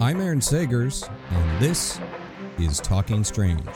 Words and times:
I'm 0.00 0.20
Aaron 0.20 0.38
Sagers, 0.38 1.10
and 1.30 1.60
this 1.60 1.98
is 2.56 2.78
Talking 2.78 3.24
Strange. 3.24 3.66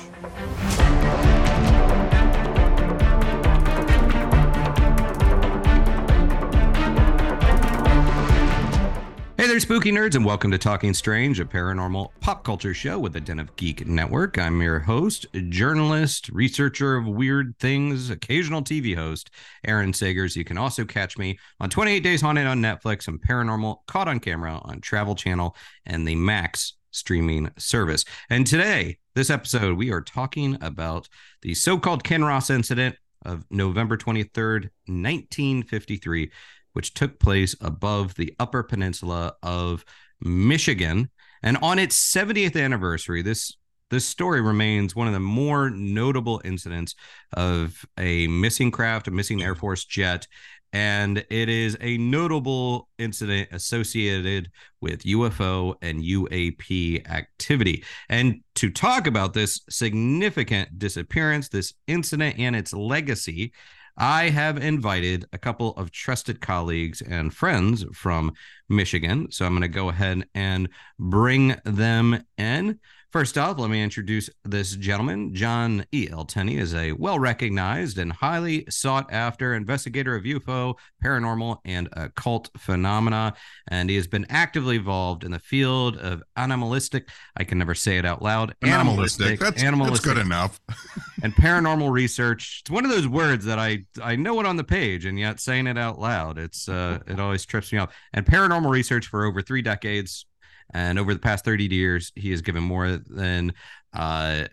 There, 9.52 9.60
spooky 9.60 9.92
nerds, 9.92 10.14
and 10.14 10.24
welcome 10.24 10.50
to 10.50 10.56
Talking 10.56 10.94
Strange, 10.94 11.38
a 11.38 11.44
paranormal 11.44 12.08
pop 12.20 12.42
culture 12.42 12.72
show 12.72 12.98
with 12.98 13.12
the 13.12 13.20
Den 13.20 13.38
of 13.38 13.54
Geek 13.56 13.86
Network. 13.86 14.38
I'm 14.38 14.62
your 14.62 14.78
host, 14.78 15.26
journalist, 15.50 16.30
researcher 16.30 16.96
of 16.96 17.06
weird 17.06 17.58
things, 17.58 18.08
occasional 18.08 18.62
TV 18.62 18.96
host, 18.96 19.28
Aaron 19.66 19.92
Sagers. 19.92 20.36
You 20.36 20.44
can 20.46 20.56
also 20.56 20.86
catch 20.86 21.18
me 21.18 21.38
on 21.60 21.68
28 21.68 22.00
Days 22.00 22.22
Haunted 22.22 22.46
on 22.46 22.62
Netflix 22.62 23.08
and 23.08 23.20
Paranormal 23.20 23.80
Caught 23.86 24.08
on 24.08 24.20
Camera 24.20 24.58
on 24.64 24.80
Travel 24.80 25.14
Channel 25.14 25.54
and 25.84 26.08
the 26.08 26.14
Max 26.14 26.72
streaming 26.90 27.50
service. 27.58 28.06
And 28.30 28.46
today, 28.46 28.96
this 29.14 29.28
episode, 29.28 29.76
we 29.76 29.92
are 29.92 30.00
talking 30.00 30.56
about 30.62 31.10
the 31.42 31.52
so 31.52 31.76
called 31.76 32.04
Kinross 32.04 32.48
incident 32.48 32.96
of 33.22 33.44
November 33.50 33.98
23rd, 33.98 34.70
1953 34.86 36.30
which 36.72 36.94
took 36.94 37.18
place 37.18 37.54
above 37.60 38.14
the 38.14 38.34
Upper 38.38 38.62
Peninsula 38.62 39.34
of 39.42 39.84
Michigan. 40.20 41.10
And 41.42 41.58
on 41.62 41.78
its 41.78 41.96
70th 42.14 42.62
anniversary, 42.62 43.22
this 43.22 43.56
this 43.90 44.06
story 44.06 44.40
remains 44.40 44.96
one 44.96 45.06
of 45.06 45.12
the 45.12 45.20
more 45.20 45.68
notable 45.68 46.40
incidents 46.46 46.94
of 47.34 47.84
a 47.98 48.26
missing 48.26 48.70
craft, 48.70 49.06
a 49.06 49.10
missing 49.10 49.42
Air 49.42 49.54
Force 49.54 49.84
jet, 49.84 50.26
and 50.72 51.18
it 51.28 51.50
is 51.50 51.76
a 51.82 51.98
notable 51.98 52.88
incident 52.98 53.50
associated 53.52 54.50
with 54.80 55.02
UFO 55.02 55.74
and 55.82 56.02
UAP 56.02 57.06
activity. 57.06 57.84
And 58.08 58.40
to 58.54 58.70
talk 58.70 59.06
about 59.06 59.34
this 59.34 59.60
significant 59.68 60.78
disappearance, 60.78 61.50
this 61.50 61.74
incident, 61.86 62.38
and 62.38 62.56
its 62.56 62.72
legacy, 62.72 63.52
I 63.96 64.30
have 64.30 64.56
invited 64.56 65.26
a 65.32 65.38
couple 65.38 65.70
of 65.76 65.90
trusted 65.90 66.40
colleagues 66.40 67.02
and 67.02 67.32
friends 67.32 67.84
from 67.92 68.32
Michigan. 68.68 69.30
So 69.30 69.44
I'm 69.44 69.52
going 69.52 69.62
to 69.62 69.68
go 69.68 69.90
ahead 69.90 70.24
and 70.34 70.68
bring 70.98 71.56
them 71.64 72.24
in. 72.38 72.80
First 73.12 73.36
off, 73.36 73.58
let 73.58 73.68
me 73.68 73.82
introduce 73.82 74.30
this 74.42 74.74
gentleman. 74.74 75.34
John 75.34 75.84
E. 75.92 76.08
L. 76.10 76.24
Tenney 76.24 76.56
is 76.56 76.74
a 76.74 76.92
well 76.92 77.18
recognized 77.18 77.98
and 77.98 78.10
highly 78.10 78.64
sought 78.70 79.12
after 79.12 79.52
investigator 79.52 80.14
of 80.14 80.24
UFO, 80.24 80.76
paranormal, 81.04 81.58
and 81.66 81.90
occult 81.92 82.48
phenomena. 82.56 83.34
And 83.68 83.90
he 83.90 83.96
has 83.96 84.06
been 84.06 84.24
actively 84.30 84.76
involved 84.76 85.24
in 85.24 85.30
the 85.30 85.38
field 85.38 85.98
of 85.98 86.22
animalistic, 86.36 87.10
I 87.36 87.44
can 87.44 87.58
never 87.58 87.74
say 87.74 87.98
it 87.98 88.06
out 88.06 88.22
loud, 88.22 88.54
animalistic. 88.62 89.38
That's, 89.38 89.62
animalistic 89.62 90.04
that's 90.04 90.14
good 90.14 90.24
enough. 90.24 90.58
and 91.22 91.34
paranormal 91.34 91.92
research. 91.92 92.62
It's 92.62 92.70
one 92.70 92.86
of 92.86 92.90
those 92.90 93.06
words 93.06 93.44
that 93.44 93.58
I, 93.58 93.84
I 94.02 94.16
know 94.16 94.40
it 94.40 94.46
on 94.46 94.56
the 94.56 94.64
page, 94.64 95.04
and 95.04 95.18
yet 95.18 95.38
saying 95.38 95.66
it 95.66 95.76
out 95.76 95.98
loud, 95.98 96.38
it's 96.38 96.66
uh, 96.66 97.00
it 97.06 97.20
always 97.20 97.44
trips 97.44 97.74
me 97.74 97.78
up. 97.78 97.92
And 98.14 98.24
paranormal 98.24 98.70
research 98.70 99.08
for 99.08 99.26
over 99.26 99.42
three 99.42 99.60
decades, 99.60 100.24
and 100.72 100.98
over 100.98 101.12
the 101.12 101.20
past 101.20 101.44
30 101.44 101.72
years, 101.74 102.12
he 102.14 102.30
has 102.30 102.42
given 102.42 102.62
more 102.62 102.96
than 102.96 103.52
uh, 103.94 104.44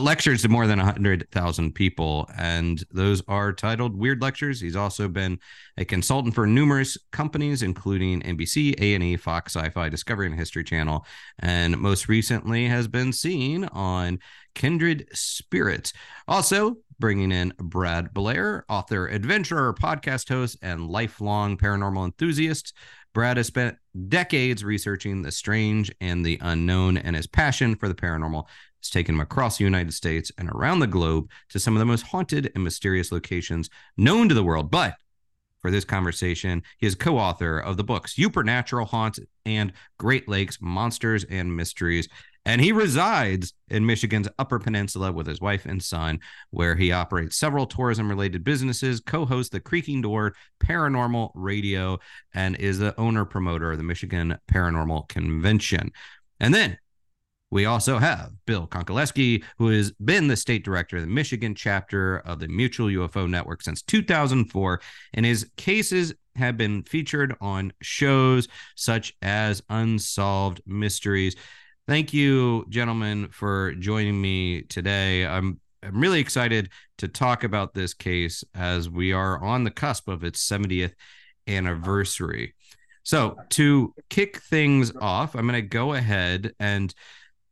lectures 0.00 0.42
to 0.42 0.48
more 0.48 0.66
than 0.66 0.78
100,000 0.78 1.72
people. 1.72 2.28
And 2.36 2.82
those 2.90 3.22
are 3.28 3.52
titled 3.52 3.96
Weird 3.96 4.20
Lectures. 4.20 4.60
He's 4.60 4.74
also 4.74 5.08
been 5.08 5.38
a 5.76 5.84
consultant 5.84 6.34
for 6.34 6.46
numerous 6.46 6.98
companies, 7.12 7.62
including 7.62 8.22
NBC, 8.22 8.74
A&E, 8.80 9.16
Fox, 9.16 9.54
SyFy, 9.54 9.90
Discovery, 9.90 10.26
and 10.26 10.34
History 10.34 10.64
Channel. 10.64 11.06
And 11.38 11.78
most 11.78 12.08
recently 12.08 12.66
has 12.66 12.88
been 12.88 13.12
seen 13.12 13.64
on 13.66 14.18
Kindred 14.54 15.06
Spirits. 15.12 15.92
Also, 16.26 16.78
bringing 16.98 17.30
in 17.30 17.52
Brad 17.58 18.12
Blair, 18.12 18.64
author, 18.68 19.06
adventurer, 19.06 19.72
podcast 19.72 20.28
host, 20.28 20.56
and 20.62 20.88
lifelong 20.88 21.56
paranormal 21.56 22.04
enthusiast. 22.04 22.74
Brad 23.14 23.36
has 23.36 23.46
spent 23.46 23.76
decades 24.08 24.64
researching 24.64 25.22
the 25.22 25.32
strange 25.32 25.92
and 26.00 26.24
the 26.24 26.38
unknown, 26.40 26.96
and 26.96 27.16
his 27.16 27.26
passion 27.26 27.74
for 27.74 27.88
the 27.88 27.94
paranormal 27.94 28.44
has 28.80 28.90
taken 28.90 29.14
him 29.16 29.20
across 29.20 29.58
the 29.58 29.64
United 29.64 29.92
States 29.92 30.30
and 30.38 30.48
around 30.50 30.80
the 30.80 30.86
globe 30.86 31.28
to 31.48 31.58
some 31.58 31.74
of 31.74 31.80
the 31.80 31.86
most 31.86 32.02
haunted 32.02 32.52
and 32.54 32.62
mysterious 32.62 33.10
locations 33.10 33.70
known 33.96 34.28
to 34.28 34.34
the 34.34 34.44
world. 34.44 34.70
But 34.70 34.94
for 35.60 35.70
this 35.70 35.84
conversation, 35.84 36.62
he 36.78 36.86
is 36.86 36.94
co 36.94 37.18
author 37.18 37.58
of 37.58 37.76
the 37.76 37.84
books 37.84 38.14
Supernatural 38.14 38.86
Haunts 38.86 39.18
and 39.44 39.72
Great 39.98 40.28
Lakes 40.28 40.58
Monsters 40.60 41.24
and 41.24 41.56
Mysteries. 41.56 42.08
And 42.48 42.62
he 42.62 42.72
resides 42.72 43.52
in 43.68 43.84
Michigan's 43.84 44.26
Upper 44.38 44.58
Peninsula 44.58 45.12
with 45.12 45.26
his 45.26 45.38
wife 45.38 45.66
and 45.66 45.82
son, 45.82 46.18
where 46.48 46.76
he 46.76 46.90
operates 46.90 47.36
several 47.36 47.66
tourism 47.66 48.08
related 48.08 48.42
businesses, 48.42 49.00
co 49.00 49.26
hosts 49.26 49.50
the 49.50 49.60
Creaking 49.60 50.00
Door 50.00 50.32
Paranormal 50.64 51.30
Radio, 51.34 51.98
and 52.32 52.56
is 52.56 52.78
the 52.78 52.98
owner 52.98 53.26
promoter 53.26 53.72
of 53.72 53.76
the 53.76 53.84
Michigan 53.84 54.38
Paranormal 54.50 55.10
Convention. 55.10 55.92
And 56.40 56.54
then 56.54 56.78
we 57.50 57.66
also 57.66 57.98
have 57.98 58.32
Bill 58.46 58.66
Konkolesky, 58.66 59.44
who 59.58 59.68
has 59.68 59.92
been 59.92 60.28
the 60.28 60.36
state 60.36 60.64
director 60.64 60.96
of 60.96 61.02
the 61.02 61.08
Michigan 61.08 61.54
chapter 61.54 62.20
of 62.20 62.40
the 62.40 62.48
Mutual 62.48 62.86
UFO 62.86 63.28
Network 63.28 63.60
since 63.60 63.82
2004, 63.82 64.80
and 65.12 65.26
his 65.26 65.50
cases 65.58 66.14
have 66.34 66.56
been 66.56 66.82
featured 66.82 67.34
on 67.42 67.74
shows 67.82 68.48
such 68.74 69.12
as 69.20 69.62
Unsolved 69.68 70.62
Mysteries. 70.64 71.36
Thank 71.88 72.12
you, 72.12 72.66
gentlemen, 72.68 73.28
for 73.30 73.72
joining 73.72 74.20
me 74.20 74.60
today. 74.60 75.24
I'm 75.24 75.58
I'm 75.82 75.98
really 75.98 76.20
excited 76.20 76.68
to 76.98 77.08
talk 77.08 77.44
about 77.44 77.72
this 77.72 77.94
case 77.94 78.44
as 78.54 78.90
we 78.90 79.14
are 79.14 79.42
on 79.42 79.64
the 79.64 79.70
cusp 79.70 80.06
of 80.06 80.22
its 80.22 80.46
70th 80.46 80.92
anniversary. 81.46 82.54
So, 83.04 83.36
to 83.50 83.94
kick 84.10 84.42
things 84.42 84.92
off, 85.00 85.34
I'm 85.34 85.48
going 85.48 85.62
to 85.62 85.66
go 85.66 85.94
ahead 85.94 86.52
and 86.60 86.94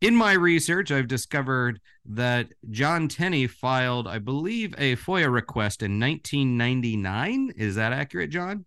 in 0.03 0.15
my 0.15 0.35
research, 0.35 0.91
I've 0.91 1.09
discovered 1.09 1.81
that 2.05 2.49
John 2.69 3.09
Tenney 3.09 3.47
filed, 3.47 4.07
I 4.07 4.19
believe, 4.19 4.75
a 4.77 4.97
FOIA 4.97 5.33
request 5.33 5.83
in 5.83 5.99
1999. 5.99 7.55
Is 7.57 7.77
that 7.77 7.95
accurate, 7.95 8.29
John? 8.29 8.67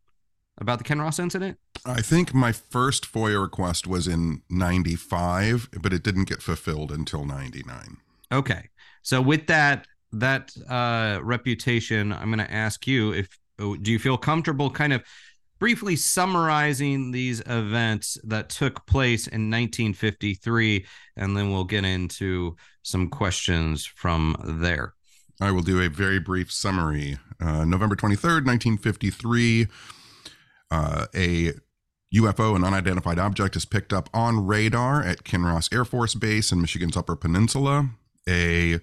About 0.59 0.77
the 0.77 0.83
Kinross 0.83 1.19
incident? 1.19 1.57
I 1.85 2.01
think 2.01 2.33
my 2.33 2.51
first 2.51 3.11
FOIA 3.11 3.41
request 3.41 3.87
was 3.87 4.07
in 4.07 4.41
95, 4.49 5.69
but 5.81 5.93
it 5.93 6.03
didn't 6.03 6.27
get 6.27 6.41
fulfilled 6.41 6.91
until 6.91 7.25
99. 7.25 7.97
Okay. 8.31 8.69
So 9.01 9.21
with 9.21 9.47
that 9.47 9.87
that 10.11 10.51
uh 10.69 11.19
reputation, 11.23 12.11
I'm 12.11 12.31
going 12.31 12.45
to 12.45 12.51
ask 12.51 12.87
you 12.87 13.13
if 13.13 13.29
oh, 13.59 13.75
do 13.75 13.91
you 13.91 13.99
feel 13.99 14.17
comfortable 14.17 14.69
kind 14.69 14.93
of 14.93 15.03
briefly 15.59 15.95
summarizing 15.95 17.11
these 17.11 17.41
events 17.41 18.17
that 18.23 18.49
took 18.49 18.85
place 18.87 19.27
in 19.27 19.51
1953 19.51 20.85
and 21.17 21.35
then 21.35 21.51
we'll 21.51 21.65
get 21.65 21.83
into 21.83 22.55
some 22.81 23.09
questions 23.09 23.85
from 23.85 24.35
there. 24.43 24.93
I 25.41 25.51
will 25.51 25.61
do 25.61 25.81
a 25.81 25.89
very 25.89 26.19
brief 26.19 26.51
summary. 26.51 27.17
Uh, 27.39 27.63
November 27.65 27.95
23rd, 27.95 28.45
1953, 28.45 29.67
uh, 30.71 31.05
a 31.15 31.53
UFO, 32.15 32.55
an 32.55 32.63
unidentified 32.63 33.19
object, 33.19 33.55
is 33.55 33.65
picked 33.65 33.93
up 33.93 34.09
on 34.13 34.47
radar 34.47 35.03
at 35.03 35.23
Kinross 35.23 35.73
Air 35.73 35.85
Force 35.85 36.15
Base 36.15 36.51
in 36.51 36.61
Michigan's 36.61 36.97
Upper 36.97 37.15
Peninsula. 37.15 37.89
A 38.27 38.79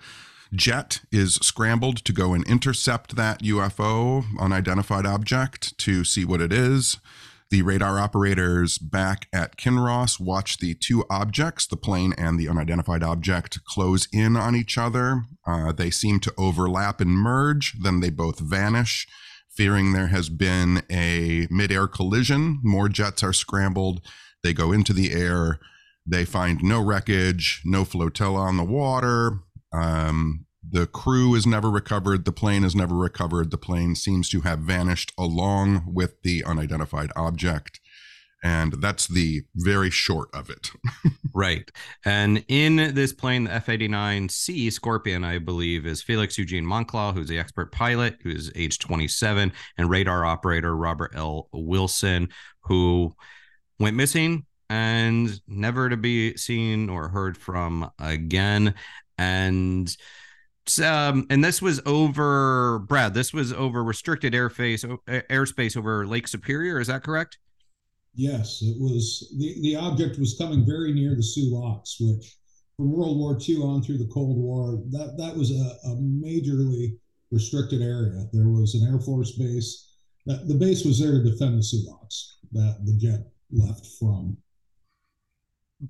jet 0.54 1.00
is 1.10 1.34
scrambled 1.36 1.98
to 2.04 2.12
go 2.12 2.34
and 2.34 2.46
intercept 2.46 3.16
that 3.16 3.42
UFO, 3.42 4.24
unidentified 4.38 5.06
object, 5.06 5.76
to 5.78 6.04
see 6.04 6.24
what 6.24 6.40
it 6.40 6.52
is. 6.52 6.98
The 7.50 7.62
radar 7.62 7.98
operators 7.98 8.76
back 8.78 9.28
at 9.32 9.56
Kinross 9.56 10.18
watch 10.18 10.58
the 10.58 10.74
two 10.74 11.04
objects, 11.08 11.66
the 11.66 11.76
plane 11.76 12.12
and 12.18 12.38
the 12.38 12.48
unidentified 12.48 13.04
object, 13.04 13.64
close 13.64 14.08
in 14.12 14.36
on 14.36 14.56
each 14.56 14.76
other. 14.76 15.22
Uh, 15.46 15.72
they 15.72 15.90
seem 15.90 16.18
to 16.20 16.34
overlap 16.36 17.00
and 17.00 17.10
merge, 17.10 17.74
then 17.80 18.00
they 18.00 18.10
both 18.10 18.40
vanish 18.40 19.06
fearing 19.56 19.92
there 19.92 20.08
has 20.08 20.28
been 20.28 20.82
a 20.90 21.46
midair 21.50 21.86
collision. 21.86 22.60
More 22.62 22.88
jets 22.88 23.22
are 23.22 23.32
scrambled. 23.32 24.00
They 24.42 24.52
go 24.52 24.72
into 24.72 24.92
the 24.92 25.12
air. 25.12 25.58
They 26.06 26.24
find 26.24 26.62
no 26.62 26.80
wreckage, 26.80 27.62
no 27.64 27.84
flotilla 27.84 28.40
on 28.40 28.56
the 28.56 28.64
water. 28.64 29.40
Um, 29.72 30.46
the 30.68 30.86
crew 30.86 31.34
is 31.34 31.46
never 31.46 31.70
recovered. 31.70 32.24
The 32.24 32.32
plane 32.32 32.64
is 32.64 32.74
never 32.74 32.94
recovered. 32.94 33.50
The 33.50 33.58
plane 33.58 33.94
seems 33.94 34.28
to 34.30 34.42
have 34.42 34.60
vanished 34.60 35.12
along 35.18 35.84
with 35.92 36.22
the 36.22 36.44
unidentified 36.44 37.10
object. 37.16 37.80
And 38.42 38.74
that's 38.80 39.08
the 39.08 39.42
very 39.56 39.90
short 39.90 40.28
of 40.34 40.50
it. 40.50 40.70
right. 41.34 41.68
And 42.04 42.44
in 42.48 42.94
this 42.94 43.12
plane, 43.12 43.44
the 43.44 43.52
F 43.52 43.66
89C 43.66 44.72
Scorpion, 44.72 45.24
I 45.24 45.38
believe, 45.38 45.86
is 45.86 46.02
Felix 46.02 46.38
Eugene 46.38 46.64
Moncla, 46.64 47.14
who's 47.14 47.28
the 47.28 47.38
expert 47.38 47.72
pilot, 47.72 48.18
who's 48.22 48.52
age 48.54 48.78
27, 48.78 49.52
and 49.78 49.90
radar 49.90 50.24
operator 50.24 50.76
Robert 50.76 51.12
L. 51.14 51.48
Wilson, 51.52 52.28
who 52.60 53.14
went 53.78 53.96
missing 53.96 54.44
and 54.68 55.40
never 55.46 55.88
to 55.88 55.96
be 55.96 56.36
seen 56.36 56.88
or 56.88 57.08
heard 57.08 57.38
from 57.38 57.90
again. 57.98 58.74
And 59.18 59.94
um, 60.82 61.26
and 61.30 61.44
this 61.44 61.62
was 61.62 61.80
over 61.86 62.80
Brad. 62.80 63.14
This 63.14 63.32
was 63.32 63.52
over 63.52 63.84
restricted 63.84 64.32
airface 64.32 64.84
airspace 65.06 65.76
over 65.76 66.06
Lake 66.06 66.26
Superior. 66.26 66.80
Is 66.80 66.88
that 66.88 67.04
correct? 67.04 67.38
Yes, 68.16 68.62
it 68.62 68.76
was. 68.80 69.32
the 69.38 69.60
The 69.60 69.76
object 69.76 70.18
was 70.18 70.36
coming 70.38 70.64
very 70.66 70.92
near 70.92 71.14
the 71.14 71.22
Soo 71.22 71.50
Locks, 71.52 71.98
which 72.00 72.36
from 72.76 72.90
World 72.90 73.18
War 73.18 73.38
II 73.46 73.62
on 73.62 73.82
through 73.82 73.98
the 73.98 74.10
Cold 74.12 74.38
War, 74.38 74.82
that 74.90 75.16
that 75.18 75.36
was 75.36 75.50
a, 75.50 75.88
a 75.88 75.96
majorly 75.96 76.98
restricted 77.30 77.82
area. 77.82 78.26
There 78.32 78.48
was 78.48 78.74
an 78.74 78.88
Air 78.88 79.00
Force 79.00 79.32
base. 79.32 79.92
That 80.24 80.48
the 80.48 80.54
base 80.54 80.84
was 80.84 80.98
there 80.98 81.12
to 81.12 81.22
defend 81.22 81.58
the 81.58 81.62
Soo 81.62 81.84
Locks 81.86 82.38
that 82.52 82.78
the 82.84 82.94
jet 82.94 83.20
left 83.52 83.86
from. 83.98 84.38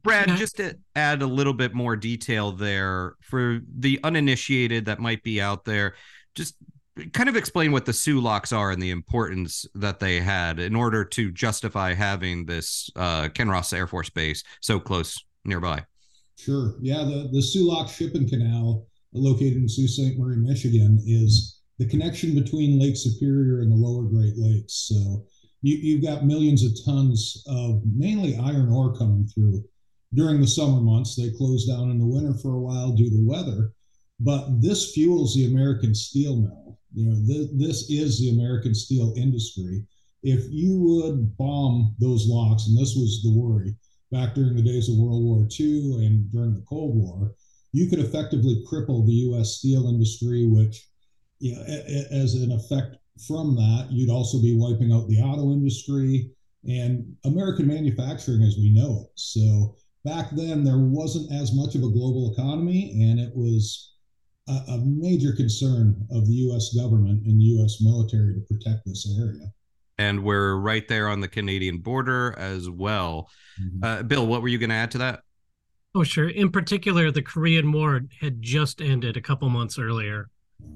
Brad, 0.02 0.36
just 0.36 0.56
to 0.56 0.76
add 0.96 1.22
a 1.22 1.26
little 1.26 1.54
bit 1.54 1.74
more 1.74 1.94
detail 1.94 2.50
there 2.50 3.14
for 3.22 3.60
the 3.78 4.00
uninitiated 4.02 4.86
that 4.86 4.98
might 4.98 5.22
be 5.22 5.40
out 5.40 5.64
there, 5.64 5.94
just 6.34 6.56
kind 7.12 7.28
of 7.28 7.36
explain 7.36 7.72
what 7.72 7.84
the 7.84 7.92
Soo 7.92 8.20
locks 8.20 8.52
are 8.52 8.70
and 8.70 8.82
the 8.82 8.90
importance 8.90 9.66
that 9.74 10.00
they 10.00 10.20
had 10.20 10.58
in 10.58 10.74
order 10.74 11.04
to 11.04 11.30
justify 11.30 11.92
having 11.92 12.46
this 12.46 12.90
uh, 12.96 13.28
Kinross 13.28 13.72
Air 13.72 13.86
Force 13.86 14.10
Base 14.10 14.42
so 14.60 14.80
close 14.80 15.22
nearby. 15.44 15.84
Sure. 16.38 16.76
Yeah, 16.80 17.04
the, 17.04 17.28
the 17.32 17.42
Soo 17.42 17.68
Lock 17.68 17.88
Shipping 17.88 18.28
Canal, 18.28 18.86
located 19.12 19.56
in 19.56 19.68
Sault 19.68 19.88
Ste. 19.88 20.18
Marie, 20.18 20.36
Michigan, 20.36 20.98
is 21.06 21.60
the 21.78 21.86
connection 21.86 22.34
between 22.34 22.80
Lake 22.80 22.96
Superior 22.96 23.60
and 23.60 23.70
the 23.70 23.76
lower 23.76 24.04
Great 24.04 24.34
Lakes. 24.36 24.88
So 24.88 25.24
you, 25.62 25.76
you've 25.76 26.02
got 26.02 26.26
millions 26.26 26.64
of 26.64 26.72
tons 26.84 27.42
of 27.46 27.82
mainly 27.84 28.36
iron 28.36 28.70
ore 28.70 28.96
coming 28.96 29.26
through 29.26 29.64
during 30.14 30.40
the 30.40 30.46
summer 30.46 30.80
months. 30.80 31.16
They 31.16 31.30
close 31.30 31.66
down 31.66 31.90
in 31.90 31.98
the 31.98 32.06
winter 32.06 32.34
for 32.40 32.54
a 32.54 32.60
while 32.60 32.92
due 32.92 33.10
to 33.10 33.26
weather. 33.26 33.72
But 34.20 34.60
this 34.62 34.92
fuels 34.92 35.34
the 35.34 35.46
American 35.46 35.94
steel 35.94 36.36
mill. 36.36 36.75
You 36.96 37.10
know, 37.10 37.26
th- 37.26 37.50
this 37.52 37.90
is 37.90 38.18
the 38.18 38.30
American 38.30 38.74
steel 38.74 39.12
industry. 39.16 39.84
If 40.22 40.50
you 40.50 40.78
would 40.80 41.36
bomb 41.36 41.94
those 41.98 42.26
locks, 42.26 42.66
and 42.66 42.76
this 42.76 42.96
was 42.96 43.22
the 43.22 43.30
worry 43.30 43.76
back 44.10 44.34
during 44.34 44.56
the 44.56 44.62
days 44.62 44.88
of 44.88 44.96
World 44.96 45.22
War 45.22 45.46
II 45.60 46.06
and 46.06 46.32
during 46.32 46.54
the 46.54 46.64
Cold 46.66 46.96
War, 46.96 47.34
you 47.72 47.88
could 47.90 47.98
effectively 47.98 48.64
cripple 48.66 49.06
the 49.06 49.12
U.S. 49.28 49.58
steel 49.58 49.88
industry, 49.88 50.46
which, 50.46 50.88
you 51.38 51.54
know, 51.54 51.62
a- 51.68 51.84
a- 51.86 52.12
as 52.12 52.34
an 52.34 52.50
effect 52.50 52.96
from 53.26 53.54
that, 53.56 53.88
you'd 53.90 54.10
also 54.10 54.40
be 54.40 54.56
wiping 54.56 54.90
out 54.92 55.06
the 55.08 55.20
auto 55.20 55.52
industry 55.52 56.30
and 56.66 57.14
American 57.24 57.66
manufacturing 57.66 58.42
as 58.42 58.56
we 58.56 58.70
know 58.70 59.02
it. 59.02 59.10
So 59.16 59.76
back 60.04 60.30
then 60.30 60.64
there 60.64 60.78
wasn't 60.78 61.30
as 61.30 61.54
much 61.54 61.74
of 61.74 61.82
a 61.82 61.90
global 61.90 62.32
economy, 62.32 62.90
and 63.02 63.20
it 63.20 63.36
was 63.36 63.95
a, 64.48 64.52
a 64.52 64.78
major 64.84 65.32
concern 65.32 66.06
of 66.10 66.26
the 66.26 66.34
U.S. 66.34 66.74
government 66.74 67.26
and 67.26 67.40
the 67.40 67.44
U.S. 67.44 67.78
military 67.80 68.34
to 68.34 68.40
protect 68.40 68.84
this 68.84 69.16
area. 69.18 69.50
And 69.98 70.22
we're 70.22 70.56
right 70.56 70.86
there 70.86 71.08
on 71.08 71.20
the 71.20 71.28
Canadian 71.28 71.78
border 71.78 72.34
as 72.38 72.68
well. 72.68 73.30
Mm-hmm. 73.60 73.84
Uh, 73.84 74.02
Bill, 74.02 74.26
what 74.26 74.42
were 74.42 74.48
you 74.48 74.58
going 74.58 74.70
to 74.70 74.76
add 74.76 74.90
to 74.92 74.98
that? 74.98 75.20
Oh, 75.94 76.04
sure. 76.04 76.28
In 76.28 76.50
particular, 76.50 77.10
the 77.10 77.22
Korean 77.22 77.72
War 77.72 78.02
had 78.20 78.42
just 78.42 78.82
ended 78.82 79.16
a 79.16 79.22
couple 79.22 79.48
months 79.48 79.78
earlier. 79.78 80.28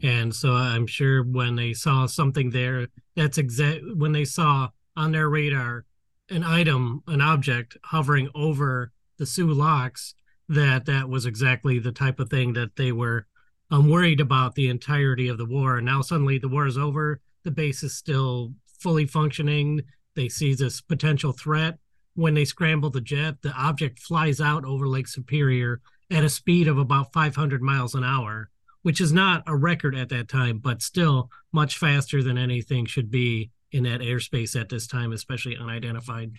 And 0.03 0.35
so 0.35 0.53
I'm 0.53 0.87
sure 0.87 1.23
when 1.23 1.57
they 1.57 1.75
saw 1.75 2.07
something 2.07 2.51
there, 2.51 2.87
that's 3.17 3.39
exact 3.39 3.83
when 3.97 4.13
they 4.13 4.25
saw 4.25 4.69
on 4.97 5.13
their 5.13 5.29
radar 5.29 5.85
an 6.31 6.45
item, 6.45 7.03
an 7.07 7.21
object 7.21 7.77
hovering 7.85 8.29
over 8.35 8.93
the 9.19 9.27
Soo 9.27 9.49
Locks 9.53 10.15
that 10.49 10.87
that 10.87 11.09
was 11.09 11.27
exactly 11.27 11.79
the 11.79 11.93
type 11.93 12.21
of 12.21 12.31
thing 12.31 12.53
that 12.55 12.77
they 12.77 12.93
were 12.93 13.27
um, 13.71 13.89
worried 13.89 14.21
about 14.21 14.55
the 14.55 14.69
entirety 14.69 15.29
of 15.29 15.39
the 15.39 15.47
war. 15.47 15.77
And 15.77 15.87
now 15.87 16.03
suddenly 16.03 16.39
the 16.39 16.49
war 16.49 16.67
is 16.67 16.79
over. 16.79 17.21
The 17.45 17.51
base 17.51 17.83
is 17.83 17.95
still 17.95 18.53
fully 18.81 19.07
functioning. 19.07 19.83
They 20.17 20.29
see 20.29 20.55
this 20.55 20.81
potential 20.81 21.33
threat. 21.33 21.79
When 22.15 22.35
they 22.35 22.45
scramble 22.45 22.91
the 22.91 23.01
jet, 23.01 23.43
the 23.43 23.53
object 23.53 24.01
flies 24.01 24.41
out 24.41 24.65
over 24.65 24.89
Lake 24.89 25.07
Superior 25.09 25.81
at 26.11 26.25
a 26.25 26.29
speed 26.29 26.67
of 26.67 26.77
about 26.77 27.13
500 27.13 27.63
miles 27.63 27.95
an 27.95 28.03
hour, 28.03 28.51
which 28.83 29.01
is 29.01 29.13
not 29.13 29.45
a 29.47 29.57
record 29.57 29.95
at 29.95 30.09
that 30.09 30.29
time, 30.29 30.59
but 30.59 30.83
still 30.83 31.31
much 31.53 31.79
faster 31.79 32.23
than 32.23 32.37
anything 32.37 32.85
should 32.87 33.11
be 33.11 33.51
in 33.71 33.85
that 33.85 34.01
airspace 34.01 34.61
at 34.61 34.69
this 34.69 34.89
time, 34.89 35.13
especially 35.13 35.57
unidentified. 35.57 36.33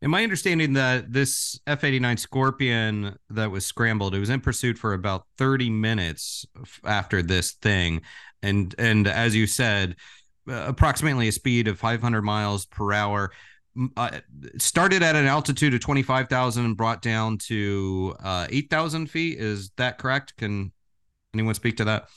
In 0.00 0.10
my 0.10 0.22
understanding 0.22 0.74
that 0.74 1.12
this 1.12 1.58
F-89 1.66 2.18
Scorpion 2.20 3.18
that 3.30 3.50
was 3.50 3.66
scrambled, 3.66 4.14
it 4.14 4.20
was 4.20 4.30
in 4.30 4.40
pursuit 4.40 4.78
for 4.78 4.92
about 4.94 5.26
30 5.38 5.70
minutes 5.70 6.46
after 6.84 7.20
this 7.20 7.52
thing, 7.52 8.02
and 8.40 8.74
and 8.78 9.08
as 9.08 9.34
you 9.34 9.48
said, 9.48 9.96
uh, 10.48 10.64
approximately 10.68 11.26
a 11.26 11.32
speed 11.32 11.66
of 11.66 11.78
500 11.78 12.22
miles 12.22 12.66
per 12.66 12.92
hour. 12.92 13.32
Uh, 13.96 14.18
started 14.56 15.04
at 15.04 15.14
an 15.14 15.26
altitude 15.26 15.72
of 15.72 15.78
25,000 15.78 16.64
and 16.64 16.76
brought 16.76 17.00
down 17.00 17.38
to 17.38 18.16
uh, 18.18 18.44
8,000 18.50 19.06
feet. 19.08 19.38
Is 19.38 19.70
that 19.76 19.98
correct? 19.98 20.36
Can 20.36 20.72
anyone 21.32 21.54
speak 21.54 21.76
to 21.76 21.84
that? 21.84 22.08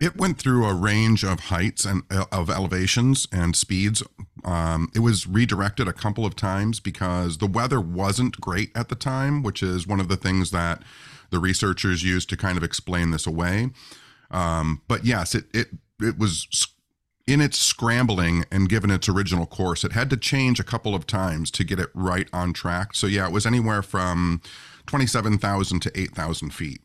It 0.00 0.16
went 0.16 0.38
through 0.38 0.64
a 0.64 0.74
range 0.74 1.24
of 1.24 1.40
heights 1.40 1.84
and 1.84 2.02
uh, 2.10 2.24
of 2.32 2.48
elevations 2.48 3.28
and 3.30 3.54
speeds. 3.54 4.02
Um, 4.44 4.90
it 4.94 5.00
was 5.00 5.26
redirected 5.26 5.86
a 5.86 5.92
couple 5.92 6.24
of 6.24 6.34
times 6.34 6.80
because 6.80 7.38
the 7.38 7.46
weather 7.46 7.80
wasn't 7.80 8.40
great 8.40 8.70
at 8.74 8.88
the 8.88 8.94
time, 8.94 9.42
which 9.42 9.62
is 9.62 9.86
one 9.86 10.00
of 10.00 10.08
the 10.08 10.16
things 10.16 10.50
that 10.52 10.82
the 11.30 11.38
researchers 11.38 12.02
used 12.02 12.30
to 12.30 12.36
kind 12.36 12.56
of 12.56 12.64
explain 12.64 13.10
this 13.10 13.26
away. 13.26 13.70
Um, 14.30 14.82
but 14.88 15.04
yes, 15.04 15.34
it 15.34 15.44
it 15.52 15.68
it 16.00 16.18
was 16.18 16.46
in 17.26 17.40
its 17.40 17.58
scrambling 17.58 18.44
and 18.50 18.68
given 18.68 18.90
its 18.90 19.08
original 19.08 19.46
course, 19.46 19.84
it 19.84 19.92
had 19.92 20.10
to 20.10 20.16
change 20.16 20.58
a 20.58 20.64
couple 20.64 20.94
of 20.94 21.06
times 21.06 21.50
to 21.52 21.64
get 21.64 21.78
it 21.78 21.90
right 21.94 22.28
on 22.32 22.52
track. 22.52 22.94
So 22.94 23.06
yeah, 23.06 23.26
it 23.26 23.32
was 23.32 23.46
anywhere 23.46 23.82
from 23.82 24.40
twenty 24.86 25.06
seven 25.06 25.38
thousand 25.38 25.80
to 25.80 26.00
eight 26.00 26.12
thousand 26.12 26.54
feet. 26.54 26.80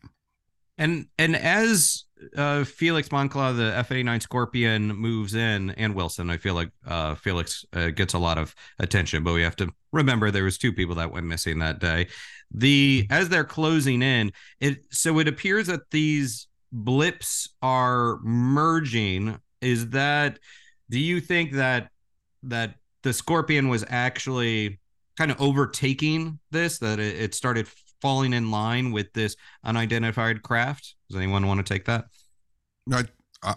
And 0.78 1.08
and 1.18 1.36
as 1.36 2.05
uh, 2.36 2.64
Felix 2.64 3.10
Moncla, 3.10 3.56
the 3.56 3.76
F 3.76 3.92
eighty 3.92 4.04
nine 4.04 4.22
Scorpion 4.22 4.88
moves 4.88 5.36
in, 5.36 5.72
and 5.72 5.96
Wilson. 5.96 6.30
I 6.30 6.38
feel 6.38 6.54
like 6.54 6.72
uh, 6.86 7.16
Felix 7.16 7.66
uh, 7.74 7.90
gets 7.90 8.14
a 8.14 8.20
lot 8.20 8.38
of 8.38 8.56
attention, 8.80 9.24
but 9.24 9.34
we 9.34 9.42
have 9.42 9.56
to 9.58 9.70
remember 9.92 10.32
there 10.32 10.44
was 10.44 10.58
two 10.58 10.74
people 10.74 10.96
that 10.96 11.12
went 11.12 11.26
missing 11.26 11.60
that 11.60 11.80
day. 11.80 12.08
The 12.52 13.08
as 13.10 13.30
they're 13.30 13.44
closing 13.44 14.02
in, 14.02 14.32
it 14.60 14.86
so 14.92 15.20
it 15.20 15.28
appears 15.28 15.68
that 15.68 15.90
these 15.92 16.48
blips 16.72 17.50
are 17.62 18.20
merging. 18.24 19.40
Is 19.62 19.90
that? 19.90 20.40
Do 20.90 21.00
you 21.00 21.20
think 21.20 21.54
that 21.54 21.90
that 22.44 22.76
the 23.02 23.14
Scorpion 23.14 23.68
was 23.68 23.84
actually 23.90 24.80
kind 25.18 25.32
of 25.32 25.42
overtaking 25.42 26.40
this? 26.52 26.80
That 26.80 27.00
it, 27.00 27.20
it 27.20 27.36
started 27.36 27.68
falling 28.02 28.34
in 28.34 28.52
line 28.52 28.92
with 28.92 29.14
this 29.14 29.36
unidentified 29.64 30.44
craft? 30.44 30.96
Does 31.10 31.18
anyone 31.18 31.48
want 31.48 31.66
to 31.66 31.74
take 31.74 31.86
that? 31.86 32.06
I, 32.92 33.06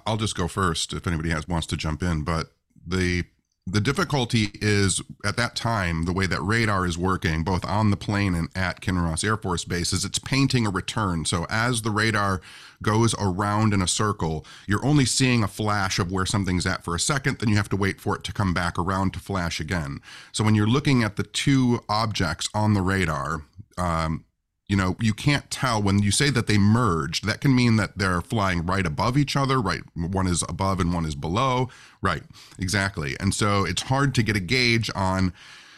I'll 0.06 0.16
just 0.16 0.36
go 0.36 0.48
first 0.48 0.92
if 0.92 1.06
anybody 1.06 1.30
has 1.30 1.48
wants 1.48 1.66
to 1.68 1.76
jump 1.76 2.02
in. 2.02 2.22
But 2.22 2.52
the 2.86 3.24
the 3.70 3.80
difficulty 3.80 4.50
is 4.54 5.02
at 5.24 5.36
that 5.36 5.54
time 5.54 6.04
the 6.04 6.12
way 6.12 6.26
that 6.26 6.40
radar 6.40 6.86
is 6.86 6.96
working 6.96 7.44
both 7.44 7.64
on 7.66 7.90
the 7.90 7.96
plane 7.96 8.34
and 8.34 8.48
at 8.54 8.80
kinross 8.80 9.22
air 9.22 9.36
force 9.36 9.64
base 9.64 9.92
is 9.92 10.04
it's 10.04 10.18
painting 10.18 10.66
a 10.66 10.70
return 10.70 11.24
so 11.24 11.46
as 11.50 11.82
the 11.82 11.90
radar 11.90 12.40
goes 12.82 13.14
around 13.20 13.74
in 13.74 13.82
a 13.82 13.86
circle 13.86 14.46
you're 14.66 14.84
only 14.84 15.04
seeing 15.04 15.42
a 15.42 15.48
flash 15.48 15.98
of 15.98 16.10
where 16.10 16.24
something's 16.24 16.66
at 16.66 16.82
for 16.82 16.94
a 16.94 17.00
second 17.00 17.38
then 17.38 17.48
you 17.48 17.56
have 17.56 17.68
to 17.68 17.76
wait 17.76 18.00
for 18.00 18.16
it 18.16 18.24
to 18.24 18.32
come 18.32 18.54
back 18.54 18.78
around 18.78 19.12
to 19.12 19.20
flash 19.20 19.60
again 19.60 20.00
so 20.32 20.42
when 20.42 20.54
you're 20.54 20.66
looking 20.66 21.02
at 21.02 21.16
the 21.16 21.22
two 21.22 21.80
objects 21.88 22.48
on 22.54 22.72
the 22.72 22.82
radar 22.82 23.42
um, 23.76 24.24
you 24.68 24.76
know, 24.76 24.96
you 25.00 25.14
can't 25.14 25.50
tell 25.50 25.82
when 25.82 26.02
you 26.02 26.10
say 26.10 26.28
that 26.30 26.46
they 26.46 26.58
merged. 26.58 27.26
That 27.26 27.40
can 27.40 27.54
mean 27.54 27.76
that 27.76 27.96
they're 27.96 28.20
flying 28.20 28.66
right 28.66 28.84
above 28.84 29.16
each 29.16 29.34
other, 29.34 29.60
right? 29.60 29.80
One 29.94 30.26
is 30.26 30.44
above 30.46 30.78
and 30.78 30.92
one 30.92 31.06
is 31.06 31.14
below. 31.14 31.70
Right. 32.02 32.22
Exactly. 32.58 33.16
And 33.18 33.34
so 33.34 33.64
it's 33.64 33.82
hard 33.82 34.14
to 34.16 34.22
get 34.22 34.36
a 34.36 34.40
gauge 34.40 34.90
on, 34.94 35.32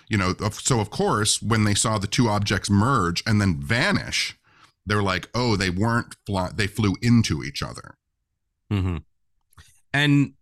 you 0.08 0.18
know, 0.18 0.34
so 0.50 0.80
of 0.80 0.90
course, 0.90 1.40
when 1.40 1.62
they 1.62 1.74
saw 1.74 1.98
the 1.98 2.08
two 2.08 2.28
objects 2.28 2.68
merge 2.68 3.22
and 3.26 3.40
then 3.40 3.60
vanish, 3.60 4.36
they're 4.84 5.02
like, 5.02 5.28
oh, 5.34 5.54
they 5.54 5.70
weren't 5.70 6.16
fly, 6.26 6.50
they 6.52 6.66
flew 6.66 6.96
into 7.00 7.44
each 7.44 7.62
other. 7.62 7.94
Mm-hmm. 8.72 8.96
And 9.92 10.32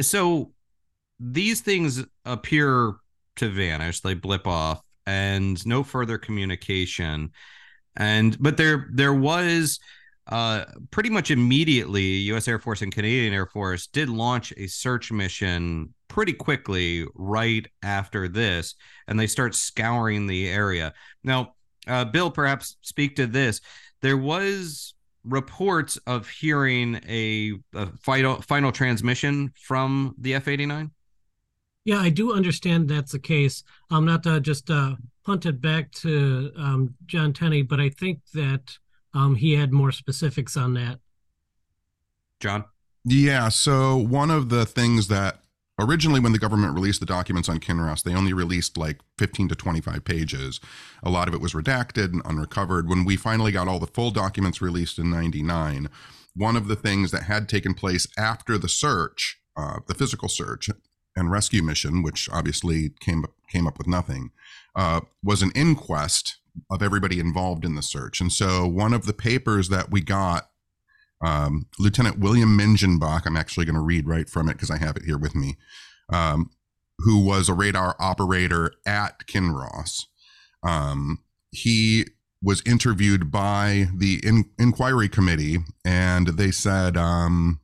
so 0.00 0.52
these 1.20 1.60
things 1.60 2.06
appear 2.24 2.94
to 3.36 3.50
vanish, 3.50 4.00
they 4.00 4.14
blip 4.14 4.46
off, 4.46 4.80
and 5.06 5.64
no 5.66 5.82
further 5.82 6.16
communication 6.16 7.32
and 7.96 8.36
but 8.40 8.56
there 8.56 8.88
there 8.92 9.14
was 9.14 9.78
uh, 10.28 10.64
pretty 10.90 11.10
much 11.10 11.30
immediately, 11.30 12.02
U.S. 12.02 12.48
Air 12.48 12.58
Force 12.58 12.82
and 12.82 12.92
Canadian 12.92 13.32
Air 13.32 13.46
Force 13.46 13.86
did 13.86 14.08
launch 14.08 14.52
a 14.56 14.66
search 14.66 15.12
mission 15.12 15.94
pretty 16.08 16.32
quickly 16.32 17.06
right 17.14 17.66
after 17.82 18.26
this, 18.26 18.74
and 19.06 19.18
they 19.18 19.28
start 19.28 19.54
scouring 19.54 20.26
the 20.26 20.48
area. 20.48 20.92
Now, 21.22 21.54
uh, 21.86 22.04
Bill, 22.06 22.30
perhaps 22.30 22.76
speak 22.80 23.16
to 23.16 23.26
this. 23.26 23.60
There 24.02 24.16
was 24.16 24.94
reports 25.24 25.96
of 26.06 26.28
hearing 26.28 27.00
a, 27.08 27.52
a 27.74 27.86
final 28.02 28.40
final 28.42 28.72
transmission 28.72 29.52
from 29.60 30.14
the 30.18 30.34
F 30.34 30.48
eighty 30.48 30.66
nine. 30.66 30.90
Yeah, 31.86 32.00
I 32.00 32.08
do 32.08 32.34
understand 32.34 32.88
that's 32.88 33.12
the 33.12 33.20
case. 33.20 33.62
I'm 33.92 33.98
um, 33.98 34.04
not 34.06 34.24
to 34.24 34.40
just 34.40 34.68
uh, 34.70 34.96
punt 35.24 35.46
it 35.46 35.60
back 35.60 35.92
to 35.92 36.50
um, 36.58 36.96
John 37.06 37.32
Tenney, 37.32 37.62
but 37.62 37.78
I 37.78 37.90
think 37.90 38.18
that 38.34 38.76
um, 39.14 39.36
he 39.36 39.52
had 39.52 39.72
more 39.72 39.92
specifics 39.92 40.56
on 40.56 40.74
that. 40.74 40.98
John? 42.40 42.64
Yeah. 43.04 43.50
So, 43.50 43.96
one 43.96 44.32
of 44.32 44.48
the 44.48 44.66
things 44.66 45.06
that 45.06 45.42
originally, 45.78 46.18
when 46.18 46.32
the 46.32 46.40
government 46.40 46.74
released 46.74 46.98
the 46.98 47.06
documents 47.06 47.48
on 47.48 47.60
Kinross, 47.60 48.02
they 48.02 48.16
only 48.16 48.32
released 48.32 48.76
like 48.76 48.98
15 49.18 49.50
to 49.50 49.54
25 49.54 50.04
pages. 50.04 50.58
A 51.04 51.08
lot 51.08 51.28
of 51.28 51.34
it 51.34 51.40
was 51.40 51.52
redacted 51.52 52.12
and 52.12 52.22
unrecovered. 52.24 52.88
When 52.88 53.04
we 53.04 53.16
finally 53.16 53.52
got 53.52 53.68
all 53.68 53.78
the 53.78 53.86
full 53.86 54.10
documents 54.10 54.60
released 54.60 54.98
in 54.98 55.08
99, 55.08 55.88
one 56.34 56.56
of 56.56 56.66
the 56.66 56.74
things 56.74 57.12
that 57.12 57.22
had 57.22 57.48
taken 57.48 57.74
place 57.74 58.08
after 58.18 58.58
the 58.58 58.68
search, 58.68 59.40
uh, 59.56 59.78
the 59.86 59.94
physical 59.94 60.28
search, 60.28 60.68
and 61.16 61.30
rescue 61.30 61.62
mission, 61.62 62.02
which 62.02 62.28
obviously 62.30 62.90
came 63.00 63.24
came 63.48 63.66
up 63.66 63.78
with 63.78 63.86
nothing, 63.86 64.30
uh, 64.74 65.00
was 65.22 65.42
an 65.42 65.52
inquest 65.54 66.38
of 66.70 66.82
everybody 66.82 67.20
involved 67.20 67.64
in 67.64 67.74
the 67.74 67.82
search. 67.82 68.20
And 68.20 68.32
so 68.32 68.66
one 68.66 68.92
of 68.92 69.06
the 69.06 69.12
papers 69.12 69.68
that 69.68 69.90
we 69.90 70.00
got, 70.00 70.50
um, 71.24 71.66
Lieutenant 71.78 72.18
William 72.18 72.58
Mingenbach, 72.58 73.26
I'm 73.26 73.36
actually 73.36 73.66
going 73.66 73.76
to 73.76 73.80
read 73.80 74.08
right 74.08 74.28
from 74.28 74.48
it 74.48 74.54
because 74.54 74.70
I 74.70 74.78
have 74.78 74.96
it 74.96 75.04
here 75.04 75.18
with 75.18 75.34
me, 75.34 75.56
um, 76.12 76.50
who 76.98 77.24
was 77.24 77.48
a 77.48 77.54
radar 77.54 77.94
operator 77.98 78.72
at 78.86 79.26
Kinross. 79.26 80.06
Um, 80.62 81.22
he 81.50 82.06
was 82.42 82.62
interviewed 82.66 83.30
by 83.30 83.88
the 83.94 84.20
in- 84.24 84.50
inquiry 84.58 85.08
committee, 85.08 85.58
and 85.84 86.28
they 86.28 86.50
said 86.50 86.96
um, 86.96 87.60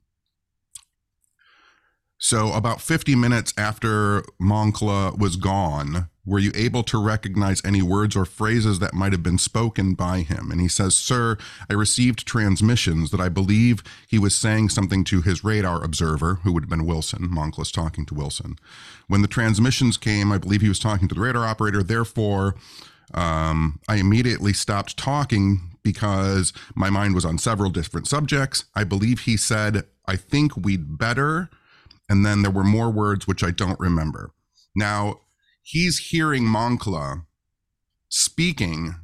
so, 2.25 2.53
about 2.53 2.81
50 2.81 3.17
minutes 3.17 3.53
after 3.59 4.23
Moncla 4.41 5.19
was 5.19 5.35
gone, 5.35 6.09
were 6.25 6.39
you 6.39 6.53
able 6.55 6.85
to 6.85 7.03
recognize 7.03 7.61
any 7.65 7.83
words 7.83 8.15
or 8.15 8.25
phrases 8.25 8.79
that 8.79 8.95
might 8.95 9.11
have 9.11 9.25
been 9.25 9.39
spoken 9.39 9.95
by 9.95 10.21
him? 10.21 10.53
And 10.53 10.61
he 10.61 10.69
says, 10.69 10.95
Sir, 10.95 11.37
I 11.69 11.73
received 11.75 12.25
transmissions 12.25 13.11
that 13.11 13.21
I 13.21 13.29
believe 13.29 13.83
he 14.07 14.21
was 14.21 14.37
saying 14.37 14.69
something 14.69 15.03
to 15.03 15.21
his 15.21 15.43
radar 15.43 15.83
observer, 15.83 16.37
who 16.45 16.53
would 16.53 16.63
have 16.63 16.71
been 16.71 16.87
Wilson. 16.87 17.29
Moncla's 17.29 17.73
talking 17.73 18.07
to 18.07 18.15
Wilson. 18.15 18.57
When 19.09 19.23
the 19.23 19.27
transmissions 19.27 19.97
came, 19.97 20.31
I 20.31 20.39
believe 20.39 20.61
he 20.61 20.69
was 20.69 20.79
talking 20.79 21.09
to 21.09 21.17
the 21.17 21.21
radar 21.21 21.45
operator. 21.45 21.83
Therefore, 21.83 22.55
um, 23.15 23.81
I 23.89 23.97
immediately 23.97 24.53
stopped 24.53 24.97
talking 24.97 25.77
because 25.83 26.53
my 26.77 26.89
mind 26.89 27.17
was 27.17 27.25
on 27.25 27.39
several 27.39 27.71
different 27.71 28.07
subjects. 28.07 28.67
I 28.77 28.85
believe 28.85 29.23
he 29.23 29.37
said, 29.37 29.87
I 30.07 30.15
think 30.15 30.57
we'd 30.57 30.99
better 30.99 31.51
and 32.13 32.27
then 32.27 32.43
there 32.43 32.51
were 32.51 32.63
more 32.63 32.91
words 32.91 33.27
which 33.27 33.43
I 33.43 33.51
don't 33.51 33.81
remember. 33.81 34.35
Now, 34.77 35.21
he's 35.63 36.11
hearing 36.11 36.45
Moncla 36.45 37.25
speaking 38.11 38.95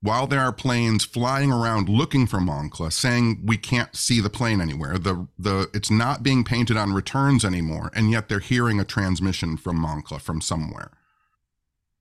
while 0.00 0.26
there 0.26 0.40
are 0.40 0.52
planes 0.52 1.04
flying 1.04 1.52
around 1.52 1.88
looking 1.88 2.26
for 2.26 2.40
Moncla, 2.40 2.92
saying 2.92 3.44
we 3.46 3.56
can't 3.56 3.94
see 3.94 4.18
the 4.18 4.28
plane 4.28 4.60
anywhere. 4.60 4.98
The 4.98 5.28
the 5.38 5.70
it's 5.72 5.90
not 5.90 6.24
being 6.24 6.42
painted 6.42 6.76
on 6.76 6.92
returns 6.92 7.44
anymore, 7.44 7.92
and 7.94 8.10
yet 8.10 8.28
they're 8.28 8.40
hearing 8.40 8.80
a 8.80 8.84
transmission 8.84 9.56
from 9.56 9.78
Moncla 9.78 10.20
from 10.20 10.40
somewhere. 10.40 10.90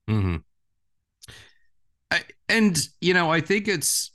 Hmm. 0.07 0.37
And 2.49 2.77
you 2.99 3.13
know, 3.13 3.31
I 3.31 3.41
think 3.41 3.67
it's 3.67 4.10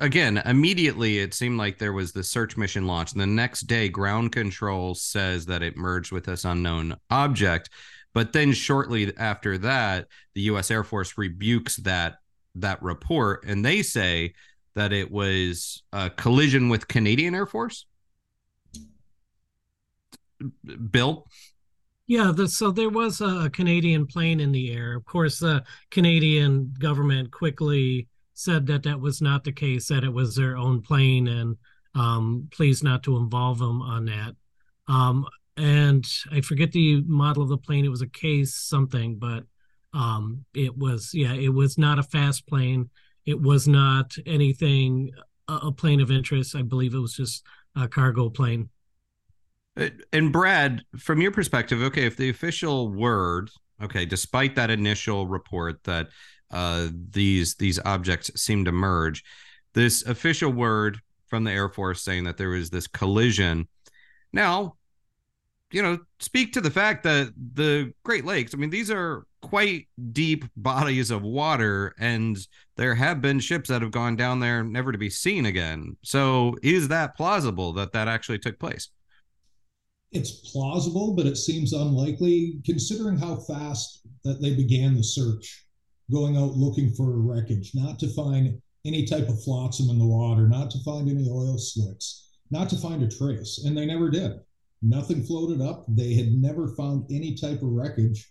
again, 0.00 0.38
immediately 0.44 1.18
it 1.18 1.34
seemed 1.34 1.58
like 1.58 1.78
there 1.78 1.92
was 1.92 2.12
the 2.12 2.24
search 2.24 2.56
mission 2.56 2.86
launch. 2.86 3.12
And 3.12 3.20
the 3.20 3.26
next 3.26 3.62
day, 3.62 3.88
ground 3.88 4.32
control 4.32 4.94
says 4.94 5.46
that 5.46 5.62
it 5.62 5.76
merged 5.76 6.12
with 6.12 6.24
this 6.24 6.44
unknown 6.44 6.96
object. 7.10 7.70
But 8.14 8.32
then 8.32 8.52
shortly 8.52 9.16
after 9.16 9.58
that, 9.58 10.06
the 10.34 10.42
US 10.42 10.70
Air 10.70 10.84
Force 10.84 11.16
rebukes 11.16 11.76
that 11.76 12.16
that 12.56 12.82
report 12.82 13.44
and 13.46 13.64
they 13.64 13.80
say 13.80 14.34
that 14.74 14.92
it 14.92 15.10
was 15.10 15.82
a 15.92 16.10
collision 16.10 16.68
with 16.68 16.88
Canadian 16.88 17.34
Air 17.34 17.46
Force. 17.46 17.86
Bill? 20.90 21.26
Yeah, 22.06 22.32
the, 22.34 22.48
so 22.48 22.70
there 22.70 22.88
was 22.88 23.20
a 23.20 23.48
Canadian 23.52 24.06
plane 24.06 24.40
in 24.40 24.52
the 24.52 24.72
air. 24.72 24.96
Of 24.96 25.04
course, 25.04 25.38
the 25.38 25.62
Canadian 25.90 26.74
government 26.78 27.30
quickly 27.30 28.08
said 28.42 28.66
that 28.66 28.82
that 28.82 29.00
was 29.00 29.20
not 29.20 29.44
the 29.44 29.52
case, 29.52 29.88
that 29.88 30.04
it 30.04 30.12
was 30.12 30.34
their 30.34 30.56
own 30.56 30.82
plane, 30.82 31.28
and 31.28 31.56
um, 31.94 32.48
please 32.50 32.82
not 32.82 33.02
to 33.04 33.16
involve 33.16 33.58
them 33.58 33.82
on 33.82 34.06
that. 34.06 34.34
Um, 34.88 35.26
and 35.56 36.06
I 36.30 36.40
forget 36.40 36.72
the 36.72 37.02
model 37.02 37.42
of 37.42 37.48
the 37.48 37.58
plane. 37.58 37.84
It 37.84 37.90
was 37.90 38.02
a 38.02 38.06
case 38.06 38.54
something, 38.54 39.16
but 39.16 39.44
um, 39.92 40.44
it 40.54 40.76
was 40.76 41.10
yeah, 41.12 41.34
it 41.34 41.52
was 41.52 41.76
not 41.76 41.98
a 41.98 42.02
fast 42.02 42.46
plane. 42.46 42.90
It 43.26 43.40
was 43.40 43.68
not 43.68 44.16
anything 44.26 45.10
a, 45.48 45.54
a 45.54 45.72
plane 45.72 46.00
of 46.00 46.10
interest. 46.10 46.56
I 46.56 46.62
believe 46.62 46.94
it 46.94 46.98
was 46.98 47.14
just 47.14 47.44
a 47.76 47.88
cargo 47.88 48.30
plane. 48.30 48.70
Uh, 49.76 49.88
and 50.12 50.32
Brad, 50.32 50.82
from 50.98 51.20
your 51.20 51.30
perspective, 51.30 51.82
okay, 51.82 52.06
if 52.06 52.16
the 52.16 52.28
official 52.28 52.90
word, 52.90 53.50
okay, 53.82 54.04
despite 54.04 54.54
that 54.56 54.70
initial 54.70 55.26
report 55.26 55.82
that 55.84 56.08
uh, 56.52 56.88
these 57.10 57.54
these 57.56 57.78
objects 57.84 58.30
seem 58.40 58.64
to 58.64 58.72
merge. 58.72 59.24
This 59.74 60.04
official 60.04 60.52
word 60.52 61.00
from 61.26 61.44
the 61.44 61.50
Air 61.50 61.68
Force 61.68 62.02
saying 62.02 62.24
that 62.24 62.36
there 62.36 62.50
was 62.50 62.70
this 62.70 62.86
collision. 62.86 63.66
Now, 64.32 64.76
you 65.70 65.82
know, 65.82 65.98
speak 66.20 66.52
to 66.52 66.60
the 66.60 66.70
fact 66.70 67.02
that 67.04 67.32
the 67.54 67.92
Great 68.04 68.24
Lakes, 68.24 68.54
I 68.54 68.58
mean, 68.58 68.70
these 68.70 68.90
are 68.90 69.26
quite 69.40 69.88
deep 70.12 70.44
bodies 70.56 71.10
of 71.10 71.22
water, 71.22 71.94
and 71.98 72.38
there 72.76 72.94
have 72.94 73.22
been 73.22 73.40
ships 73.40 73.70
that 73.70 73.82
have 73.82 73.90
gone 73.90 74.14
down 74.14 74.40
there 74.40 74.62
never 74.62 74.92
to 74.92 74.98
be 74.98 75.10
seen 75.10 75.46
again. 75.46 75.96
So, 76.02 76.56
is 76.62 76.88
that 76.88 77.16
plausible 77.16 77.72
that 77.74 77.92
that 77.92 78.08
actually 78.08 78.38
took 78.38 78.58
place? 78.58 78.90
It's 80.12 80.50
plausible, 80.52 81.14
but 81.14 81.26
it 81.26 81.38
seems 81.38 81.72
unlikely 81.72 82.60
considering 82.66 83.16
how 83.16 83.36
fast 83.36 84.02
that 84.24 84.42
they 84.42 84.54
began 84.54 84.94
the 84.94 85.02
search 85.02 85.64
going 86.12 86.36
out 86.36 86.56
looking 86.56 86.92
for 86.92 87.18
wreckage, 87.18 87.72
not 87.74 87.98
to 88.00 88.08
find 88.08 88.60
any 88.84 89.04
type 89.04 89.28
of 89.28 89.42
flotsam 89.42 89.90
in 89.90 89.98
the 89.98 90.06
water, 90.06 90.48
not 90.48 90.70
to 90.70 90.82
find 90.84 91.08
any 91.08 91.28
oil 91.30 91.58
slicks, 91.58 92.30
not 92.50 92.68
to 92.68 92.76
find 92.76 93.02
a 93.02 93.08
trace. 93.08 93.64
And 93.64 93.76
they 93.76 93.86
never 93.86 94.10
did. 94.10 94.32
Nothing 94.82 95.22
floated 95.22 95.60
up. 95.60 95.84
They 95.88 96.14
had 96.14 96.32
never 96.32 96.68
found 96.68 97.06
any 97.10 97.34
type 97.34 97.62
of 97.62 97.68
wreckage 97.68 98.28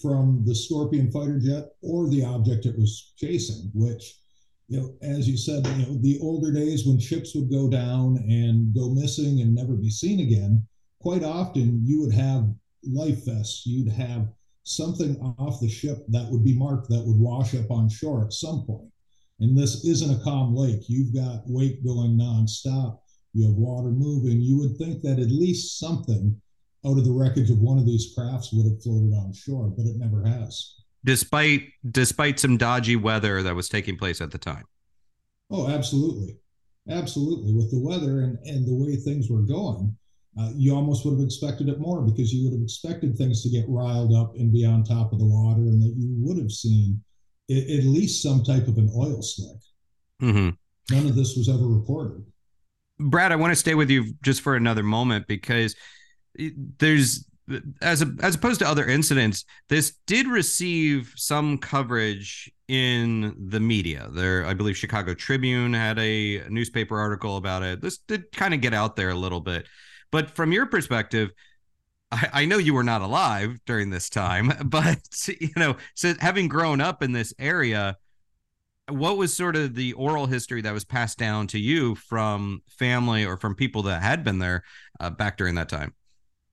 from 0.00 0.42
the 0.44 0.54
Scorpion 0.54 1.10
fighter 1.10 1.38
jet 1.38 1.68
or 1.82 2.08
the 2.08 2.22
object 2.22 2.66
it 2.66 2.78
was 2.78 3.14
chasing, 3.16 3.70
which, 3.72 4.18
you 4.68 4.78
know, 4.78 4.94
as 5.00 5.26
you 5.26 5.38
said, 5.38 5.66
you 5.66 5.86
know, 5.86 5.98
the 6.02 6.18
older 6.20 6.52
days 6.52 6.86
when 6.86 6.98
ships 6.98 7.34
would 7.34 7.50
go 7.50 7.70
down 7.70 8.18
and 8.28 8.74
go 8.74 8.90
missing 8.90 9.40
and 9.40 9.54
never 9.54 9.74
be 9.74 9.88
seen 9.88 10.20
again, 10.20 10.66
quite 11.00 11.24
often 11.24 11.80
you 11.84 12.00
would 12.00 12.12
have 12.12 12.52
life 12.84 13.24
vests, 13.24 13.64
you'd 13.66 13.90
have 13.90 14.28
something 14.66 15.16
off 15.38 15.60
the 15.60 15.68
ship 15.68 15.98
that 16.08 16.28
would 16.30 16.44
be 16.44 16.56
marked 16.58 16.88
that 16.88 17.04
would 17.06 17.18
wash 17.18 17.54
up 17.54 17.70
on 17.70 17.88
shore 17.88 18.24
at 18.24 18.32
some 18.32 18.64
point. 18.66 18.90
And 19.38 19.56
this 19.56 19.84
isn't 19.84 20.20
a 20.20 20.24
calm 20.24 20.54
lake. 20.56 20.88
You've 20.88 21.14
got 21.14 21.42
wake 21.46 21.84
going 21.84 22.18
nonstop. 22.18 22.98
You 23.32 23.46
have 23.46 23.54
water 23.54 23.90
moving. 23.90 24.40
You 24.40 24.58
would 24.58 24.76
think 24.76 25.02
that 25.02 25.18
at 25.20 25.30
least 25.30 25.78
something 25.78 26.40
out 26.84 26.98
of 26.98 27.04
the 27.04 27.12
wreckage 27.12 27.50
of 27.50 27.58
one 27.58 27.78
of 27.78 27.86
these 27.86 28.12
crafts 28.14 28.52
would 28.52 28.66
have 28.66 28.82
floated 28.82 29.14
on 29.14 29.32
shore, 29.32 29.68
but 29.76 29.86
it 29.86 29.96
never 29.98 30.24
has. 30.24 30.74
despite 31.04 31.62
despite 31.90 32.40
some 32.40 32.56
dodgy 32.56 32.96
weather 32.96 33.42
that 33.42 33.54
was 33.54 33.68
taking 33.68 33.96
place 33.96 34.20
at 34.20 34.30
the 34.30 34.38
time. 34.38 34.64
Oh, 35.50 35.68
absolutely, 35.68 36.38
absolutely. 36.90 37.54
With 37.54 37.70
the 37.70 37.78
weather 37.78 38.20
and 38.22 38.38
and 38.44 38.66
the 38.66 38.74
way 38.74 38.96
things 38.96 39.30
were 39.30 39.42
going, 39.42 39.96
uh, 40.38 40.50
you 40.54 40.74
almost 40.74 41.04
would 41.04 41.12
have 41.12 41.24
expected 41.24 41.68
it 41.68 41.80
more 41.80 42.02
because 42.02 42.32
you 42.32 42.44
would 42.44 42.52
have 42.52 42.62
expected 42.62 43.16
things 43.16 43.42
to 43.42 43.48
get 43.48 43.64
riled 43.68 44.14
up 44.14 44.34
and 44.36 44.52
be 44.52 44.64
on 44.64 44.84
top 44.84 45.12
of 45.12 45.18
the 45.18 45.24
water, 45.24 45.62
and 45.62 45.80
that 45.80 45.94
you 45.96 46.14
would 46.20 46.38
have 46.38 46.52
seen 46.52 47.02
at, 47.50 47.56
at 47.56 47.84
least 47.84 48.22
some 48.22 48.44
type 48.44 48.68
of 48.68 48.76
an 48.78 48.90
oil 48.96 49.22
slick. 49.22 49.58
Mm-hmm. 50.22 50.94
None 50.94 51.06
of 51.06 51.16
this 51.16 51.36
was 51.36 51.48
ever 51.48 51.66
reported. 51.66 52.24
Brad, 52.98 53.32
I 53.32 53.36
want 53.36 53.52
to 53.52 53.56
stay 53.56 53.74
with 53.74 53.90
you 53.90 54.14
just 54.22 54.40
for 54.40 54.56
another 54.56 54.82
moment 54.82 55.26
because 55.26 55.74
there's 56.78 57.26
as 57.80 58.02
a, 58.02 58.12
as 58.22 58.34
opposed 58.34 58.58
to 58.60 58.68
other 58.68 58.86
incidents, 58.86 59.44
this 59.68 59.98
did 60.06 60.26
receive 60.26 61.12
some 61.16 61.58
coverage 61.58 62.50
in 62.68 63.36
the 63.48 63.60
media. 63.60 64.08
There, 64.12 64.44
I 64.44 64.54
believe 64.54 64.76
Chicago 64.76 65.14
Tribune 65.14 65.72
had 65.72 65.98
a 65.98 66.42
newspaper 66.48 66.98
article 66.98 67.36
about 67.36 67.62
it. 67.62 67.80
This 67.80 67.98
did 67.98 68.30
kind 68.32 68.52
of 68.52 68.60
get 68.60 68.74
out 68.74 68.96
there 68.96 69.10
a 69.10 69.14
little 69.14 69.40
bit. 69.40 69.66
But 70.10 70.30
from 70.30 70.52
your 70.52 70.66
perspective, 70.66 71.30
I, 72.10 72.28
I 72.32 72.44
know 72.44 72.58
you 72.58 72.74
were 72.74 72.84
not 72.84 73.02
alive 73.02 73.58
during 73.66 73.90
this 73.90 74.08
time, 74.08 74.52
but 74.64 74.98
you 75.40 75.50
know, 75.56 75.76
so 75.94 76.14
having 76.20 76.48
grown 76.48 76.80
up 76.80 77.02
in 77.02 77.12
this 77.12 77.34
area, 77.38 77.96
what 78.88 79.16
was 79.16 79.34
sort 79.34 79.56
of 79.56 79.74
the 79.74 79.92
oral 79.94 80.26
history 80.26 80.62
that 80.62 80.72
was 80.72 80.84
passed 80.84 81.18
down 81.18 81.48
to 81.48 81.58
you 81.58 81.94
from 81.96 82.62
family 82.78 83.24
or 83.24 83.36
from 83.36 83.54
people 83.54 83.82
that 83.82 84.02
had 84.02 84.22
been 84.22 84.38
there 84.38 84.62
uh, 85.00 85.10
back 85.10 85.36
during 85.36 85.56
that 85.56 85.68
time? 85.68 85.92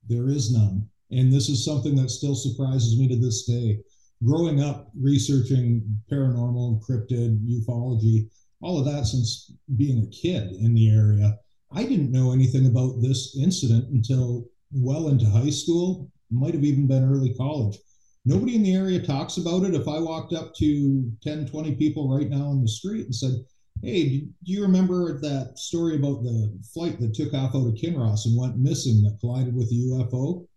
There 0.07 0.27
is 0.27 0.51
none. 0.51 0.89
And 1.11 1.31
this 1.31 1.47
is 1.47 1.63
something 1.63 1.95
that 1.97 2.09
still 2.09 2.35
surprises 2.35 2.97
me 2.97 3.07
to 3.07 3.15
this 3.15 3.43
day. 3.45 3.79
Growing 4.25 4.63
up 4.63 4.89
researching 4.99 5.83
paranormal, 6.11 6.81
cryptid, 6.81 7.39
ufology, 7.45 8.29
all 8.61 8.79
of 8.79 8.85
that 8.85 9.05
since 9.05 9.51
being 9.75 10.03
a 10.03 10.07
kid 10.07 10.53
in 10.53 10.73
the 10.73 10.89
area, 10.89 11.37
I 11.73 11.83
didn't 11.83 12.11
know 12.11 12.31
anything 12.31 12.67
about 12.67 13.01
this 13.01 13.35
incident 13.37 13.89
until 13.89 14.45
well 14.71 15.09
into 15.09 15.25
high 15.25 15.49
school, 15.49 16.11
might 16.31 16.53
have 16.53 16.63
even 16.63 16.87
been 16.87 17.03
early 17.03 17.33
college. 17.33 17.77
Nobody 18.25 18.55
in 18.55 18.63
the 18.63 18.75
area 18.75 19.01
talks 19.01 19.37
about 19.37 19.63
it. 19.63 19.73
If 19.73 19.87
I 19.87 19.99
walked 19.99 20.33
up 20.33 20.53
to 20.55 21.11
10, 21.23 21.47
20 21.47 21.75
people 21.75 22.15
right 22.15 22.29
now 22.29 22.45
on 22.45 22.61
the 22.61 22.67
street 22.67 23.05
and 23.05 23.15
said, 23.15 23.33
Hey, 23.81 24.19
do 24.19 24.29
you 24.43 24.61
remember 24.61 25.19
that 25.19 25.59
story 25.59 25.97
about 25.97 26.23
the 26.23 26.57
flight 26.73 27.01
that 27.01 27.13
took 27.13 27.33
off 27.33 27.53
out 27.53 27.67
of 27.67 27.73
Kinross 27.73 28.25
and 28.25 28.37
went 28.37 28.57
missing 28.57 29.01
that 29.03 29.17
collided 29.19 29.53
with 29.53 29.67
a 29.71 29.75
UFO? 29.75 30.47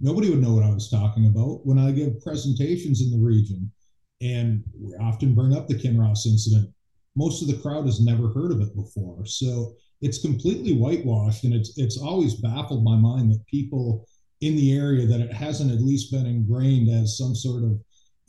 Nobody 0.00 0.28
would 0.28 0.42
know 0.42 0.52
what 0.52 0.64
I 0.64 0.74
was 0.74 0.90
talking 0.90 1.26
about. 1.26 1.64
When 1.64 1.78
I 1.78 1.92
give 1.92 2.20
presentations 2.20 3.00
in 3.00 3.10
the 3.10 3.24
region, 3.24 3.72
and 4.20 4.64
we 4.78 4.94
often 4.96 5.34
bring 5.34 5.56
up 5.56 5.66
the 5.66 5.78
Kinross 5.78 6.26
incident, 6.26 6.68
most 7.16 7.40
of 7.40 7.48
the 7.48 7.56
crowd 7.56 7.86
has 7.86 8.00
never 8.00 8.28
heard 8.32 8.52
of 8.52 8.60
it 8.60 8.74
before. 8.76 9.24
So 9.24 9.74
it's 10.00 10.20
completely 10.20 10.74
whitewashed, 10.74 11.44
and 11.44 11.54
it's 11.54 11.76
it's 11.76 11.98
always 11.98 12.34
baffled 12.34 12.84
my 12.84 12.96
mind 12.96 13.32
that 13.32 13.44
people 13.46 14.06
in 14.40 14.56
the 14.56 14.76
area 14.76 15.06
that 15.06 15.20
it 15.20 15.32
hasn't 15.32 15.72
at 15.72 15.80
least 15.80 16.12
been 16.12 16.26
ingrained 16.26 16.88
as 16.88 17.18
some 17.18 17.34
sort 17.34 17.64
of 17.64 17.80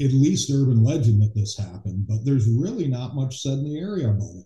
at 0.02 0.12
least 0.14 0.50
urban 0.52 0.84
legend 0.84 1.22
that 1.22 1.36
this 1.36 1.58
happened. 1.58 2.08
But 2.08 2.26
there's 2.26 2.50
really 2.50 2.88
not 2.88 3.16
much 3.16 3.42
said 3.42 3.60
in 3.60 3.66
the 3.66 3.80
area 3.80 4.10
about 4.10 4.36
it. 4.36 4.46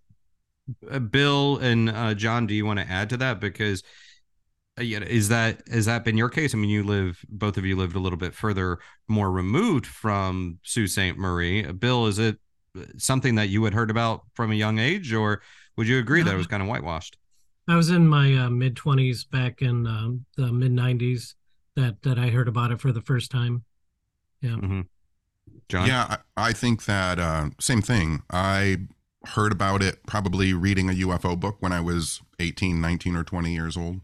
Uh, 0.92 1.00
Bill 1.00 1.58
and 1.58 1.90
uh, 1.90 2.14
John, 2.14 2.48
do 2.48 2.54
you 2.54 2.66
want 2.66 2.80
to 2.80 2.90
add 2.90 3.10
to 3.12 3.18
that? 3.18 3.40
Because 3.40 3.84
uh, 4.80 4.84
is 4.84 5.30
that 5.30 5.62
has 5.70 5.86
that 5.86 6.04
been 6.04 6.18
your 6.18 6.30
case? 6.30 6.54
I 6.54 6.58
mean, 6.58 6.70
you 6.70 6.84
live 6.84 7.24
both 7.30 7.58
of 7.58 7.66
you 7.66 7.76
lived 7.76 7.96
a 7.96 8.00
little 8.00 8.18
bit 8.18 8.34
further, 8.34 8.80
more 9.08 9.32
removed 9.32 9.86
from 9.86 10.60
Sault 10.64 10.90
Ste. 10.90 11.18
Marie. 11.18 11.64
Bill, 11.72 12.08
is 12.08 12.20
it 12.20 12.38
something 12.98 13.36
that 13.36 13.50
you 13.50 13.64
had 13.64 13.74
heard 13.74 13.92
about 13.92 14.22
from 14.34 14.52
a 14.52 14.56
young 14.56 14.80
age, 14.80 15.14
or 15.14 15.42
would 15.78 15.88
you 15.88 16.00
agree 16.00 16.22
that 16.24 16.34
it 16.34 16.38
was 16.38 16.48
kind 16.48 16.62
of 16.62 16.70
whitewashed? 16.70 17.18
I 17.68 17.76
was 17.76 17.90
in 17.90 18.08
my 18.08 18.36
uh, 18.36 18.50
mid 18.50 18.76
twenties 18.76 19.24
back 19.24 19.62
in 19.62 19.88
um, 19.88 20.26
the 20.36 20.52
mid 20.52 20.72
nineties 20.72 21.36
that 21.76 22.02
that 22.04 22.20
I 22.20 22.28
heard 22.28 22.48
about 22.48 22.72
it 22.72 22.82
for 22.82 22.92
the 22.92 23.02
first 23.02 23.32
time. 23.32 23.64
Yeah. 24.42 24.52
Mm-hmm. 24.52 24.82
John. 25.70 25.88
Yeah, 25.88 26.18
I, 26.38 26.50
I 26.50 26.54
think 26.54 26.86
that 26.86 27.20
uh, 27.20 27.50
same 27.60 27.82
thing. 27.82 28.24
I 28.30 28.80
heard 29.26 29.52
about 29.52 29.82
it 29.82 30.06
probably 30.06 30.54
reading 30.54 30.90
a 30.90 30.94
UFO 30.94 31.40
book 31.40 31.58
when 31.60 31.72
I 31.72 31.80
was 31.80 32.22
18, 32.40 32.82
19 32.82 33.16
or 33.16 33.24
20 33.24 33.54
years 33.54 33.78
old. 33.78 34.02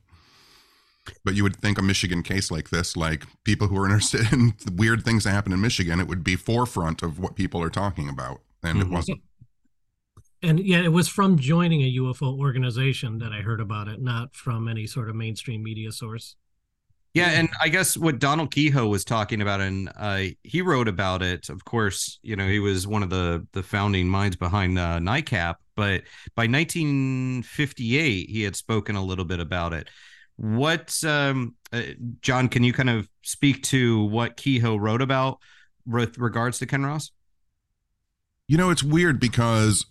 But 1.25 1.33
you 1.33 1.43
would 1.43 1.55
think 1.55 1.77
a 1.77 1.81
Michigan 1.81 2.23
case 2.23 2.51
like 2.51 2.69
this, 2.69 2.95
like 2.95 3.25
people 3.43 3.67
who 3.67 3.77
are 3.77 3.85
interested 3.85 4.31
in 4.31 4.53
weird 4.71 5.03
things 5.03 5.23
that 5.23 5.31
happen 5.31 5.51
in 5.51 5.59
Michigan, 5.59 5.99
it 5.99 6.07
would 6.07 6.23
be 6.23 6.35
forefront 6.35 7.01
of 7.03 7.19
what 7.19 7.35
people 7.35 7.61
are 7.61 7.69
talking 7.69 8.07
about. 8.07 8.41
And 8.63 8.79
mm-hmm. 8.79 8.91
it 8.91 8.95
wasn't 8.95 9.21
and 10.41 10.59
yeah, 10.59 10.81
it 10.81 10.91
was 10.91 11.07
from 11.07 11.37
joining 11.37 11.81
a 11.81 11.95
UFO 11.97 12.39
organization 12.39 13.19
that 13.19 13.31
I 13.31 13.41
heard 13.41 13.59
about 13.59 13.87
it, 13.87 14.01
not 14.01 14.35
from 14.35 14.67
any 14.67 14.87
sort 14.87 15.09
of 15.09 15.15
mainstream 15.15 15.63
media 15.63 15.91
source. 15.91 16.35
Yeah, 17.13 17.31
and 17.31 17.49
I 17.59 17.69
guess 17.69 17.97
what 17.97 18.19
Donald 18.19 18.51
Keyhoe 18.53 18.87
was 18.87 19.03
talking 19.03 19.41
about, 19.41 19.61
and 19.61 19.91
uh, 19.97 20.25
he 20.43 20.61
wrote 20.61 20.87
about 20.87 21.23
it. 21.23 21.49
Of 21.49 21.65
course, 21.65 22.19
you 22.21 22.35
know 22.35 22.47
he 22.47 22.59
was 22.59 22.85
one 22.85 23.01
of 23.01 23.09
the 23.09 23.45
the 23.53 23.63
founding 23.63 24.07
minds 24.07 24.35
behind 24.35 24.77
uh, 24.77 24.99
NICAP. 24.99 25.55
But 25.75 26.03
by 26.35 26.43
1958, 26.43 28.29
he 28.29 28.43
had 28.43 28.55
spoken 28.55 28.95
a 28.95 29.03
little 29.03 29.25
bit 29.25 29.39
about 29.39 29.73
it. 29.73 29.89
What, 30.35 30.95
um, 31.03 31.55
uh, 31.73 31.81
John? 32.21 32.47
Can 32.47 32.63
you 32.63 32.73
kind 32.73 32.89
of 32.89 33.09
speak 33.23 33.63
to 33.63 34.03
what 34.05 34.37
Keyhoe 34.37 34.75
wrote 34.75 35.01
about 35.01 35.39
with 35.85 36.17
regards 36.17 36.59
to 36.59 36.67
Kinross? 36.67 37.11
You 38.47 38.57
know, 38.57 38.69
it's 38.69 38.83
weird 38.83 39.19
because 39.19 39.85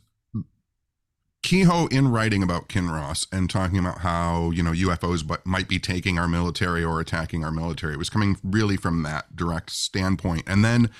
Keyhoe, 1.42 1.86
in 1.86 2.08
writing 2.08 2.42
about 2.42 2.68
Kinross 2.68 3.26
and 3.32 3.48
talking 3.48 3.78
about 3.78 3.98
how 3.98 4.50
you 4.50 4.62
know 4.62 4.72
UFOs 4.72 5.26
but 5.26 5.46
might 5.46 5.68
be 5.68 5.78
taking 5.78 6.18
our 6.18 6.28
military 6.28 6.84
or 6.84 7.00
attacking 7.00 7.44
our 7.44 7.52
military, 7.52 7.94
it 7.94 7.98
was 7.98 8.10
coming 8.10 8.36
really 8.42 8.76
from 8.76 9.02
that 9.04 9.36
direct 9.36 9.70
standpoint. 9.70 10.42
And 10.46 10.64
then 10.64 10.90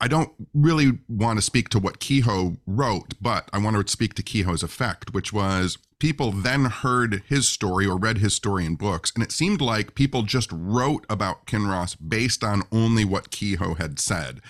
I 0.00 0.08
don't 0.08 0.32
really 0.52 0.98
want 1.08 1.38
to 1.38 1.42
speak 1.42 1.68
to 1.70 1.78
what 1.78 2.00
Keyhoe 2.00 2.56
wrote, 2.66 3.14
but 3.20 3.48
I 3.52 3.58
want 3.58 3.76
to 3.76 3.90
speak 3.90 4.14
to 4.14 4.22
Keyhoe's 4.22 4.64
effect, 4.64 5.14
which 5.14 5.32
was 5.32 5.78
people 6.00 6.32
then 6.32 6.64
heard 6.64 7.22
his 7.28 7.46
story 7.48 7.86
or 7.86 7.96
read 7.96 8.18
his 8.18 8.34
story 8.34 8.66
in 8.66 8.74
books, 8.74 9.12
and 9.14 9.22
it 9.22 9.30
seemed 9.30 9.60
like 9.60 9.94
people 9.94 10.24
just 10.24 10.50
wrote 10.52 11.06
about 11.08 11.46
Kinross 11.46 11.96
based 11.96 12.42
on 12.42 12.64
only 12.72 13.04
what 13.04 13.30
Keyhoe 13.30 13.74
had 13.74 14.00
said. 14.00 14.40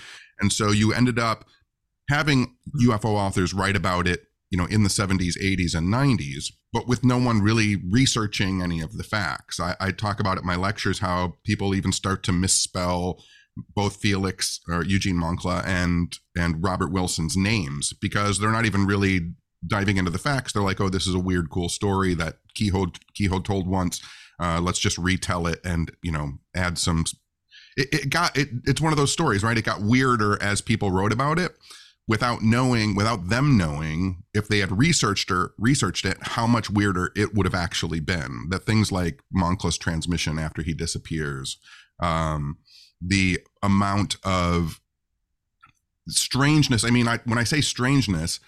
And 0.40 0.50
so 0.50 0.70
you 0.70 0.94
ended 0.94 1.18
up 1.18 1.44
having 2.08 2.56
UFO 2.82 3.14
authors 3.14 3.52
write 3.52 3.76
about 3.76 4.08
it 4.08 4.28
you 4.52 4.58
know, 4.58 4.66
in 4.66 4.82
the 4.82 4.90
70s, 4.90 5.38
80s, 5.42 5.74
and 5.74 5.88
90s, 5.88 6.52
but 6.74 6.86
with 6.86 7.02
no 7.02 7.16
one 7.16 7.40
really 7.40 7.76
researching 7.88 8.60
any 8.60 8.82
of 8.82 8.98
the 8.98 9.02
facts. 9.02 9.58
I, 9.58 9.74
I 9.80 9.92
talk 9.92 10.20
about 10.20 10.38
in 10.38 10.44
my 10.44 10.56
lectures 10.56 10.98
how 10.98 11.38
people 11.42 11.74
even 11.74 11.90
start 11.90 12.22
to 12.24 12.32
misspell 12.32 13.24
both 13.74 13.96
Felix 13.96 14.60
or 14.68 14.84
Eugene 14.84 15.16
Moncla 15.16 15.64
and 15.66 16.18
and 16.36 16.62
Robert 16.62 16.92
Wilson's 16.92 17.34
names 17.34 17.94
because 17.94 18.38
they're 18.38 18.52
not 18.52 18.66
even 18.66 18.86
really 18.86 19.32
diving 19.66 19.96
into 19.96 20.10
the 20.10 20.18
facts. 20.18 20.52
They're 20.52 20.62
like, 20.62 20.80
oh, 20.80 20.90
this 20.90 21.06
is 21.06 21.14
a 21.14 21.18
weird, 21.18 21.48
cool 21.50 21.70
story 21.70 22.12
that 22.14 22.36
Keyhoe 22.54 22.92
Keyhoe 23.14 23.40
told 23.40 23.66
once. 23.66 24.02
Uh, 24.38 24.60
let's 24.60 24.78
just 24.78 24.98
retell 24.98 25.46
it 25.46 25.60
and 25.64 25.90
you 26.02 26.12
know 26.12 26.32
add 26.54 26.76
some. 26.76 27.04
It, 27.78 27.88
it 27.90 28.10
got 28.10 28.36
it. 28.36 28.48
It's 28.64 28.82
one 28.82 28.92
of 28.92 28.98
those 28.98 29.12
stories, 29.12 29.42
right? 29.42 29.56
It 29.56 29.64
got 29.64 29.80
weirder 29.80 30.42
as 30.42 30.60
people 30.60 30.90
wrote 30.90 31.12
about 31.12 31.38
it 31.38 31.52
without 32.08 32.42
knowing, 32.42 32.94
without 32.94 33.28
them 33.28 33.56
knowing, 33.56 34.22
if 34.34 34.48
they 34.48 34.58
had 34.58 34.76
researched 34.76 35.30
or 35.30 35.52
researched 35.58 36.04
it, 36.04 36.16
how 36.20 36.46
much 36.46 36.68
weirder 36.68 37.12
it 37.16 37.34
would 37.34 37.46
have 37.46 37.54
actually 37.54 38.00
been. 38.00 38.46
That 38.50 38.66
things 38.66 38.90
like 38.90 39.22
Moncla's 39.32 39.78
transmission 39.78 40.38
after 40.38 40.62
he 40.62 40.74
disappears, 40.74 41.58
um, 42.00 42.58
the 43.00 43.38
amount 43.62 44.16
of 44.24 44.80
strangeness. 46.08 46.84
I 46.84 46.90
mean, 46.90 47.06
I, 47.06 47.18
when 47.24 47.38
I 47.38 47.44
say 47.44 47.60
strangeness, 47.60 48.40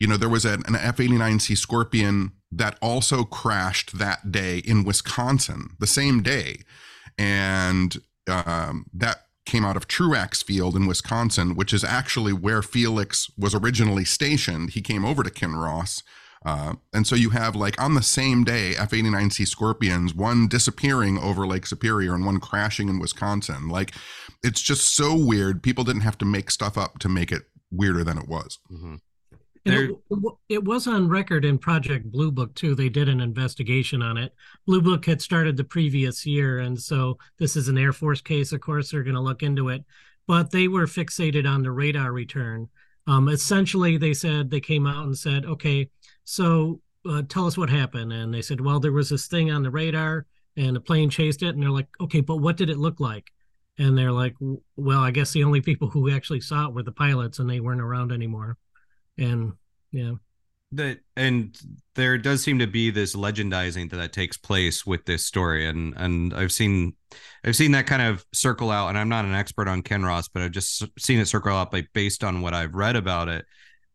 you 0.00 0.06
know, 0.06 0.16
there 0.16 0.28
was 0.28 0.44
an, 0.44 0.62
an 0.66 0.74
F 0.74 0.96
89C 0.96 1.56
Scorpion 1.56 2.32
that 2.50 2.78
also 2.82 3.24
crashed 3.24 3.98
that 3.98 4.32
day 4.32 4.58
in 4.58 4.84
Wisconsin, 4.84 5.76
the 5.78 5.86
same 5.86 6.22
day. 6.22 6.60
And 7.18 7.96
um, 8.28 8.86
that 8.94 9.26
came 9.44 9.64
out 9.64 9.76
of 9.76 9.88
Truax 9.88 10.42
Field 10.42 10.76
in 10.76 10.86
Wisconsin, 10.86 11.54
which 11.54 11.72
is 11.72 11.84
actually 11.84 12.32
where 12.32 12.62
Felix 12.62 13.30
was 13.36 13.54
originally 13.54 14.04
stationed. 14.04 14.70
He 14.70 14.80
came 14.80 15.04
over 15.04 15.22
to 15.22 15.30
Kinross. 15.30 16.02
Uh, 16.44 16.74
and 16.92 17.06
so 17.06 17.14
you 17.14 17.30
have 17.30 17.54
like 17.54 17.80
on 17.80 17.94
the 17.94 18.02
same 18.02 18.42
day 18.42 18.74
F 18.76 18.90
89C 18.90 19.46
Scorpions, 19.46 20.14
one 20.14 20.48
disappearing 20.48 21.18
over 21.18 21.46
Lake 21.46 21.66
Superior 21.66 22.14
and 22.14 22.26
one 22.26 22.40
crashing 22.40 22.88
in 22.88 22.98
Wisconsin. 22.98 23.68
Like 23.68 23.92
it's 24.42 24.60
just 24.60 24.94
so 24.94 25.14
weird. 25.14 25.62
People 25.62 25.84
didn't 25.84 26.02
have 26.02 26.18
to 26.18 26.24
make 26.24 26.50
stuff 26.50 26.76
up 26.76 26.98
to 27.00 27.08
make 27.08 27.30
it 27.30 27.42
weirder 27.70 28.02
than 28.04 28.18
it 28.18 28.28
was. 28.28 28.58
Mm-hmm. 28.70 28.96
It, 29.64 29.96
it, 30.48 30.64
was 30.64 30.88
on 30.88 31.08
record 31.08 31.44
in 31.44 31.56
Project 31.56 32.10
Blue 32.10 32.32
Book 32.32 32.52
too. 32.54 32.74
They 32.74 32.88
did 32.88 33.08
an 33.08 33.20
investigation 33.20 34.02
on 34.02 34.16
it. 34.16 34.34
Blue 34.66 34.82
Book 34.82 35.06
had 35.06 35.22
started 35.22 35.56
the 35.56 35.64
previous 35.64 36.26
year, 36.26 36.58
and 36.58 36.80
so 36.80 37.18
this 37.38 37.54
is 37.54 37.68
an 37.68 37.78
Air 37.78 37.92
Force 37.92 38.20
case. 38.20 38.50
Of 38.52 38.60
course, 38.60 38.90
they're 38.90 39.04
going 39.04 39.14
to 39.14 39.20
look 39.20 39.42
into 39.42 39.68
it. 39.68 39.84
but 40.26 40.50
they 40.50 40.68
were 40.68 40.86
fixated 40.86 41.48
on 41.48 41.62
the 41.62 41.70
radar 41.70 42.12
return. 42.12 42.68
Um, 43.06 43.28
essentially, 43.28 43.96
they 43.96 44.14
said 44.14 44.50
they 44.50 44.60
came 44.60 44.86
out 44.86 45.04
and 45.04 45.16
said, 45.16 45.44
"Okay, 45.44 45.90
so 46.24 46.80
uh, 47.08 47.22
tell 47.28 47.46
us 47.46 47.58
what 47.58 47.70
happened." 47.70 48.12
And 48.12 48.32
they 48.34 48.42
said, 48.42 48.60
"Well, 48.60 48.80
there 48.80 48.92
was 48.92 49.10
this 49.10 49.26
thing 49.26 49.50
on 49.50 49.62
the 49.62 49.70
radar, 49.70 50.26
and 50.56 50.76
the 50.76 50.80
plane 50.80 51.10
chased 51.10 51.42
it." 51.42 51.50
And 51.50 51.62
they're 51.62 51.70
like, 51.70 51.88
"Okay, 52.00 52.20
but 52.20 52.36
what 52.36 52.56
did 52.56 52.70
it 52.70 52.78
look 52.78 53.00
like?" 53.00 53.32
And 53.78 53.96
they're 53.96 54.12
like, 54.12 54.34
"Well, 54.76 55.00
I 55.00 55.10
guess 55.12 55.32
the 55.32 55.44
only 55.44 55.60
people 55.60 55.88
who 55.88 56.10
actually 56.10 56.40
saw 56.40 56.66
it 56.68 56.74
were 56.74 56.82
the 56.82 56.92
pilots, 56.92 57.38
and 57.38 57.48
they 57.50 57.60
weren't 57.60 57.80
around 57.80 58.12
anymore." 58.12 58.56
And 59.18 59.52
yeah. 59.90 60.12
That 60.72 61.00
and 61.16 61.56
there 61.94 62.16
does 62.16 62.42
seem 62.42 62.58
to 62.60 62.66
be 62.66 62.90
this 62.90 63.14
legendizing 63.14 63.90
that, 63.90 63.96
that 63.96 64.12
takes 64.12 64.38
place 64.38 64.86
with 64.86 65.04
this 65.04 65.26
story. 65.26 65.66
And 65.66 65.94
and 65.96 66.32
i've 66.32 66.52
seen 66.52 66.94
i've 67.44 67.56
seen 67.56 67.72
that 67.72 67.86
kind 67.86 68.00
of 68.00 68.24
circle 68.32 68.70
out. 68.70 68.88
And 68.88 68.96
i'm 68.96 69.10
not 69.10 69.26
an 69.26 69.34
expert 69.34 69.68
on 69.68 69.82
kinross 69.82 70.30
but 70.32 70.42
i've 70.42 70.50
just 70.50 70.84
seen 70.98 71.18
it 71.18 71.26
circle 71.26 71.52
out 71.52 71.72
like 71.72 71.88
based 71.92 72.24
on 72.24 72.40
what 72.40 72.54
i've 72.54 72.74
read 72.74 72.96
about 72.96 73.28
it. 73.28 73.44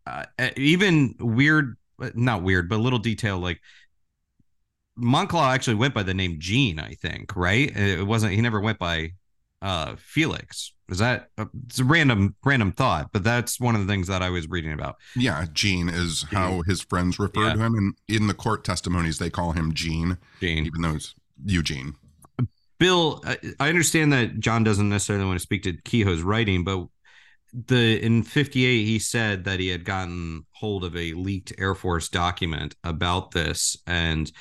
Uh, 0.05 0.25
even 0.55 1.15
weird 1.19 1.77
not 2.13 2.43
weird 2.43 2.69
but 2.69 2.75
a 2.75 2.81
little 2.81 2.99
detail 2.99 3.39
like 3.39 3.59
moncla 4.97 5.53
actually 5.53 5.75
went 5.75 5.93
by 5.93 6.03
the 6.03 6.13
name 6.13 6.37
gene 6.39 6.79
i 6.79 6.93
think 6.93 7.35
right? 7.35 7.75
It 7.75 8.05
wasn't 8.05 8.33
he 8.33 8.41
never 8.41 8.61
went 8.61 8.79
by 8.79 9.13
uh 9.61 9.95
felix 9.97 10.73
is 10.89 10.99
that 10.99 11.29
uh, 11.37 11.45
it's 11.65 11.79
a 11.79 11.83
random 11.83 12.35
random 12.43 12.71
thought, 12.71 13.11
but 13.11 13.23
that's 13.23 13.59
one 13.59 13.75
of 13.75 13.81
the 13.81 13.87
things 13.91 14.07
that 14.07 14.21
I 14.21 14.29
was 14.29 14.47
reading 14.49 14.71
about. 14.71 14.95
Yeah, 15.15 15.45
Gene 15.53 15.89
is 15.89 16.25
how 16.31 16.61
his 16.65 16.81
friends 16.81 17.19
refer 17.19 17.47
yeah. 17.47 17.53
to 17.53 17.59
him, 17.59 17.75
and 17.75 17.93
in 18.07 18.27
the 18.27 18.33
court 18.33 18.63
testimonies 18.63 19.19
they 19.19 19.29
call 19.29 19.51
him 19.51 19.73
Gene. 19.73 20.17
Gene, 20.39 20.65
even 20.65 20.81
though 20.81 20.95
it's 20.95 21.13
Eugene. 21.45 21.95
Bill, 22.79 23.23
I 23.59 23.69
understand 23.69 24.13
that 24.13 24.39
John 24.39 24.63
doesn't 24.63 24.87
necessarily 24.87 25.25
want 25.25 25.37
to 25.37 25.43
speak 25.43 25.63
to 25.63 25.73
Keyhoe's 25.73 26.21
writing, 26.21 26.63
but 26.63 26.87
the 27.53 28.03
in 28.03 28.23
58 28.23 28.85
he 28.85 28.99
said 28.99 29.45
that 29.45 29.59
he 29.59 29.69
had 29.69 29.83
gotten 29.83 30.45
hold 30.51 30.83
of 30.83 30.95
a 30.95 31.13
leaked 31.13 31.53
Air 31.57 31.75
Force 31.75 32.09
document 32.09 32.75
about 32.83 33.31
this 33.31 33.77
and 33.87 34.31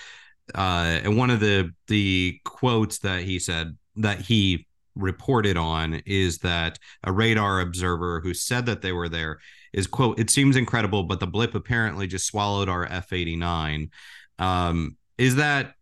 uh 0.55 1.01
and 1.03 1.17
one 1.17 1.31
of 1.31 1.39
the 1.39 1.73
the 1.87 2.41
quotes 2.45 2.99
that 2.99 3.23
he 3.23 3.39
said 3.39 3.77
that 3.95 4.21
he 4.21 4.66
reported 4.97 5.57
on 5.57 6.03
is 6.07 6.39
that 6.39 6.79
a 7.05 7.13
radar 7.13 7.61
observer 7.61 8.21
who 8.21 8.35
said 8.35 8.67
that 8.67 8.83
they 8.83 8.93
were 8.93 9.09
there 9.09 9.39
is 9.73 9.87
quote 9.87 10.19
it 10.19 10.31
seems 10.31 10.57
incredible 10.57 11.05
but 11.05 11.21
the 11.21 11.27
blip 11.27 11.55
apparently 11.55 12.07
just 12.07 12.27
swallowed 12.27 12.69
our 12.69 12.87
f-89 12.87 13.91
um, 14.39 14.97
is 15.19 15.37
that 15.37 15.75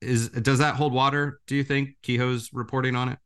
is 0.00 0.30
does 0.30 0.58
that 0.58 0.74
hold 0.74 0.92
water 0.92 1.40
do 1.46 1.54
you 1.54 1.62
think 1.62 1.90
keyhoe's 2.02 2.50
reporting 2.52 2.96
on 2.96 3.10
it? 3.10 3.18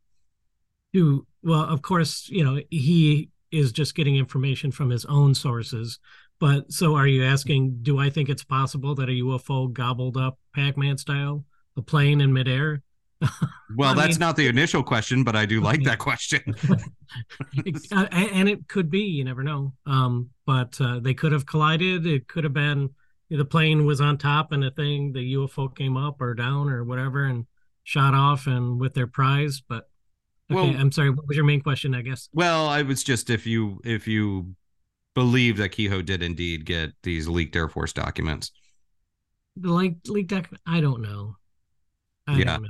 Do 0.93 1.25
well 1.43 1.63
of 1.63 1.81
course 1.81 2.27
you 2.29 2.43
know 2.43 2.61
he 2.69 3.29
is 3.51 3.71
just 3.71 3.95
getting 3.95 4.17
information 4.17 4.71
from 4.71 4.89
his 4.89 5.05
own 5.05 5.33
sources 5.33 5.99
but 6.39 6.71
so 6.71 6.95
are 6.95 7.07
you 7.07 7.23
asking 7.23 7.77
do 7.81 7.97
i 7.97 8.09
think 8.09 8.29
it's 8.29 8.43
possible 8.43 8.93
that 8.95 9.09
a 9.09 9.13
ufo 9.13 9.71
gobbled 9.71 10.17
up 10.17 10.37
pac-man 10.53 10.97
style 10.97 11.45
a 11.77 11.81
plane 11.81 12.19
in 12.19 12.33
midair 12.33 12.81
well, 13.75 13.95
that's 13.95 14.15
mean, 14.15 14.27
not 14.27 14.35
the 14.35 14.47
initial 14.47 14.83
question, 14.83 15.23
but 15.23 15.35
I 15.35 15.45
do 15.45 15.61
like 15.61 15.83
that 15.83 15.99
question. 15.99 16.55
Uh, 17.91 18.05
and 18.11 18.49
it 18.49 18.67
could 18.67 18.91
be, 18.91 18.99
you 18.99 19.23
never 19.23 19.41
know. 19.41 19.73
Um, 19.85 20.29
but 20.45 20.79
uh, 20.81 20.99
they 20.99 21.13
could 21.13 21.31
have 21.31 21.45
collided. 21.45 22.05
It 22.05 22.27
could 22.27 22.43
have 22.43 22.53
been 22.53 22.89
the 23.29 23.45
plane 23.45 23.85
was 23.85 23.99
on 23.99 24.17
top 24.17 24.51
and 24.51 24.63
the 24.63 24.71
thing, 24.71 25.11
the 25.11 25.33
UFO 25.33 25.73
came 25.75 25.97
up 25.97 26.21
or 26.21 26.33
down 26.33 26.69
or 26.69 26.83
whatever 26.83 27.25
and 27.25 27.45
shot 27.83 28.13
off 28.13 28.47
and 28.47 28.79
with 28.79 28.93
their 28.93 29.07
prize. 29.07 29.61
But 29.67 29.89
okay, 30.51 30.55
well, 30.55 30.65
I'm 30.65 30.91
sorry. 30.91 31.09
What 31.09 31.27
was 31.27 31.35
your 31.35 31.45
main 31.45 31.61
question? 31.61 31.93
I 31.93 32.01
guess. 32.01 32.29
Well, 32.33 32.67
I 32.67 32.81
was 32.83 33.03
just 33.03 33.29
if 33.29 33.45
you 33.45 33.81
if 33.83 34.07
you 34.07 34.55
believe 35.13 35.57
that 35.57 35.69
Keyhoe 35.69 36.01
did 36.01 36.23
indeed 36.23 36.65
get 36.65 36.91
these 37.03 37.27
leaked 37.27 37.55
Air 37.55 37.67
Force 37.67 37.93
documents. 37.93 38.51
The 39.57 39.71
leaked 39.71 40.09
leaked 40.09 40.29
document. 40.29 40.61
I 40.65 40.79
don't 40.79 41.01
know. 41.01 41.35
I 42.27 42.37
yeah. 42.37 42.45
don't 42.45 42.63
know. 42.63 42.69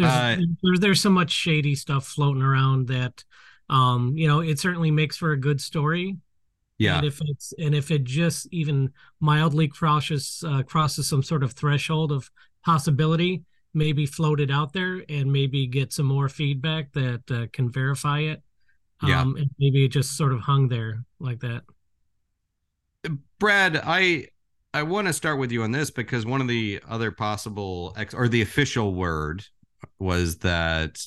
There's, 0.00 0.12
uh, 0.12 0.36
there's 0.62 0.80
there's 0.80 1.00
so 1.00 1.10
much 1.10 1.30
shady 1.30 1.74
stuff 1.74 2.06
floating 2.06 2.42
around 2.42 2.88
that, 2.88 3.22
um, 3.68 4.14
you 4.16 4.26
know, 4.26 4.40
it 4.40 4.58
certainly 4.58 4.90
makes 4.90 5.16
for 5.16 5.32
a 5.32 5.36
good 5.36 5.60
story. 5.60 6.16
Yeah. 6.78 6.96
And 6.96 7.06
if 7.06 7.20
it's 7.22 7.52
and 7.58 7.74
if 7.74 7.90
it 7.90 8.04
just 8.04 8.48
even 8.50 8.92
mildly 9.20 9.68
crosses 9.68 10.42
uh, 10.46 10.62
crosses 10.62 11.06
some 11.06 11.22
sort 11.22 11.42
of 11.42 11.52
threshold 11.52 12.10
of 12.10 12.30
possibility, 12.64 13.42
maybe 13.74 14.06
float 14.06 14.40
it 14.40 14.50
out 14.50 14.72
there 14.72 15.04
and 15.08 15.30
maybe 15.30 15.66
get 15.66 15.92
some 15.92 16.06
more 16.06 16.28
feedback 16.28 16.92
that 16.92 17.22
uh, 17.30 17.46
can 17.52 17.70
verify 17.70 18.20
it. 18.20 18.42
Yeah. 19.02 19.20
Um, 19.20 19.36
and 19.36 19.50
maybe 19.58 19.84
it 19.84 19.88
just 19.88 20.16
sort 20.16 20.32
of 20.32 20.40
hung 20.40 20.68
there 20.68 21.04
like 21.18 21.40
that. 21.40 21.62
Brad, 23.38 23.80
I 23.84 24.28
I 24.72 24.82
want 24.84 25.06
to 25.06 25.12
start 25.12 25.38
with 25.38 25.52
you 25.52 25.62
on 25.62 25.72
this 25.72 25.90
because 25.90 26.24
one 26.24 26.40
of 26.40 26.48
the 26.48 26.80
other 26.88 27.10
possible 27.10 27.92
ex 27.96 28.14
or 28.14 28.28
the 28.28 28.42
official 28.42 28.94
word 28.94 29.44
was 29.98 30.38
that 30.38 31.02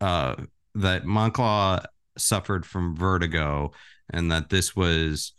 uh, 0.00 0.36
that 0.74 1.04
Moncla 1.04 1.84
suffered 2.16 2.66
from 2.66 2.96
vertigo, 2.96 3.72
and 4.10 4.30
that 4.30 4.50
this 4.50 4.76
was 4.76 5.32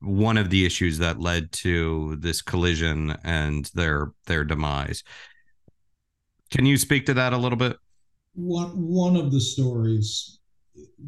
one 0.00 0.38
of 0.38 0.50
the 0.50 0.64
issues 0.64 0.98
that 0.98 1.20
led 1.20 1.52
to 1.52 2.16
this 2.16 2.42
collision 2.42 3.16
and 3.22 3.70
their 3.74 4.12
their 4.26 4.44
demise. 4.44 5.02
Can 6.50 6.66
you 6.66 6.76
speak 6.76 7.06
to 7.06 7.14
that 7.14 7.32
a 7.32 7.38
little 7.38 7.58
bit? 7.58 7.76
One 8.34 8.70
one 8.70 9.16
of 9.16 9.32
the 9.32 9.40
stories 9.40 10.38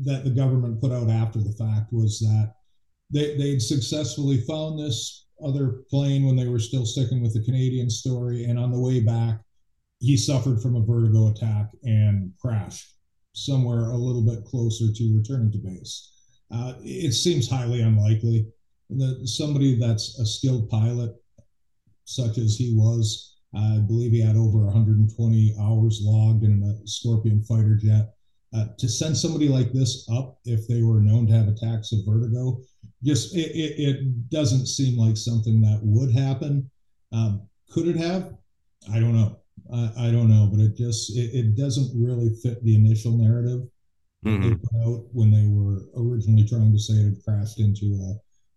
that 0.05 0.25
the 0.25 0.31
government 0.31 0.81
put 0.81 0.93
out 0.93 1.09
after 1.09 1.39
the 1.39 1.53
fact 1.53 1.93
was 1.93 2.21
that 2.21 2.55
they 3.13 3.37
they'd 3.37 3.63
successfully 3.63 4.41
found 4.43 4.79
this 4.79 5.27
other 5.45 5.83
plane 5.91 6.25
when 6.25 6.37
they 6.37 6.47
were 6.47 6.59
still 6.59 6.87
sticking 6.87 7.23
with 7.23 7.35
the 7.35 7.43
Canadian 7.45 7.91
story, 7.91 8.45
and 8.45 8.59
on 8.59 8.71
the 8.71 8.79
way 8.79 9.01
back, 9.01 9.41
he 10.03 10.17
suffered 10.17 10.61
from 10.61 10.75
a 10.75 10.85
vertigo 10.85 11.29
attack 11.29 11.71
and 11.85 12.33
crashed 12.41 12.97
somewhere 13.35 13.91
a 13.91 13.97
little 13.97 14.23
bit 14.23 14.45
closer 14.45 14.93
to 14.93 15.17
returning 15.17 15.53
to 15.53 15.59
base. 15.59 16.11
Uh, 16.51 16.75
it 16.83 17.13
seems 17.13 17.49
highly 17.49 17.81
unlikely 17.81 18.47
that 18.91 19.27
somebody 19.27 19.79
that's 19.79 20.19
a 20.19 20.27
skilled 20.27 20.69
pilot, 20.69 21.15
such 22.05 22.37
as 22.37 22.57
he 22.57 22.75
was, 22.75 23.37
I 23.55 23.79
believe 23.87 24.11
he 24.11 24.21
had 24.21 24.37
over 24.37 24.65
120 24.65 25.55
hours 25.61 26.01
logged 26.03 26.43
in 26.43 26.63
a 26.63 26.87
Scorpion 26.87 27.43
fighter 27.45 27.77
jet. 27.77 28.13
Uh, 28.55 28.67
to 28.79 28.89
send 28.89 29.17
somebody 29.17 29.49
like 29.49 29.73
this 29.73 30.07
up 30.13 30.39
if 30.45 30.69
they 30.69 30.83
were 30.83 31.01
known 31.01 31.27
to 31.27 31.33
have 31.33 31.49
attacks 31.49 31.93
of 31.93 32.01
vertigo, 32.07 32.61
just 33.03 33.35
it, 33.35 33.53
it, 33.55 33.81
it 33.81 34.31
doesn't 34.31 34.67
seem 34.67 34.99
like 34.99 35.17
something 35.17 35.61
that 35.61 35.81
would 35.83 36.13
happen. 36.13 36.69
Um, 37.13 37.49
could 37.71 37.87
it 37.87 37.97
have? 37.97 38.35
I 38.93 38.99
don't 38.99 39.15
know. 39.15 39.42
I, 39.73 40.09
I 40.09 40.11
don't 40.11 40.29
know, 40.29 40.49
but 40.51 40.61
it 40.61 40.77
just 40.77 41.17
it, 41.17 41.31
it 41.35 41.57
doesn't 41.57 41.91
really 41.95 42.31
fit 42.43 42.63
the 42.65 42.75
initial 42.75 43.17
narrative 43.17 43.63
mm-hmm. 44.25 44.49
they 44.49 44.55
put 44.55 44.77
out 44.85 45.05
when 45.13 45.31
they 45.31 45.47
were 45.47 45.83
originally 45.97 46.47
trying 46.47 46.73
to 46.73 46.79
say 46.79 46.95
it 46.95 47.05
had 47.05 47.25
crashed 47.25 47.61
into 47.61 47.95
a 47.95 48.15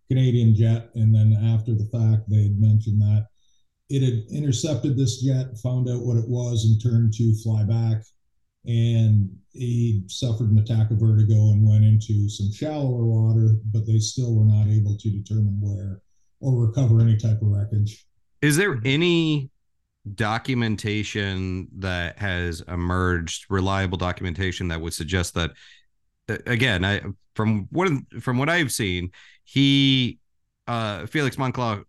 Canadian 0.08 0.56
jet, 0.56 0.89
and 0.95 1.13
then 1.13 1.34
after 1.34 1.73
the 1.73 1.89
fact, 1.91 2.30
they 2.30 2.43
had 2.43 2.60
mentioned 2.60 3.01
that 3.01 3.28
it 3.89 4.01
had 4.01 4.23
intercepted 4.36 4.97
this 4.97 5.21
jet, 5.21 5.58
found 5.62 5.89
out 5.89 6.06
what 6.06 6.17
it 6.17 6.28
was, 6.28 6.65
and 6.65 6.82
turned 6.82 7.13
to 7.13 7.36
fly 7.43 7.63
back. 7.63 8.04
And 8.65 9.30
he 9.51 10.04
suffered 10.08 10.49
an 10.49 10.58
attack 10.58 10.89
of 10.89 10.99
vertigo 10.99 11.51
and 11.51 11.67
went 11.67 11.86
into 11.86 12.28
some 12.30 12.51
shallower 12.51 13.06
water, 13.06 13.58
but 13.71 13.86
they 13.86 13.99
still 13.99 14.34
were 14.34 14.45
not 14.45 14.67
able 14.67 14.97
to 14.97 15.10
determine 15.10 15.60
where 15.62 16.01
or 16.39 16.65
recover 16.65 16.99
any 16.99 17.15
type 17.15 17.41
of 17.41 17.47
wreckage. 17.47 18.06
Is 18.41 18.58
there 18.58 18.80
any 18.84 19.51
documentation 20.13 21.68
that 21.78 22.20
has 22.20 22.62
emerged, 22.68 23.46
reliable 23.50 23.98
documentation 23.98 24.68
that 24.68 24.82
would 24.82 24.94
suggest 24.94 25.34
that 25.36 25.52
again, 26.28 26.84
I 26.86 27.02
from 27.36 27.68
what 27.72 27.91
from 28.22 28.38
what 28.38 28.50
I've 28.50 28.72
seen, 28.72 29.12
he 29.44 30.20
uh 30.68 31.06
Felix 31.06 31.36
Moncla 31.36 31.84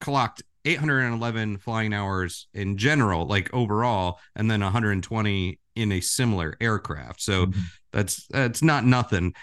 clocked 0.00 0.42
811 0.64 1.58
flying 1.58 1.92
hours 1.92 2.46
in 2.54 2.76
general, 2.76 3.26
like 3.26 3.52
overall, 3.52 4.20
and 4.36 4.50
then 4.50 4.60
120 4.60 5.58
in 5.74 5.92
a 5.92 6.00
similar 6.00 6.56
aircraft. 6.60 7.20
So 7.20 7.46
mm-hmm. 7.46 7.60
that's 7.92 8.26
that's 8.28 8.62
not 8.62 8.84
nothing. 8.84 9.34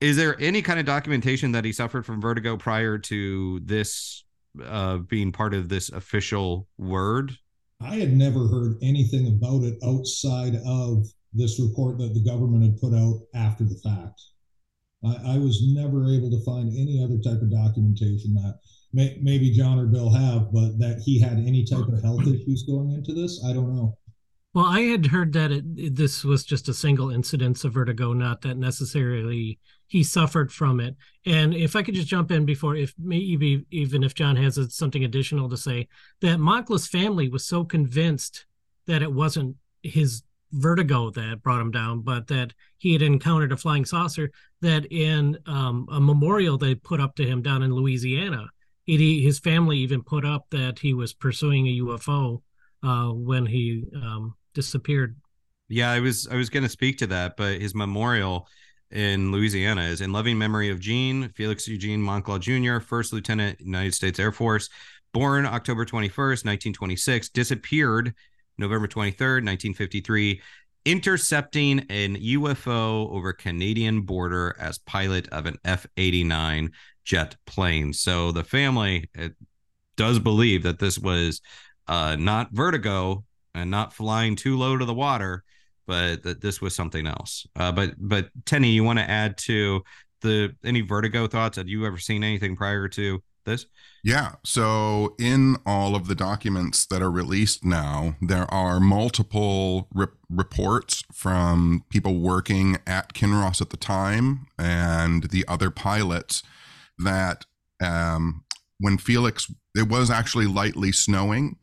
Is 0.00 0.16
there 0.16 0.36
any 0.40 0.62
kind 0.62 0.78
of 0.78 0.86
documentation 0.86 1.52
that 1.52 1.64
he 1.64 1.72
suffered 1.72 2.04
from 2.04 2.20
vertigo 2.20 2.56
prior 2.56 2.98
to 2.98 3.60
this 3.60 4.24
uh, 4.62 4.98
being 4.98 5.32
part 5.32 5.54
of 5.54 5.68
this 5.68 5.88
official 5.88 6.68
word? 6.76 7.36
I 7.80 7.96
had 7.96 8.16
never 8.16 8.48
heard 8.48 8.78
anything 8.82 9.26
about 9.26 9.62
it 9.62 9.78
outside 9.84 10.56
of 10.66 11.06
this 11.32 11.60
report 11.60 11.98
that 11.98 12.14
the 12.14 12.24
government 12.24 12.64
had 12.64 12.80
put 12.80 12.94
out 12.94 13.20
after 13.34 13.64
the 13.64 13.78
fact. 13.84 14.20
I, 15.04 15.34
I 15.34 15.38
was 15.38 15.62
never 15.74 16.08
able 16.10 16.30
to 16.30 16.44
find 16.44 16.72
any 16.72 17.02
other 17.02 17.18
type 17.18 17.42
of 17.42 17.50
documentation 17.50 18.34
that 18.34 18.58
may, 18.92 19.18
maybe 19.20 19.50
John 19.50 19.78
or 19.78 19.86
Bill 19.86 20.10
have, 20.10 20.52
but 20.52 20.78
that 20.78 21.02
he 21.04 21.20
had 21.20 21.38
any 21.38 21.64
type 21.64 21.86
of 21.86 22.02
health 22.02 22.26
issues 22.26 22.64
going 22.66 22.92
into 22.92 23.12
this. 23.12 23.44
I 23.44 23.52
don't 23.52 23.74
know. 23.74 23.98
Well, 24.56 24.64
I 24.64 24.80
had 24.84 25.04
heard 25.04 25.34
that 25.34 25.52
it, 25.52 25.96
this 25.96 26.24
was 26.24 26.42
just 26.42 26.66
a 26.70 26.72
single 26.72 27.10
incidence 27.10 27.62
of 27.64 27.74
vertigo, 27.74 28.14
not 28.14 28.40
that 28.40 28.56
necessarily 28.56 29.58
he 29.86 30.02
suffered 30.02 30.50
from 30.50 30.80
it. 30.80 30.96
And 31.26 31.52
if 31.52 31.76
I 31.76 31.82
could 31.82 31.94
just 31.94 32.08
jump 32.08 32.30
in 32.30 32.46
before, 32.46 32.74
if 32.74 32.94
maybe 32.98 33.66
even 33.70 34.02
if 34.02 34.14
John 34.14 34.34
has 34.36 34.58
something 34.74 35.04
additional 35.04 35.50
to 35.50 35.58
say, 35.58 35.88
that 36.22 36.40
Moncla's 36.40 36.86
family 36.86 37.28
was 37.28 37.44
so 37.44 37.64
convinced 37.64 38.46
that 38.86 39.02
it 39.02 39.12
wasn't 39.12 39.56
his 39.82 40.22
vertigo 40.52 41.10
that 41.10 41.42
brought 41.42 41.60
him 41.60 41.70
down, 41.70 42.00
but 42.00 42.26
that 42.28 42.54
he 42.78 42.94
had 42.94 43.02
encountered 43.02 43.52
a 43.52 43.58
flying 43.58 43.84
saucer. 43.84 44.30
That 44.62 44.90
in 44.90 45.36
um, 45.44 45.86
a 45.92 46.00
memorial 46.00 46.56
they 46.56 46.76
put 46.76 46.98
up 46.98 47.14
to 47.16 47.26
him 47.26 47.42
down 47.42 47.62
in 47.62 47.74
Louisiana, 47.74 48.48
it, 48.86 49.00
his 49.00 49.38
family 49.38 49.76
even 49.80 50.02
put 50.02 50.24
up 50.24 50.46
that 50.48 50.78
he 50.78 50.94
was 50.94 51.12
pursuing 51.12 51.68
a 51.68 51.78
UFO 51.80 52.40
uh, 52.82 53.08
when 53.08 53.44
he 53.44 53.84
um, 53.94 54.34
disappeared. 54.56 55.14
Yeah, 55.68 55.90
I 55.90 56.00
was 56.00 56.26
I 56.26 56.34
was 56.34 56.50
going 56.50 56.62
to 56.64 56.68
speak 56.68 56.98
to 56.98 57.06
that, 57.08 57.36
but 57.36 57.60
his 57.60 57.74
memorial 57.74 58.48
in 58.90 59.30
Louisiana 59.30 59.82
is 59.82 60.00
in 60.00 60.12
loving 60.12 60.38
memory 60.38 60.70
of 60.70 60.80
Gene 60.80 61.28
Felix 61.30 61.68
Eugene 61.68 62.00
Moncla 62.00 62.40
Jr., 62.40 62.80
First 62.80 63.12
Lieutenant, 63.12 63.60
United 63.60 63.94
States 63.94 64.18
Air 64.18 64.32
Force, 64.32 64.68
born 65.12 65.44
October 65.44 65.84
21st, 65.84 66.44
1926, 66.44 67.28
disappeared 67.30 68.14
November 68.58 68.88
23rd, 68.88 69.44
1953, 69.44 70.40
intercepting 70.84 71.80
an 71.90 72.16
UFO 72.16 73.10
over 73.10 73.32
Canadian 73.32 74.02
border 74.02 74.56
as 74.58 74.78
pilot 74.78 75.28
of 75.28 75.46
an 75.46 75.56
F-89 75.64 76.70
jet 77.04 77.36
plane. 77.44 77.92
So 77.92 78.32
the 78.32 78.44
family 78.44 79.10
does 79.96 80.18
believe 80.20 80.62
that 80.62 80.78
this 80.78 80.98
was 80.98 81.42
uh, 81.88 82.16
not 82.18 82.52
vertigo, 82.52 83.24
and 83.56 83.70
not 83.70 83.92
flying 83.92 84.36
too 84.36 84.56
low 84.56 84.76
to 84.76 84.84
the 84.84 84.94
water, 84.94 85.42
but 85.86 86.22
that 86.22 86.40
this 86.40 86.60
was 86.60 86.74
something 86.74 87.06
else. 87.06 87.46
Uh, 87.56 87.72
but 87.72 87.94
but 87.98 88.30
Tenney, 88.44 88.70
you 88.70 88.84
want 88.84 88.98
to 88.98 89.10
add 89.10 89.38
to 89.38 89.82
the 90.20 90.54
any 90.64 90.80
vertigo 90.82 91.26
thoughts? 91.26 91.56
Had 91.56 91.68
you 91.68 91.86
ever 91.86 91.98
seen 91.98 92.22
anything 92.22 92.56
prior 92.56 92.88
to 92.88 93.22
this? 93.44 93.66
Yeah. 94.04 94.32
So 94.44 95.14
in 95.18 95.56
all 95.64 95.96
of 95.96 96.06
the 96.06 96.14
documents 96.14 96.86
that 96.86 97.02
are 97.02 97.10
released 97.10 97.64
now, 97.64 98.16
there 98.20 98.52
are 98.52 98.78
multiple 98.78 99.88
re- 99.94 100.06
reports 100.28 101.02
from 101.12 101.84
people 101.90 102.20
working 102.20 102.78
at 102.86 103.14
Kinross 103.14 103.60
at 103.60 103.70
the 103.70 103.76
time 103.76 104.46
and 104.58 105.24
the 105.24 105.44
other 105.48 105.70
pilots 105.70 106.42
that 106.98 107.46
um, 107.80 108.44
when 108.78 108.98
Felix, 108.98 109.52
it 109.74 109.88
was 109.88 110.10
actually 110.10 110.46
lightly 110.46 110.92
snowing 110.92 111.56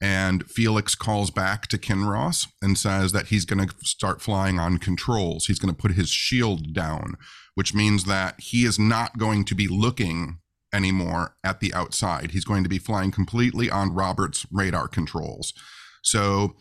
and 0.00 0.48
Felix 0.48 0.94
calls 0.94 1.30
back 1.30 1.66
to 1.68 1.78
Kinross 1.78 2.46
and 2.62 2.78
says 2.78 3.12
that 3.12 3.28
he's 3.28 3.44
going 3.44 3.66
to 3.66 3.74
start 3.84 4.22
flying 4.22 4.58
on 4.58 4.78
controls. 4.78 5.46
He's 5.46 5.58
going 5.58 5.74
to 5.74 5.80
put 5.80 5.92
his 5.92 6.08
shield 6.08 6.72
down, 6.72 7.16
which 7.54 7.74
means 7.74 8.04
that 8.04 8.38
he 8.38 8.64
is 8.64 8.78
not 8.78 9.18
going 9.18 9.44
to 9.46 9.54
be 9.54 9.66
looking 9.66 10.38
anymore 10.72 11.34
at 11.42 11.60
the 11.60 11.74
outside. 11.74 12.30
He's 12.30 12.44
going 12.44 12.62
to 12.62 12.68
be 12.68 12.78
flying 12.78 13.10
completely 13.10 13.70
on 13.70 13.94
Robert's 13.94 14.46
radar 14.52 14.86
controls. 14.86 15.52
So 16.02 16.54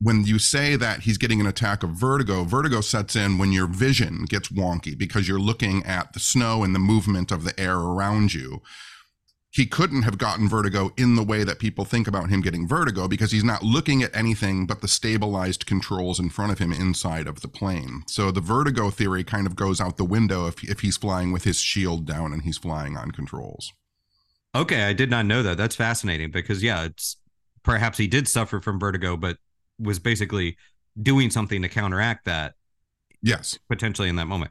when 0.00 0.24
you 0.24 0.38
say 0.38 0.76
that 0.76 1.00
he's 1.00 1.18
getting 1.18 1.40
an 1.40 1.46
attack 1.46 1.82
of 1.82 1.90
vertigo, 1.90 2.44
vertigo 2.44 2.80
sets 2.80 3.16
in 3.16 3.38
when 3.38 3.52
your 3.52 3.66
vision 3.66 4.24
gets 4.28 4.48
wonky 4.48 4.96
because 4.96 5.28
you're 5.28 5.38
looking 5.38 5.84
at 5.84 6.12
the 6.12 6.20
snow 6.20 6.62
and 6.64 6.74
the 6.74 6.80
movement 6.80 7.30
of 7.30 7.44
the 7.44 7.58
air 7.58 7.76
around 7.76 8.34
you 8.34 8.62
he 9.54 9.66
couldn't 9.66 10.02
have 10.02 10.18
gotten 10.18 10.48
vertigo 10.48 10.90
in 10.96 11.14
the 11.14 11.22
way 11.22 11.44
that 11.44 11.60
people 11.60 11.84
think 11.84 12.08
about 12.08 12.28
him 12.28 12.40
getting 12.40 12.66
vertigo 12.66 13.06
because 13.06 13.30
he's 13.30 13.44
not 13.44 13.62
looking 13.62 14.02
at 14.02 14.14
anything 14.14 14.66
but 14.66 14.80
the 14.80 14.88
stabilized 14.88 15.64
controls 15.64 16.18
in 16.18 16.28
front 16.28 16.50
of 16.50 16.58
him 16.58 16.72
inside 16.72 17.28
of 17.28 17.40
the 17.40 17.46
plane. 17.46 18.02
So 18.08 18.32
the 18.32 18.40
vertigo 18.40 18.90
theory 18.90 19.22
kind 19.22 19.46
of 19.46 19.54
goes 19.54 19.80
out 19.80 19.96
the 19.96 20.04
window 20.04 20.48
if, 20.48 20.64
if 20.64 20.80
he's 20.80 20.96
flying 20.96 21.30
with 21.30 21.44
his 21.44 21.60
shield 21.60 22.04
down 22.04 22.32
and 22.32 22.42
he's 22.42 22.58
flying 22.58 22.96
on 22.96 23.12
controls. 23.12 23.72
Okay, 24.56 24.82
I 24.82 24.92
did 24.92 25.08
not 25.08 25.24
know 25.24 25.44
that. 25.44 25.56
That's 25.56 25.76
fascinating 25.76 26.32
because 26.32 26.60
yeah, 26.60 26.86
it's 26.86 27.16
perhaps 27.62 27.96
he 27.96 28.08
did 28.08 28.26
suffer 28.26 28.60
from 28.60 28.80
vertigo, 28.80 29.16
but 29.16 29.36
was 29.78 30.00
basically 30.00 30.56
doing 31.00 31.30
something 31.30 31.62
to 31.62 31.68
counteract 31.68 32.24
that. 32.24 32.54
Yes, 33.22 33.56
potentially 33.68 34.08
in 34.08 34.16
that 34.16 34.26
moment. 34.26 34.50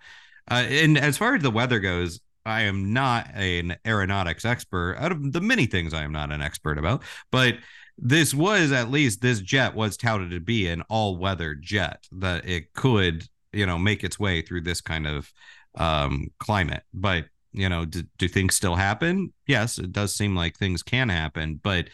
Uh, 0.49 0.65
and 0.69 0.97
as 0.97 1.17
far 1.17 1.35
as 1.35 1.43
the 1.43 1.51
weather 1.51 1.79
goes, 1.79 2.21
I 2.45 2.61
am 2.61 2.93
not 2.93 3.29
an 3.33 3.77
aeronautics 3.85 4.45
expert. 4.45 4.97
Out 4.99 5.11
of 5.11 5.31
the 5.31 5.41
many 5.41 5.65
things 5.65 5.93
I 5.93 6.03
am 6.03 6.11
not 6.11 6.31
an 6.31 6.41
expert 6.41 6.77
about, 6.77 7.03
but 7.31 7.55
this 7.97 8.33
was 8.33 8.71
at 8.71 8.91
least 8.91 9.21
this 9.21 9.39
jet 9.39 9.75
was 9.75 9.97
touted 9.97 10.31
to 10.31 10.39
be 10.39 10.67
an 10.67 10.81
all-weather 10.89 11.55
jet 11.55 12.07
that 12.11 12.47
it 12.47 12.73
could, 12.73 13.27
you 13.51 13.65
know, 13.65 13.77
make 13.77 14.03
its 14.03 14.19
way 14.19 14.41
through 14.41 14.61
this 14.61 14.81
kind 14.81 15.07
of 15.07 15.31
um, 15.75 16.27
climate. 16.39 16.83
But 16.93 17.25
you 17.53 17.69
know, 17.69 17.85
do, 17.85 18.03
do 18.17 18.27
things 18.27 18.55
still 18.55 18.75
happen? 18.75 19.31
Yes, 19.47 19.77
it 19.77 19.91
does 19.91 20.15
seem 20.15 20.35
like 20.35 20.57
things 20.57 20.83
can 20.83 21.09
happen. 21.09 21.59
But 21.61 21.89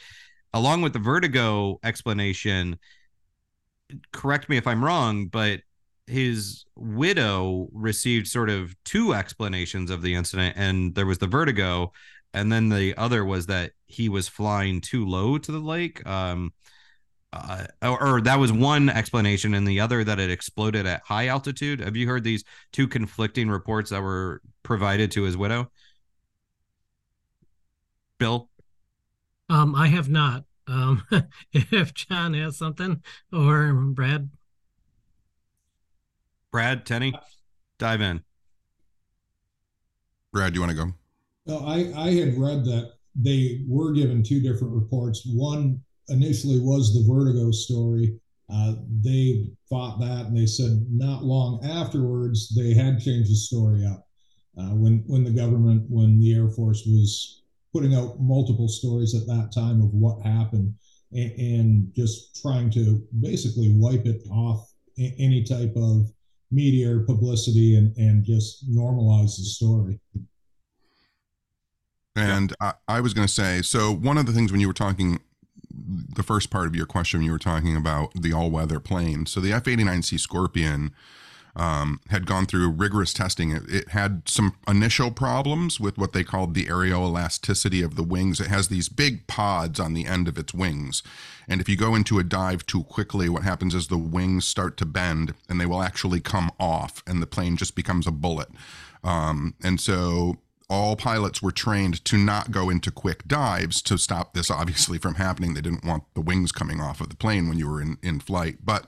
along 0.54 0.82
with 0.82 0.94
the 0.94 1.00
vertigo 1.00 1.80
explanation, 1.84 2.80
correct 4.14 4.50
me 4.50 4.58
if 4.58 4.66
I'm 4.66 4.84
wrong, 4.84 5.28
but 5.28 5.62
his 6.10 6.66
widow 6.76 7.70
received 7.72 8.28
sort 8.28 8.50
of 8.50 8.76
two 8.84 9.14
explanations 9.14 9.92
of 9.92 10.02
the 10.02 10.16
incident 10.16 10.56
and 10.58 10.96
there 10.96 11.06
was 11.06 11.20
the 11.20 11.28
vertigo 11.28 11.92
and 12.34 12.52
then 12.52 12.70
the 12.70 12.96
other 12.98 13.24
was 13.24 13.46
that 13.48 13.72
he 13.88 14.10
was 14.10 14.28
flying 14.28 14.82
too 14.82 15.06
low 15.06 15.38
to 15.38 15.52
the 15.52 15.60
lake 15.60 16.06
um 16.08 16.52
uh, 17.32 17.66
or, 17.84 18.16
or, 18.16 18.22
that 18.22 18.40
was 18.40 18.52
one 18.52 18.90
explanation 18.90 19.54
and 19.54 19.68
the 19.68 19.80
other 19.80 20.04
that 20.04 20.20
it 20.20 20.32
exploded 20.32 20.88
at 20.88 21.04
high 21.04 21.28
altitude. 21.28 21.80
Have 21.80 21.96
you 21.96 22.08
heard 22.08 22.24
these 22.24 22.44
two 22.72 22.88
conflicting 22.88 23.50
reports 23.50 23.92
that 23.92 24.02
were 24.02 24.42
provided 24.64 25.12
to 25.12 25.22
his 25.22 25.38
widow? 25.38 25.70
Bill? 28.18 28.50
Um 29.48 29.76
i 29.76 29.88
have 29.88 30.10
not. 30.10 30.44
Um 30.68 31.04
if 31.54 31.94
john 31.94 32.34
has 32.34 32.58
something 32.58 33.04
or 33.32 33.74
brad 33.74 34.30
Brad, 36.52 36.86
Tenney, 36.86 37.14
dive 37.78 38.02
in. 38.02 38.24
Brad, 40.34 40.54
do 40.54 40.58
you 40.58 40.62
want 40.62 40.72
to 40.72 40.86
go? 40.86 40.94
Well, 41.46 41.66
I, 41.66 41.92
I 41.96 42.12
had 42.12 42.38
read 42.38 42.66
that 42.66 42.94
they 43.16 43.64
were 43.68 43.94
given 43.94 44.24
two 44.24 44.42
different 44.42 44.74
reports. 44.74 45.24
One 45.26 45.82
initially 46.10 46.60
was 46.60 46.94
the 46.94 47.12
Vertigo 47.12 47.52
story. 47.52 48.20
Uh, 48.52 48.76
they 49.04 49.52
thought 49.70 50.00
that, 50.00 50.28
and 50.28 50.38
they 50.38 50.46
said 50.48 50.86
not 50.90 51.24
long 51.24 51.64
afterwards 51.64 52.56
they 52.56 52.74
had 52.74 53.00
changed 53.00 53.30
the 53.30 53.36
story 53.36 53.86
up. 53.86 54.08
Uh, 54.58 54.76
when 54.76 55.04
when 55.08 55.24
the 55.24 55.32
government, 55.32 55.86
when 55.90 56.20
the 56.20 56.34
Air 56.34 56.50
Force 56.50 56.84
was 56.86 57.44
putting 57.72 57.94
out 57.94 58.20
multiple 58.20 58.68
stories 58.68 59.14
at 59.14 59.28
that 59.28 59.52
time 59.54 59.82
of 59.82 59.94
what 59.94 60.26
happened, 60.26 60.74
and, 61.12 61.32
and 61.32 61.94
just 61.96 62.42
trying 62.42 62.72
to 62.72 63.02
basically 63.22 63.72
wipe 63.76 64.06
it 64.06 64.24
off 64.32 64.72
any 64.98 65.44
type 65.44 65.74
of 65.76 66.12
media 66.52 66.96
or 66.96 67.02
publicity 67.02 67.76
and, 67.76 67.96
and 67.98 68.24
just 68.24 68.70
normalize 68.70 69.38
the 69.38 69.44
story. 69.44 70.00
And 72.16 72.54
I, 72.60 72.74
I 72.88 73.02
was 73.02 73.14
going 73.14 73.28
to 73.28 73.34
say, 73.34 73.62
so 73.62 73.94
one 73.94 74.18
of 74.18 74.26
the 74.26 74.32
things 74.34 74.52
when 74.52 74.60
you 74.60 74.68
were 74.68 74.74
talking, 74.74 75.20
the 75.72 76.24
first 76.24 76.50
part 76.50 76.68
of 76.68 76.76
your 76.76 76.86
question, 76.86 77.22
you 77.22 77.32
were 77.32 77.40
talking 77.40 77.76
about 77.76 78.12
the 78.14 78.34
all 78.34 78.50
weather 78.50 78.80
plane. 78.80 79.26
So 79.26 79.40
the 79.40 79.54
F 79.54 79.64
89C 79.64 80.20
Scorpion 80.20 80.94
um, 81.60 82.00
had 82.10 82.26
gone 82.26 82.46
through 82.46 82.70
rigorous 82.70 83.14
testing. 83.14 83.52
It, 83.52 83.64
it, 83.70 83.90
had 83.90 84.30
some 84.30 84.56
initial 84.66 85.12
problems 85.12 85.78
with 85.78 85.98
what 85.98 86.14
they 86.14 86.24
called 86.24 86.54
the 86.54 86.68
aeroelasticity 86.68 87.84
of 87.84 87.98
the 87.98 88.04
wings. 88.04 88.40
It 88.40 88.48
has 88.48 88.70
these 88.70 88.88
big 88.88 89.28
pods 89.28 89.78
on 89.78 89.94
the 89.94 90.06
end 90.06 90.30
of 90.30 90.38
its 90.38 90.54
wings. 90.54 91.04
And 91.50 91.60
if 91.60 91.68
you 91.68 91.76
go 91.76 91.96
into 91.96 92.18
a 92.18 92.24
dive 92.24 92.66
too 92.66 92.84
quickly, 92.84 93.28
what 93.28 93.44
happens 93.44 93.76
is 93.76 93.88
the 93.88 93.98
wings 93.98 94.48
start 94.48 94.78
to 94.78 94.86
bend 94.86 95.34
and 95.50 95.60
they 95.60 95.66
will 95.66 95.84
actually 95.84 96.22
come 96.22 96.50
off, 96.62 97.04
and 97.06 97.22
the 97.22 97.28
plane 97.28 97.58
just 97.58 97.76
becomes 97.76 98.08
a 98.08 98.12
bullet. 98.12 98.48
Um, 99.04 99.54
and 99.62 99.82
so 99.82 100.38
all 100.70 100.96
pilots 100.96 101.42
were 101.42 101.52
trained 101.52 102.06
to 102.06 102.18
not 102.18 102.52
go 102.52 102.70
into 102.70 102.90
quick 102.90 103.28
dives 103.28 103.82
to 103.82 103.98
stop 103.98 104.34
this 104.34 104.50
obviously 104.50 104.98
from 104.98 105.16
happening. 105.16 105.56
They 105.56 105.62
didn't 105.62 105.84
want 105.84 106.04
the 106.14 106.22
wings 106.22 106.54
coming 106.54 106.80
off 106.80 107.02
of 107.02 107.10
the 107.10 107.18
plane 107.18 107.50
when 107.50 107.58
you 107.58 107.68
were 107.68 107.82
in, 107.82 107.98
in 108.02 108.22
flight. 108.22 108.60
But 108.64 108.86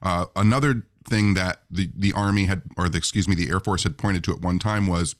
uh, 0.00 0.26
another 0.36 0.84
thing 1.06 1.34
that 1.34 1.62
the, 1.70 1.90
the 1.96 2.12
Army 2.12 2.46
had, 2.46 2.62
or 2.76 2.88
the, 2.88 2.98
excuse 2.98 3.28
me, 3.28 3.34
the 3.34 3.50
Air 3.50 3.60
Force 3.60 3.82
had 3.82 3.98
pointed 3.98 4.24
to 4.24 4.32
at 4.32 4.40
one 4.40 4.58
time 4.58 4.86
was 4.86 5.16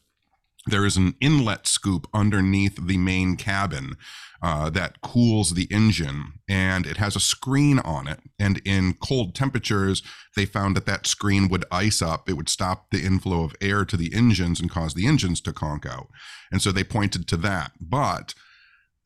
there 0.66 0.86
is 0.86 0.96
an 0.96 1.14
inlet 1.20 1.66
scoop 1.66 2.06
underneath 2.14 2.78
the 2.80 2.96
main 2.96 3.36
cabin 3.36 3.96
uh, 4.42 4.70
that 4.70 5.00
cools 5.00 5.54
the 5.54 5.68
engine 5.70 6.34
and 6.48 6.86
it 6.86 6.96
has 6.96 7.16
a 7.16 7.20
screen 7.20 7.78
on 7.80 8.06
it. 8.06 8.20
And 8.38 8.60
in 8.64 8.94
cold 8.94 9.34
temperatures 9.34 10.02
they 10.36 10.44
found 10.44 10.76
that 10.76 10.86
that 10.86 11.06
screen 11.06 11.48
would 11.48 11.64
ice 11.70 12.02
up. 12.02 12.28
It 12.28 12.34
would 12.34 12.48
stop 12.48 12.90
the 12.90 13.04
inflow 13.04 13.44
of 13.44 13.54
air 13.60 13.84
to 13.84 13.96
the 13.96 14.12
engines 14.14 14.60
and 14.60 14.70
cause 14.70 14.94
the 14.94 15.06
engines 15.06 15.40
to 15.42 15.52
conk 15.52 15.86
out. 15.86 16.08
And 16.50 16.60
so 16.60 16.72
they 16.72 16.84
pointed 16.84 17.28
to 17.28 17.36
that. 17.38 17.72
But 17.80 18.34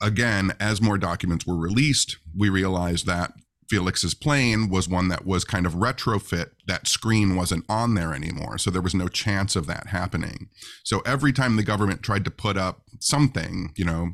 again 0.00 0.52
as 0.60 0.80
more 0.80 0.98
documents 0.98 1.44
were 1.44 1.58
released 1.58 2.18
we 2.36 2.48
realized 2.48 3.04
that 3.06 3.32
Felix's 3.68 4.14
plane 4.14 4.70
was 4.70 4.88
one 4.88 5.08
that 5.08 5.26
was 5.26 5.44
kind 5.44 5.66
of 5.66 5.74
retrofit. 5.74 6.50
That 6.66 6.86
screen 6.86 7.36
wasn't 7.36 7.64
on 7.68 7.94
there 7.94 8.14
anymore. 8.14 8.58
So 8.58 8.70
there 8.70 8.82
was 8.82 8.94
no 8.94 9.08
chance 9.08 9.56
of 9.56 9.66
that 9.66 9.88
happening. 9.88 10.48
So 10.84 11.00
every 11.00 11.32
time 11.32 11.56
the 11.56 11.62
government 11.62 12.02
tried 12.02 12.24
to 12.24 12.30
put 12.30 12.56
up 12.56 12.82
something, 13.00 13.72
you 13.76 13.84
know, 13.84 14.12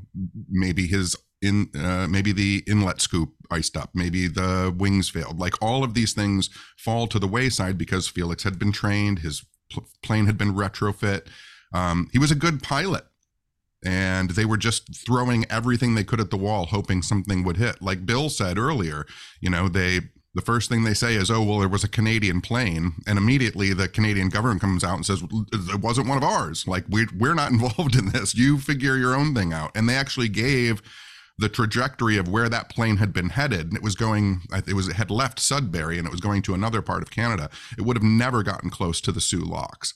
maybe 0.50 0.86
his 0.86 1.16
in 1.40 1.68
uh, 1.78 2.06
maybe 2.08 2.32
the 2.32 2.64
inlet 2.66 3.00
scoop 3.00 3.34
iced 3.50 3.76
up, 3.76 3.90
maybe 3.94 4.26
the 4.26 4.74
wings 4.76 5.08
failed. 5.10 5.38
Like 5.38 5.54
all 5.62 5.84
of 5.84 5.94
these 5.94 6.14
things 6.14 6.48
fall 6.78 7.06
to 7.08 7.18
the 7.18 7.28
wayside 7.28 7.78
because 7.78 8.08
Felix 8.08 8.42
had 8.42 8.58
been 8.58 8.72
trained, 8.72 9.20
his 9.20 9.44
pl- 9.70 9.86
plane 10.02 10.26
had 10.26 10.38
been 10.38 10.54
retrofit. 10.54 11.26
Um, 11.72 12.08
he 12.12 12.18
was 12.18 12.30
a 12.30 12.36
good 12.36 12.62
pilot 12.62 13.04
and 13.84 14.30
they 14.30 14.44
were 14.44 14.56
just 14.56 14.94
throwing 14.94 15.44
everything 15.50 15.94
they 15.94 16.04
could 16.04 16.20
at 16.20 16.30
the 16.30 16.36
wall 16.36 16.66
hoping 16.66 17.02
something 17.02 17.44
would 17.44 17.56
hit. 17.56 17.82
Like 17.82 18.06
bill 18.06 18.28
said 18.28 18.58
earlier 18.58 19.06
you 19.40 19.50
know 19.50 19.68
they 19.68 20.00
the 20.34 20.42
first 20.42 20.68
thing 20.68 20.82
they 20.82 20.94
say 20.94 21.14
is 21.14 21.30
oh 21.30 21.42
well 21.42 21.60
there 21.60 21.68
was 21.68 21.84
a 21.84 21.88
canadian 21.88 22.40
plane 22.40 22.94
and 23.06 23.18
immediately 23.18 23.72
the 23.72 23.88
canadian 23.88 24.28
government 24.28 24.60
comes 24.60 24.84
out 24.84 24.96
and 24.96 25.06
says 25.06 25.22
it 25.52 25.80
wasn't 25.80 26.08
one 26.08 26.18
of 26.18 26.24
ours. 26.24 26.66
Like 26.66 26.84
we, 26.88 27.06
we're 27.16 27.34
not 27.34 27.52
involved 27.56 27.96
in 27.96 28.10
this. 28.10 28.34
You 28.34 28.58
figure 28.58 28.96
your 28.96 29.14
own 29.14 29.34
thing 29.34 29.52
out. 29.52 29.70
And 29.74 29.88
they 29.88 29.94
actually 29.94 30.28
gave 30.28 30.82
the 31.38 31.48
trajectory 31.48 32.16
of 32.16 32.28
where 32.28 32.48
that 32.48 32.68
plane 32.68 32.98
had 32.98 33.12
been 33.12 33.30
headed. 33.30 33.68
And 33.68 33.76
it 33.76 33.82
was 33.82 33.94
going 33.94 34.42
it 34.66 34.74
was 34.74 34.88
it 34.88 34.96
had 34.96 35.10
left 35.10 35.40
sudbury 35.40 35.98
and 35.98 36.06
it 36.06 36.10
was 36.10 36.20
going 36.20 36.42
to 36.42 36.54
another 36.54 36.82
part 36.82 37.02
of 37.02 37.10
canada. 37.10 37.48
It 37.78 37.82
would 37.82 37.96
have 37.96 38.04
never 38.04 38.42
gotten 38.42 38.70
close 38.70 39.00
to 39.02 39.12
the 39.12 39.20
Soo 39.20 39.40
Locks 39.40 39.94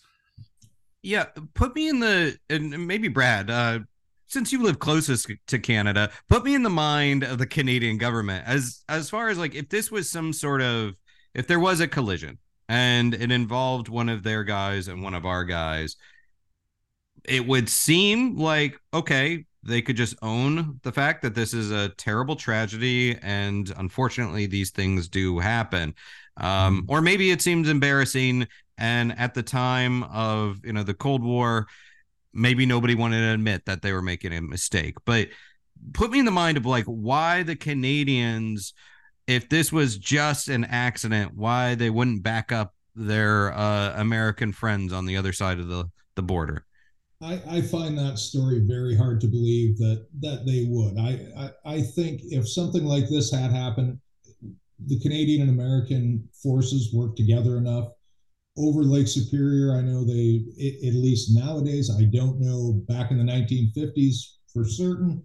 yeah, 1.08 1.24
put 1.54 1.74
me 1.74 1.88
in 1.88 2.00
the 2.00 2.38
and 2.50 2.86
maybe 2.86 3.08
Brad, 3.08 3.50
uh, 3.50 3.80
since 4.26 4.52
you 4.52 4.62
live 4.62 4.78
closest 4.78 5.30
to 5.46 5.58
Canada, 5.58 6.10
put 6.28 6.44
me 6.44 6.54
in 6.54 6.62
the 6.62 6.70
mind 6.70 7.24
of 7.24 7.38
the 7.38 7.46
Canadian 7.46 7.96
government. 7.96 8.46
As 8.46 8.84
as 8.90 9.08
far 9.08 9.30
as 9.30 9.38
like 9.38 9.54
if 9.54 9.70
this 9.70 9.90
was 9.90 10.10
some 10.10 10.34
sort 10.34 10.60
of 10.60 10.94
if 11.34 11.46
there 11.46 11.60
was 11.60 11.80
a 11.80 11.88
collision 11.88 12.38
and 12.68 13.14
it 13.14 13.32
involved 13.32 13.88
one 13.88 14.10
of 14.10 14.22
their 14.22 14.44
guys 14.44 14.86
and 14.86 15.02
one 15.02 15.14
of 15.14 15.24
our 15.24 15.44
guys, 15.44 15.96
it 17.24 17.46
would 17.46 17.70
seem 17.70 18.36
like 18.36 18.78
okay, 18.92 19.46
they 19.62 19.80
could 19.80 19.96
just 19.96 20.14
own 20.20 20.78
the 20.82 20.92
fact 20.92 21.22
that 21.22 21.34
this 21.34 21.54
is 21.54 21.70
a 21.70 21.88
terrible 21.90 22.36
tragedy 22.36 23.16
and 23.22 23.72
unfortunately 23.78 24.44
these 24.44 24.70
things 24.70 25.08
do 25.08 25.38
happen 25.38 25.94
um, 26.38 26.84
or 26.88 27.00
maybe 27.00 27.30
it 27.30 27.42
seems 27.42 27.68
embarrassing 27.68 28.46
and 28.78 29.18
at 29.18 29.34
the 29.34 29.42
time 29.42 30.04
of 30.04 30.64
you 30.64 30.72
know 30.72 30.82
the 30.82 30.94
cold 30.94 31.22
war 31.22 31.66
maybe 32.32 32.64
nobody 32.64 32.94
wanted 32.94 33.20
to 33.20 33.34
admit 33.34 33.64
that 33.66 33.82
they 33.82 33.92
were 33.92 34.02
making 34.02 34.32
a 34.32 34.40
mistake 34.40 34.94
but 35.04 35.28
put 35.92 36.10
me 36.10 36.18
in 36.18 36.24
the 36.24 36.30
mind 36.30 36.56
of 36.56 36.66
like 36.66 36.84
why 36.84 37.42
the 37.42 37.56
canadians 37.56 38.72
if 39.26 39.48
this 39.48 39.72
was 39.72 39.98
just 39.98 40.48
an 40.48 40.64
accident 40.64 41.34
why 41.34 41.74
they 41.74 41.90
wouldn't 41.90 42.22
back 42.22 42.52
up 42.52 42.74
their 42.94 43.52
uh, 43.52 43.94
american 43.96 44.52
friends 44.52 44.92
on 44.92 45.06
the 45.06 45.16
other 45.16 45.32
side 45.32 45.58
of 45.58 45.68
the 45.68 45.84
the 46.14 46.22
border 46.22 46.64
I, 47.20 47.42
I 47.48 47.60
find 47.62 47.98
that 47.98 48.18
story 48.18 48.60
very 48.60 48.96
hard 48.96 49.20
to 49.22 49.26
believe 49.26 49.76
that 49.78 50.06
that 50.20 50.46
they 50.46 50.66
would. 50.68 50.96
I, 50.98 51.50
I, 51.64 51.74
I 51.74 51.82
think 51.82 52.20
if 52.22 52.48
something 52.48 52.84
like 52.84 53.08
this 53.08 53.32
had 53.32 53.50
happened, 53.50 53.98
the 54.86 55.00
Canadian 55.00 55.42
and 55.42 55.50
American 55.50 56.28
forces 56.42 56.92
work 56.94 57.16
together 57.16 57.56
enough 57.56 57.88
over 58.56 58.82
Lake 58.82 59.08
Superior. 59.08 59.76
I 59.76 59.82
know 59.82 60.04
they, 60.04 60.44
it, 60.56 60.88
at 60.88 60.94
least 60.94 61.34
nowadays, 61.34 61.90
I 61.90 62.04
don't 62.04 62.40
know 62.40 62.82
back 62.88 63.10
in 63.10 63.18
the 63.18 63.24
1950s 63.24 64.36
for 64.52 64.64
certain, 64.64 65.22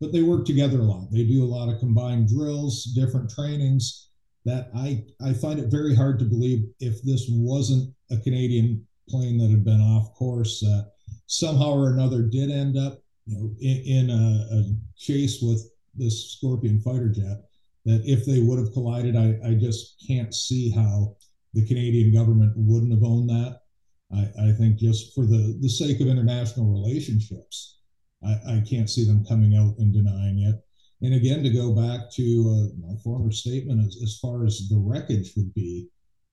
but 0.00 0.12
they 0.12 0.22
work 0.22 0.44
together 0.44 0.80
a 0.80 0.84
lot. 0.84 1.10
They 1.10 1.24
do 1.24 1.44
a 1.44 1.46
lot 1.46 1.72
of 1.72 1.80
combined 1.80 2.28
drills, 2.28 2.84
different 2.94 3.30
trainings. 3.30 4.08
That 4.44 4.70
I, 4.74 5.04
I 5.24 5.32
find 5.34 5.60
it 5.60 5.70
very 5.70 5.94
hard 5.94 6.18
to 6.18 6.24
believe 6.24 6.64
if 6.80 7.00
this 7.02 7.26
wasn't 7.30 7.94
a 8.10 8.16
Canadian 8.16 8.84
plane 9.08 9.38
that 9.38 9.50
had 9.50 9.64
been 9.64 9.80
off 9.80 10.14
course 10.14 10.58
that 10.60 10.90
somehow 11.26 11.74
or 11.74 11.92
another 11.92 12.22
did 12.22 12.50
end 12.50 12.76
up, 12.76 12.98
you 13.24 13.38
know, 13.38 13.54
in, 13.60 14.08
in 14.08 14.10
a, 14.10 14.48
a 14.56 14.64
chase 14.96 15.40
with 15.40 15.70
this 15.94 16.32
Scorpion 16.32 16.80
fighter 16.80 17.08
jet 17.08 17.42
that 17.84 18.02
if 18.04 18.24
they 18.24 18.40
would 18.40 18.58
have 18.58 18.72
collided, 18.72 19.16
I, 19.16 19.38
I 19.44 19.54
just 19.54 20.02
can't 20.06 20.34
see 20.34 20.70
how 20.70 21.16
the 21.54 21.66
Canadian 21.66 22.12
government 22.12 22.52
wouldn't 22.56 22.92
have 22.92 23.02
owned 23.02 23.28
that. 23.30 23.60
I, 24.14 24.50
I 24.50 24.52
think 24.52 24.76
just 24.76 25.14
for 25.14 25.26
the, 25.26 25.58
the 25.60 25.68
sake 25.68 26.00
of 26.00 26.06
international 26.06 26.72
relationships, 26.72 27.78
I, 28.24 28.56
I 28.56 28.62
can't 28.68 28.90
see 28.90 29.04
them 29.04 29.24
coming 29.24 29.56
out 29.56 29.78
and 29.78 29.92
denying 29.92 30.40
it. 30.40 30.56
And 31.04 31.14
again, 31.14 31.42
to 31.42 31.50
go 31.50 31.72
back 31.72 32.10
to 32.12 32.22
uh, 32.22 32.86
my 32.86 32.94
former 33.02 33.32
statement, 33.32 33.84
as, 33.84 33.98
as 34.02 34.18
far 34.22 34.44
as 34.44 34.68
the 34.68 34.78
wreckage 34.78 35.32
would 35.36 35.52
be 35.54 35.88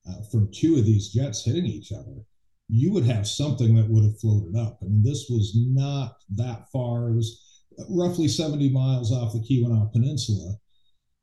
uh, 0.08 0.22
from 0.30 0.50
two 0.52 0.76
of 0.76 0.84
these 0.84 1.08
jets 1.08 1.44
hitting 1.44 1.66
each 1.66 1.92
other, 1.92 2.24
you 2.68 2.92
would 2.92 3.04
have 3.04 3.26
something 3.26 3.74
that 3.74 3.88
would 3.88 4.04
have 4.04 4.20
floated 4.20 4.56
up. 4.56 4.78
I 4.80 4.84
mean, 4.84 5.02
this 5.02 5.26
was 5.28 5.56
not 5.56 6.16
that 6.36 6.66
far. 6.72 7.08
It 7.08 7.16
was 7.16 7.64
roughly 7.88 8.28
70 8.28 8.70
miles 8.70 9.12
off 9.12 9.32
the 9.32 9.40
Keweenaw 9.40 9.92
Peninsula. 9.92 10.54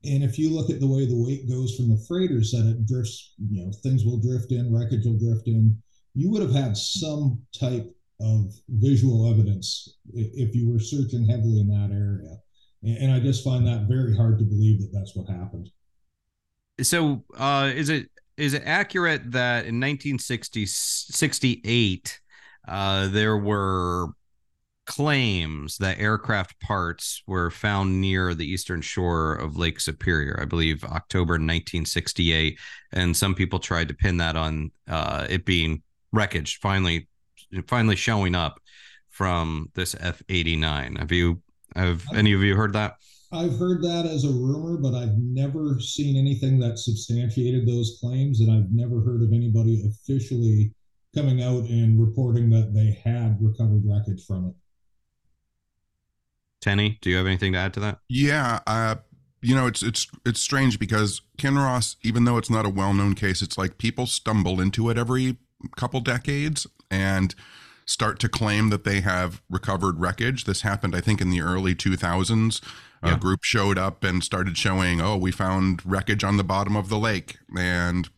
And 0.04 0.24
if 0.24 0.38
you 0.38 0.54
look 0.54 0.70
at 0.70 0.80
the 0.80 0.88
way 0.88 1.06
the 1.06 1.18
weight 1.18 1.50
goes 1.50 1.76
from 1.76 1.90
the 1.90 1.98
freighters, 2.08 2.52
that 2.52 2.68
it 2.68 2.86
drifts, 2.86 3.34
you 3.50 3.66
know, 3.66 3.72
things 3.84 4.06
will 4.06 4.20
drift 4.20 4.52
in, 4.52 4.72
wreckage 4.74 5.06
will 5.06 5.18
drift 5.18 5.48
in. 5.48 5.78
You 6.14 6.30
would 6.32 6.42
have 6.42 6.54
had 6.54 6.78
some 6.78 7.42
type 7.58 7.94
of 8.20 8.54
visual 8.70 9.30
evidence 9.30 9.98
if 10.14 10.56
you 10.56 10.72
were 10.72 10.80
searching 10.80 11.28
heavily 11.28 11.60
in 11.60 11.68
that 11.68 11.92
area. 11.92 12.38
And 12.84 13.12
I 13.12 13.20
just 13.20 13.44
find 13.44 13.68
that 13.68 13.90
very 13.90 14.16
hard 14.16 14.40
to 14.40 14.46
believe 14.46 14.80
that 14.82 14.94
that's 14.94 15.16
what 15.16 15.28
happened. 15.28 15.70
So, 16.82 17.24
uh, 17.36 17.72
is 17.74 17.90
it 17.90 18.10
is 18.38 18.54
it 18.54 18.62
accurate 18.66 19.32
that 19.32 19.66
in 19.66 19.80
1968 19.80 22.20
uh, 22.68 23.08
there 23.08 23.38
were 23.38 24.10
claims 24.88 25.78
that 25.78 26.00
aircraft 26.00 26.60
parts 26.62 27.22
were 27.28 27.52
found 27.52 28.02
near 28.02 28.34
the 28.34 28.50
eastern 28.50 28.82
shore 28.82 29.36
of 29.36 29.58
Lake 29.58 29.80
Superior. 29.80 30.40
I 30.42 30.46
believe 30.46 30.84
October 30.84 31.34
1968, 31.34 32.58
and 32.94 33.16
some 33.16 33.36
people 33.36 33.60
tried 33.60 33.90
to 33.90 33.94
pin 33.94 34.18
that 34.18 34.36
on 34.36 34.72
uh, 34.88 35.28
it 35.30 35.46
being 35.46 35.84
wreckage 36.12 36.60
finally, 36.60 37.08
finally 37.68 37.96
showing 37.98 38.34
up 38.34 38.60
from 39.10 39.70
this 39.76 39.96
F-89. 40.00 40.98
Have 40.98 41.12
you 41.12 41.42
have 41.76 42.04
any 42.16 42.34
of 42.34 42.42
you 42.42 42.56
heard 42.56 42.74
that? 42.74 42.96
I've 43.32 43.60
heard 43.60 43.84
that 43.84 44.06
as 44.06 44.24
a 44.24 44.30
rumor, 44.30 44.78
but 44.78 44.96
I've 44.96 45.18
never 45.18 45.80
seen 45.82 46.16
anything 46.16 46.60
that 46.60 46.80
substantiated 46.80 47.68
those 47.68 47.98
claims, 48.00 48.40
and 48.40 48.50
I've 48.50 48.72
never 48.72 49.02
heard 49.02 49.22
of 49.22 49.34
anybody 49.34 49.84
officially 49.86 50.74
coming 51.14 51.42
out 51.44 51.66
and 51.66 52.00
reporting 52.00 52.50
that 52.52 52.74
they 52.74 52.98
had 53.04 53.38
recovered 53.42 53.84
wreckage 53.86 54.26
from 54.26 54.48
it. 54.48 54.56
Tenney, 56.62 56.98
do 57.02 57.10
you 57.10 57.18
have 57.18 57.28
anything 57.28 57.54
to 57.54 57.60
add 57.60 57.74
to 57.76 57.80
that? 57.82 58.00
Yeah, 58.10 58.60
uh, 58.68 58.96
you 59.42 59.56
know, 59.56 59.68
it's 59.68 59.84
it's 59.84 60.08
it's 60.26 60.42
strange 60.42 60.80
because 60.80 61.22
Kinross, 61.38 61.96
even 62.04 62.26
though 62.26 62.38
it's 62.38 62.50
not 62.50 62.66
a 62.66 62.70
well-known 62.70 63.14
case, 63.14 63.42
it's 63.42 63.58
like 63.58 63.78
people 63.78 64.06
stumble 64.08 64.60
into 64.60 64.90
it 64.90 64.98
every 64.98 65.38
couple 65.76 66.00
decades 66.02 66.66
and 66.90 67.36
start 67.86 68.20
to 68.20 68.28
claim 68.30 68.70
that 68.70 68.84
they 68.84 69.02
have 69.02 69.42
recovered 69.50 70.00
wreckage. 70.00 70.44
This 70.46 70.62
happened, 70.62 70.96
I 70.96 71.02
think, 71.02 71.22
in 71.22 71.30
the 71.30 71.42
early 71.42 71.74
2000s. 71.74 72.62
Yeah. 73.04 73.14
A 73.14 73.18
group 73.18 73.44
showed 73.44 73.78
up 73.78 74.04
and 74.04 74.24
started 74.24 74.58
showing, 74.58 75.00
oh, 75.00 75.18
we 75.18 75.32
found 75.32 75.86
wreckage 75.86 76.24
on 76.24 76.38
the 76.38 76.44
bottom 76.44 76.76
of 76.76 76.90
the 76.90 76.98
lake, 76.98 77.38
and 77.56 78.10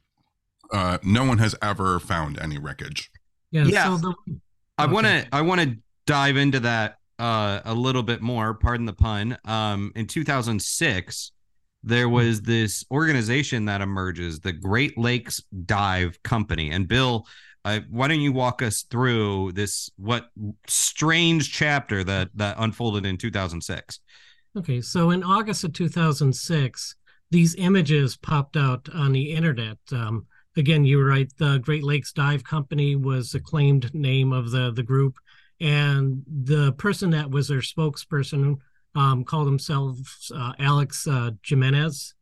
uh, 0.72 1.00
no 1.04 1.26
one 1.26 1.38
has 1.40 1.54
ever 1.62 2.00
found 2.00 2.40
any 2.40 2.58
wreckage. 2.58 3.12
Yeah, 3.52 3.66
yeah. 3.66 3.98
So 3.98 3.98
the- 3.98 4.40
I 4.78 4.86
want 4.86 5.06
to 5.06 5.28
I 5.34 5.42
want 5.42 5.60
to 5.60 5.76
dive 6.08 6.38
into 6.38 6.62
that 6.62 6.99
uh, 7.20 7.62
a 7.66 7.74
little 7.74 8.04
bit 8.04 8.22
more, 8.22 8.54
pardon 8.54 8.86
the 8.86 8.94
pun. 8.94 9.38
Um, 9.46 9.92
in 9.96 10.08
2006, 10.08 11.32
there 11.84 12.08
hmm. 12.08 12.14
was 12.14 12.42
this 12.42 12.84
organization 12.92 13.66
that 13.66 13.82
emerges, 13.82 14.40
the 14.40 14.54
Great 14.54 14.98
Lakes 14.98 15.42
Dive 15.66 16.22
Company. 16.24 16.72
And 16.72 16.88
Bill, 16.88 17.28
uh, 17.66 17.82
why 17.90 18.08
don't 18.08 18.22
you 18.22 18.32
walk 18.32 18.62
us 18.62 18.84
through 18.84 19.52
this 19.52 19.90
what 19.98 20.30
strange 20.68 21.52
chapter 21.52 22.04
that 22.06 22.30
that 22.36 22.56
unfolded 22.58 23.06
in 23.06 23.18
2006? 23.18 24.00
Okay, 24.58 24.82
so 24.82 25.12
in 25.12 25.24
August 25.24 25.64
of 25.64 25.74
2006, 25.74 26.96
these 27.32 27.56
images 27.56 28.18
popped 28.18 28.58
out 28.58 28.88
on 28.94 29.12
the 29.12 29.34
internet. 29.34 29.78
Um, 29.92 30.26
again, 30.58 30.86
you 30.86 30.98
were 30.98 31.06
right. 31.06 31.32
The 31.38 31.60
Great 31.60 31.84
Lakes 31.84 32.14
Dive 32.14 32.44
Company 32.44 32.96
was 32.96 33.32
the 33.32 33.40
claimed 33.40 33.94
name 33.94 34.32
of 34.32 34.52
the 34.52 34.72
the 34.72 34.84
group 34.84 35.16
and 35.60 36.24
the 36.28 36.74
person 36.74 37.10
that 37.12 37.30
was 37.30 37.48
their 37.48 37.60
spokesperson 37.60 38.58
um, 38.96 39.24
called 39.24 39.48
himself 39.48 39.98
uh, 40.34 40.54
Alex 40.60 41.08
uh, 41.08 41.32
Jimenez, 41.46 42.14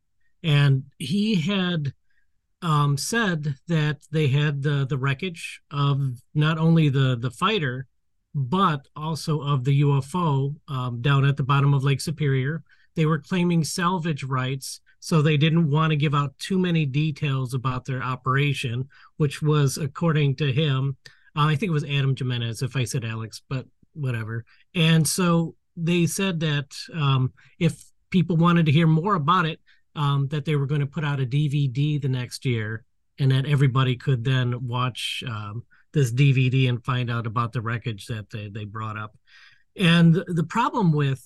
and 0.44 0.84
he 0.98 1.36
had 1.36 1.94
um, 2.62 2.98
said 2.98 3.56
that 3.68 4.00
they 4.12 4.28
had 4.28 4.64
the 4.64 4.86
the 4.88 4.98
wreckage 4.98 5.62
of 5.72 6.22
not 6.34 6.58
only 6.58 6.90
the 6.90 7.16
the 7.20 7.32
fighter, 7.32 7.88
but 8.34 8.88
also 8.96 9.42
of 9.42 9.64
the 9.64 9.82
UFO 9.82 10.56
um, 10.68 11.02
down 11.02 11.26
at 11.26 11.38
the 11.38 11.44
bottom 11.44 11.74
of 11.74 11.84
Lake 11.84 12.02
Superior. 12.02 12.64
They 12.96 13.06
were 13.06 13.20
claiming 13.20 13.64
salvage 13.64 14.24
rights 14.24 14.82
So 15.00 15.22
they 15.22 15.38
didn't 15.38 15.70
want 15.70 15.92
to 15.92 15.96
give 15.96 16.16
out 16.16 16.38
too 16.40 16.58
many 16.60 16.86
details 16.86 17.54
about 17.54 17.86
their 17.86 18.02
operation, 18.04 18.90
which 19.18 19.42
was, 19.42 19.78
according 19.78 20.36
to 20.38 20.52
him, 20.52 20.98
I 21.46 21.56
think 21.56 21.70
it 21.70 21.74
was 21.74 21.84
Adam 21.84 22.16
Jimenez, 22.18 22.62
if 22.62 22.76
I 22.76 22.84
said 22.84 23.06
Alex, 23.06 23.42
but 23.48 23.66
whatever. 23.94 24.46
And 24.76 25.08
so 25.08 25.56
they 25.76 26.06
said 26.06 26.40
that 26.40 26.76
um, 26.94 27.34
if 27.60 27.84
people 28.10 28.38
wanted 28.38 28.66
to 28.66 28.72
hear 28.72 28.88
more 28.88 29.16
about 29.16 29.46
it, 29.46 29.60
um, 29.96 30.28
that 30.30 30.46
they 30.46 30.56
were 30.56 30.68
going 30.68 30.82
to 30.82 30.88
put 30.88 31.04
out 31.04 31.20
a 31.20 31.26
DVD 31.26 32.02
the 32.02 32.08
next 32.08 32.46
year, 32.46 32.84
and 33.20 33.32
that 33.32 33.48
everybody 33.48 33.96
could 33.96 34.24
then 34.24 34.68
watch 34.68 35.24
um, 35.28 35.64
this 35.94 36.12
DVD 36.12 36.70
and 36.70 36.86
find 36.86 37.10
out 37.10 37.26
about 37.26 37.52
the 37.52 37.62
wreckage 37.62 38.06
that 38.08 38.30
they, 38.30 38.50
they 38.50 38.66
brought 38.66 38.98
up. 38.98 39.18
And 39.76 40.24
the 40.28 40.46
problem 40.48 40.92
with 40.92 41.24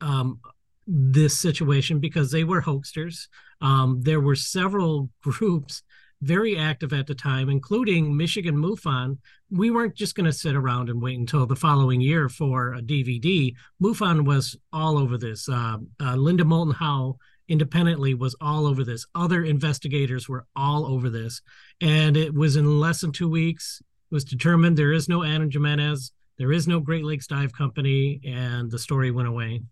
um, 0.00 0.40
this 0.86 1.38
situation, 1.38 1.98
because 1.98 2.30
they 2.30 2.44
were 2.44 2.62
hoaxers, 2.62 3.28
um, 3.60 4.00
there 4.02 4.20
were 4.20 4.36
several 4.36 5.10
groups 5.22 5.82
very 6.24 6.56
active 6.58 6.92
at 6.92 7.06
the 7.06 7.14
time, 7.14 7.48
including 7.48 8.16
Michigan 8.16 8.56
MUFON. 8.56 9.18
We 9.50 9.70
weren't 9.70 9.94
just 9.94 10.14
going 10.14 10.26
to 10.26 10.32
sit 10.32 10.56
around 10.56 10.88
and 10.88 11.00
wait 11.00 11.18
until 11.18 11.46
the 11.46 11.56
following 11.56 12.00
year 12.00 12.28
for 12.28 12.74
a 12.74 12.82
DVD. 12.82 13.54
MUFON 13.82 14.24
was 14.24 14.56
all 14.72 14.98
over 14.98 15.18
this. 15.18 15.48
Uh, 15.48 15.78
uh, 16.00 16.16
Linda 16.16 16.44
Moulton 16.44 16.74
Howe 16.74 17.16
independently 17.48 18.14
was 18.14 18.34
all 18.40 18.66
over 18.66 18.84
this. 18.84 19.06
Other 19.14 19.44
investigators 19.44 20.28
were 20.28 20.46
all 20.56 20.86
over 20.86 21.10
this. 21.10 21.42
And 21.80 22.16
it 22.16 22.34
was 22.34 22.56
in 22.56 22.80
less 22.80 23.02
than 23.02 23.12
two 23.12 23.28
weeks, 23.28 23.82
it 24.10 24.14
was 24.14 24.24
determined 24.24 24.76
there 24.76 24.92
is 24.92 25.08
no 25.08 25.22
Adam 25.24 25.50
Jimenez, 25.50 26.12
there 26.38 26.52
is 26.52 26.66
no 26.66 26.80
Great 26.80 27.04
Lakes 27.04 27.26
Dive 27.26 27.52
Company, 27.52 28.20
and 28.26 28.70
the 28.70 28.78
story 28.78 29.10
went 29.10 29.28
away. 29.28 29.62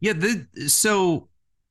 Yeah, 0.00 0.14
the, 0.14 0.46
so 0.68 1.28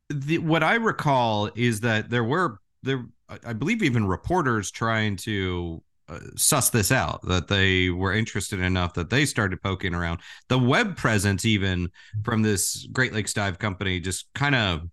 the, 0.10 0.38
what 0.38 0.64
I 0.64 0.76
recall 0.76 1.50
is 1.56 1.82
that 1.82 2.10
there 2.10 2.24
were 2.24 2.60
there 2.84 3.06
I 3.30 3.54
believe 3.54 3.84
even 3.84 4.08
reporters 4.08 4.72
trying 4.72 5.18
to 5.18 5.84
uh, 6.10 6.20
suss 6.36 6.70
this 6.70 6.92
out 6.92 7.22
that 7.24 7.50
they 7.50 7.90
were 7.90 8.14
interested 8.14 8.60
enough 8.62 8.94
that 8.94 9.10
they 9.10 9.26
started 9.26 9.62
poking 9.62 9.94
around. 9.94 10.20
The 10.48 10.58
web 10.60 10.96
presence, 10.96 11.44
even 11.44 11.92
from 12.24 12.42
this 12.42 12.88
Great 12.94 13.14
Lakes 13.14 13.34
Dive 13.34 13.60
Company, 13.60 14.00
just 14.00 14.28
kind 14.34 14.56
of 14.56 14.84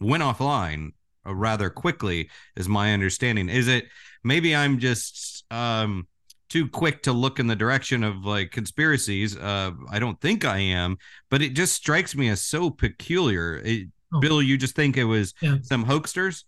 went 0.00 0.24
offline 0.24 0.90
uh, 1.24 1.34
rather 1.34 1.70
quickly, 1.70 2.30
is 2.56 2.68
my 2.68 2.92
understanding. 2.92 3.48
Is 3.48 3.68
it 3.68 3.86
maybe 4.24 4.56
I'm 4.56 4.80
just 4.80 5.44
um, 5.52 6.08
too 6.48 6.66
quick 6.68 7.04
to 7.04 7.12
look 7.12 7.38
in 7.38 7.46
the 7.46 7.56
direction 7.56 8.02
of 8.02 8.24
like 8.24 8.50
conspiracies? 8.50 9.36
Uh, 9.36 9.70
I 9.88 10.00
don't 10.00 10.20
think 10.20 10.44
I 10.44 10.58
am, 10.58 10.98
but 11.30 11.42
it 11.42 11.50
just 11.50 11.74
strikes 11.74 12.16
me 12.16 12.28
as 12.28 12.42
so 12.42 12.70
peculiar. 12.70 13.62
It, 13.64 13.88
oh. 14.12 14.18
Bill, 14.18 14.42
you 14.42 14.58
just 14.58 14.74
think 14.74 14.96
it 14.96 15.04
was 15.04 15.32
yeah. 15.40 15.58
some 15.62 15.84
hoaxers? 15.84 16.42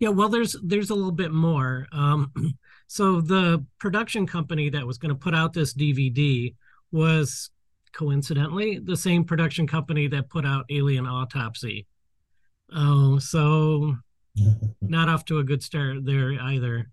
Yeah, 0.00 0.08
well, 0.08 0.30
there's 0.30 0.56
there's 0.62 0.90
a 0.90 0.94
little 0.94 1.12
bit 1.12 1.30
more. 1.30 1.86
Um, 1.92 2.32
so 2.86 3.20
the 3.20 3.64
production 3.78 4.26
company 4.26 4.70
that 4.70 4.86
was 4.86 4.98
going 4.98 5.10
to 5.10 5.18
put 5.18 5.34
out 5.34 5.52
this 5.52 5.74
DVD 5.74 6.54
was 6.90 7.50
coincidentally 7.92 8.78
the 8.78 8.96
same 8.96 9.24
production 9.24 9.66
company 9.66 10.08
that 10.08 10.30
put 10.30 10.46
out 10.46 10.64
Alien 10.70 11.06
Autopsy. 11.06 11.86
Oh, 12.74 13.18
so 13.18 13.96
not 14.80 15.10
off 15.10 15.26
to 15.26 15.38
a 15.38 15.44
good 15.44 15.62
start 15.62 16.04
there 16.04 16.32
either. 16.32 16.90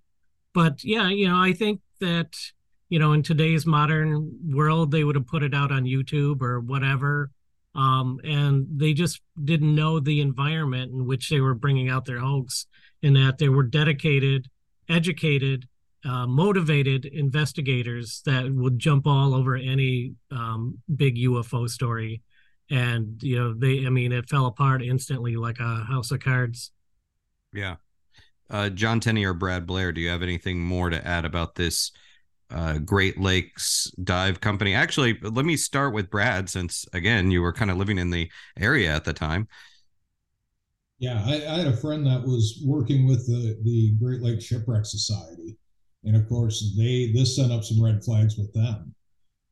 But 0.53 0.83
yeah, 0.83 1.07
you 1.07 1.29
know, 1.29 1.41
I 1.41 1.53
think 1.53 1.79
that 2.01 2.35
you 2.89 2.99
know 2.99 3.13
in 3.13 3.23
today's 3.23 3.65
modern 3.65 4.37
world 4.53 4.91
they 4.91 5.05
would 5.05 5.15
have 5.15 5.27
put 5.27 5.43
it 5.43 5.53
out 5.53 5.71
on 5.71 5.85
YouTube 5.85 6.41
or 6.41 6.59
whatever. 6.59 7.31
Um, 7.73 8.19
and 8.23 8.65
they 8.75 8.93
just 8.93 9.21
didn't 9.41 9.75
know 9.75 9.99
the 9.99 10.19
environment 10.19 10.91
in 10.91 11.05
which 11.05 11.29
they 11.29 11.39
were 11.39 11.53
bringing 11.53 11.89
out 11.89 12.05
their 12.05 12.17
hoax 12.17 12.65
in 13.01 13.13
that 13.13 13.37
they 13.37 13.49
were 13.49 13.63
dedicated, 13.63 14.47
educated, 14.89 15.67
uh, 16.05 16.25
motivated 16.25 17.05
investigators 17.05 18.21
that 18.25 18.49
would 18.51 18.79
jump 18.79 19.07
all 19.07 19.33
over 19.33 19.55
any 19.55 20.13
um, 20.31 20.77
big 20.95 21.17
UFO 21.17 21.67
story. 21.69 22.21
And, 22.69 23.21
you 23.21 23.37
know, 23.37 23.53
they, 23.53 23.85
I 23.85 23.89
mean, 23.89 24.11
it 24.11 24.29
fell 24.29 24.45
apart 24.45 24.83
instantly 24.83 25.35
like 25.35 25.59
a 25.59 25.83
house 25.85 26.11
of 26.11 26.19
cards. 26.19 26.71
Yeah. 27.53 27.75
Uh, 28.49 28.69
John 28.69 28.99
Tenney 28.99 29.25
or 29.25 29.33
Brad 29.33 29.65
Blair, 29.65 29.91
do 29.91 30.01
you 30.01 30.09
have 30.09 30.23
anything 30.23 30.59
more 30.59 30.89
to 30.89 31.05
add 31.05 31.25
about 31.25 31.55
this 31.55 31.91
uh, 32.49 32.77
Great 32.77 33.19
Lakes 33.19 33.91
Dive 34.01 34.39
Company? 34.39 34.73
Actually, 34.73 35.17
let 35.21 35.45
me 35.45 35.57
start 35.57 35.93
with 35.93 36.09
Brad, 36.09 36.49
since 36.49 36.85
again, 36.93 37.31
you 37.31 37.41
were 37.41 37.53
kind 37.53 37.71
of 37.71 37.77
living 37.77 37.97
in 37.97 38.09
the 38.09 38.29
area 38.57 38.93
at 38.93 39.03
the 39.03 39.13
time. 39.13 39.47
Yeah, 40.99 41.23
I, 41.25 41.35
I, 41.35 41.57
had 41.59 41.67
a 41.67 41.77
friend 41.77 42.05
that 42.07 42.23
was 42.23 42.59
working 42.65 43.07
with 43.07 43.27
the, 43.27 43.59
the 43.63 43.91
Great 44.01 44.21
Lakes 44.21 44.45
Shipwreck 44.45 44.85
Society. 44.85 45.55
And 46.03 46.15
of 46.15 46.27
course, 46.27 46.73
they 46.75 47.11
this 47.11 47.35
sent 47.35 47.51
up 47.51 47.63
some 47.63 47.83
red 47.83 48.03
flags 48.03 48.37
with 48.37 48.51
them. 48.53 48.95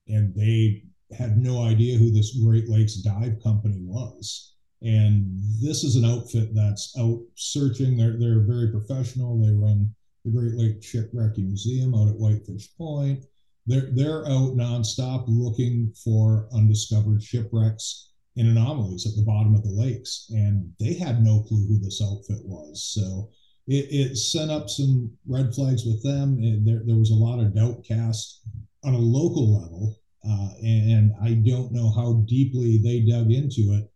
And 0.08 0.34
they 0.36 0.84
had 1.16 1.38
no 1.38 1.64
idea 1.64 1.98
who 1.98 2.12
this 2.12 2.39
Great 2.43 2.68
Lakes 2.68 2.96
Dive 2.96 3.41
Company 3.43 3.78
was. 3.82 4.54
And 4.82 5.39
this 5.62 5.84
is 5.84 5.96
an 5.96 6.06
outfit 6.06 6.50
that's 6.54 6.96
out 7.00 7.22
searching. 7.36 7.96
They're, 7.96 8.18
they're 8.18 8.41
very 8.41 8.72
professional. 8.72 9.39
They 9.39 9.52
run 9.52 9.93
the 10.24 10.32
Great 10.32 10.54
Lakes 10.56 10.86
Shipwreck 10.86 11.38
Museum 11.38 11.93
out 11.93 12.08
at 12.08 12.18
Whitefish 12.18 12.76
Point. 12.76 13.24
They're, 13.68 13.89
they're 13.93 14.26
out 14.28 14.56
nonstop 14.56 15.26
looking 15.28 15.93
for 16.04 16.48
undiscovered 16.54 17.24
shipwrecks 17.24 18.12
and 18.38 18.47
anomalies 18.47 19.05
at 19.07 19.15
the 19.15 19.25
bottom 19.25 19.55
of 19.55 19.63
the 19.63 19.69
lakes. 19.69 20.27
And 20.29 20.71
they 20.79 20.93
had 20.93 21.23
no 21.23 21.41
clue 21.43 21.65
who 21.67 21.79
this 21.79 22.01
outfit 22.03 22.43
was. 22.43 22.83
So 22.93 23.29
it, 23.67 23.88
it 23.89 24.17
sent 24.17 24.51
up 24.51 24.69
some 24.69 25.11
red 25.27 25.53
flags 25.53 25.86
with 25.86 26.03
them. 26.03 26.38
And 26.39 26.67
there, 26.67 26.81
there 26.86 26.97
was 26.97 27.11
a 27.11 27.15
lot 27.15 27.39
of 27.39 27.55
doubt 27.55 27.86
cast 27.88 28.41
on 28.83 28.93
a 28.93 28.99
local 28.99 29.61
level. 29.61 29.99
Uh, 30.27 30.49
and, 30.63 30.91
and, 30.91 31.13
I 31.21 31.36
don't 31.36 31.71
know 31.71 31.91
how 31.91 32.25
deeply 32.27 32.79
they 32.79 33.01
dug 33.01 33.31
into 33.31 33.73
it 33.73 33.88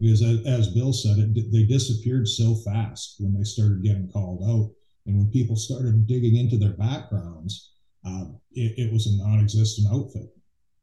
because, 0.00 0.20
as, 0.20 0.74
Bill 0.74 0.92
said, 0.92 1.18
it, 1.18 1.52
they 1.52 1.62
disappeared 1.62 2.26
so 2.26 2.56
fast 2.56 3.16
when 3.20 3.32
they 3.32 3.44
started 3.44 3.84
getting 3.84 4.10
called 4.10 4.42
out. 4.48 4.72
And 5.06 5.16
when 5.16 5.30
people 5.30 5.54
started 5.54 6.08
digging 6.08 6.34
into 6.34 6.58
their 6.58 6.72
backgrounds, 6.72 7.70
uh, 8.04 8.24
it, 8.50 8.74
it 8.76 8.92
was 8.92 9.06
a 9.06 9.16
non 9.16 9.38
existent 9.38 9.86
outfit. 9.92 10.28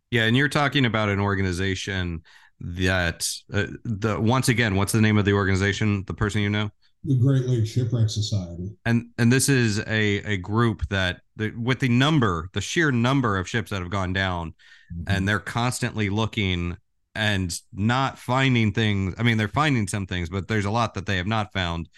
Yeah, 0.10 0.24
and 0.24 0.38
you're 0.38 0.48
talking 0.48 0.86
about 0.86 1.10
an 1.10 1.20
organization 1.20 2.22
that 2.64 3.30
uh, 3.54 3.66
the 3.84 4.20
once 4.20 4.48
again, 4.48 4.76
what's 4.76 4.94
the 4.94 5.02
name 5.02 5.18
of 5.18 5.26
the 5.26 5.34
organization? 5.34 6.04
The 6.08 6.14
person 6.14 6.42
you 6.42 6.50
know? 6.50 6.72
The 7.04 7.16
Great 7.16 7.46
Lakes 7.46 7.70
Shipwreck 7.70 8.10
Society. 8.10 8.72
And 8.86 9.08
and 9.18 9.32
this 9.32 9.50
is 9.50 9.80
a 9.80 10.20
a 10.24 10.38
group 10.38 10.88
that 10.90 11.22
the, 11.36 11.52
with 11.52 11.80
the 11.80 11.90
number, 11.90 12.50
the 12.54 12.62
sheer 12.62 12.92
number 12.92 13.38
of 13.38 13.50
ships 13.50 13.72
that 13.72 13.82
have 13.82 13.92
gone 13.92 14.14
down, 14.14 14.54
mm-hmm. 14.94 15.04
and 15.08 15.28
they're 15.28 15.40
constantly 15.40 16.10
looking 16.10 16.78
and 17.16 17.54
not 17.74 18.18
finding 18.18 18.72
things. 18.72 19.14
I 19.18 19.24
mean, 19.24 19.38
they're 19.38 19.50
finding 19.50 19.88
some 19.88 20.08
things, 20.08 20.30
but 20.30 20.48
there's 20.48 20.66
a 20.66 20.72
lot 20.72 20.94
that 20.94 21.06
they 21.06 21.18
have 21.18 21.28
not 21.28 21.52
found. 21.52 21.90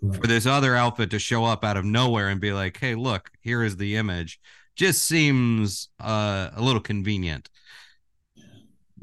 Right. 0.00 0.20
For 0.20 0.26
this 0.26 0.46
other 0.46 0.76
outfit 0.76 1.10
to 1.10 1.18
show 1.18 1.46
up 1.46 1.64
out 1.64 1.78
of 1.78 1.84
nowhere 1.84 2.28
and 2.28 2.40
be 2.40 2.52
like, 2.52 2.76
"Hey, 2.76 2.94
look, 2.94 3.30
here 3.40 3.64
is 3.64 3.76
the 3.76 3.96
image," 3.96 4.38
just 4.76 5.04
seems 5.04 5.88
uh, 5.98 6.50
a 6.54 6.62
little 6.62 6.82
convenient 6.82 7.48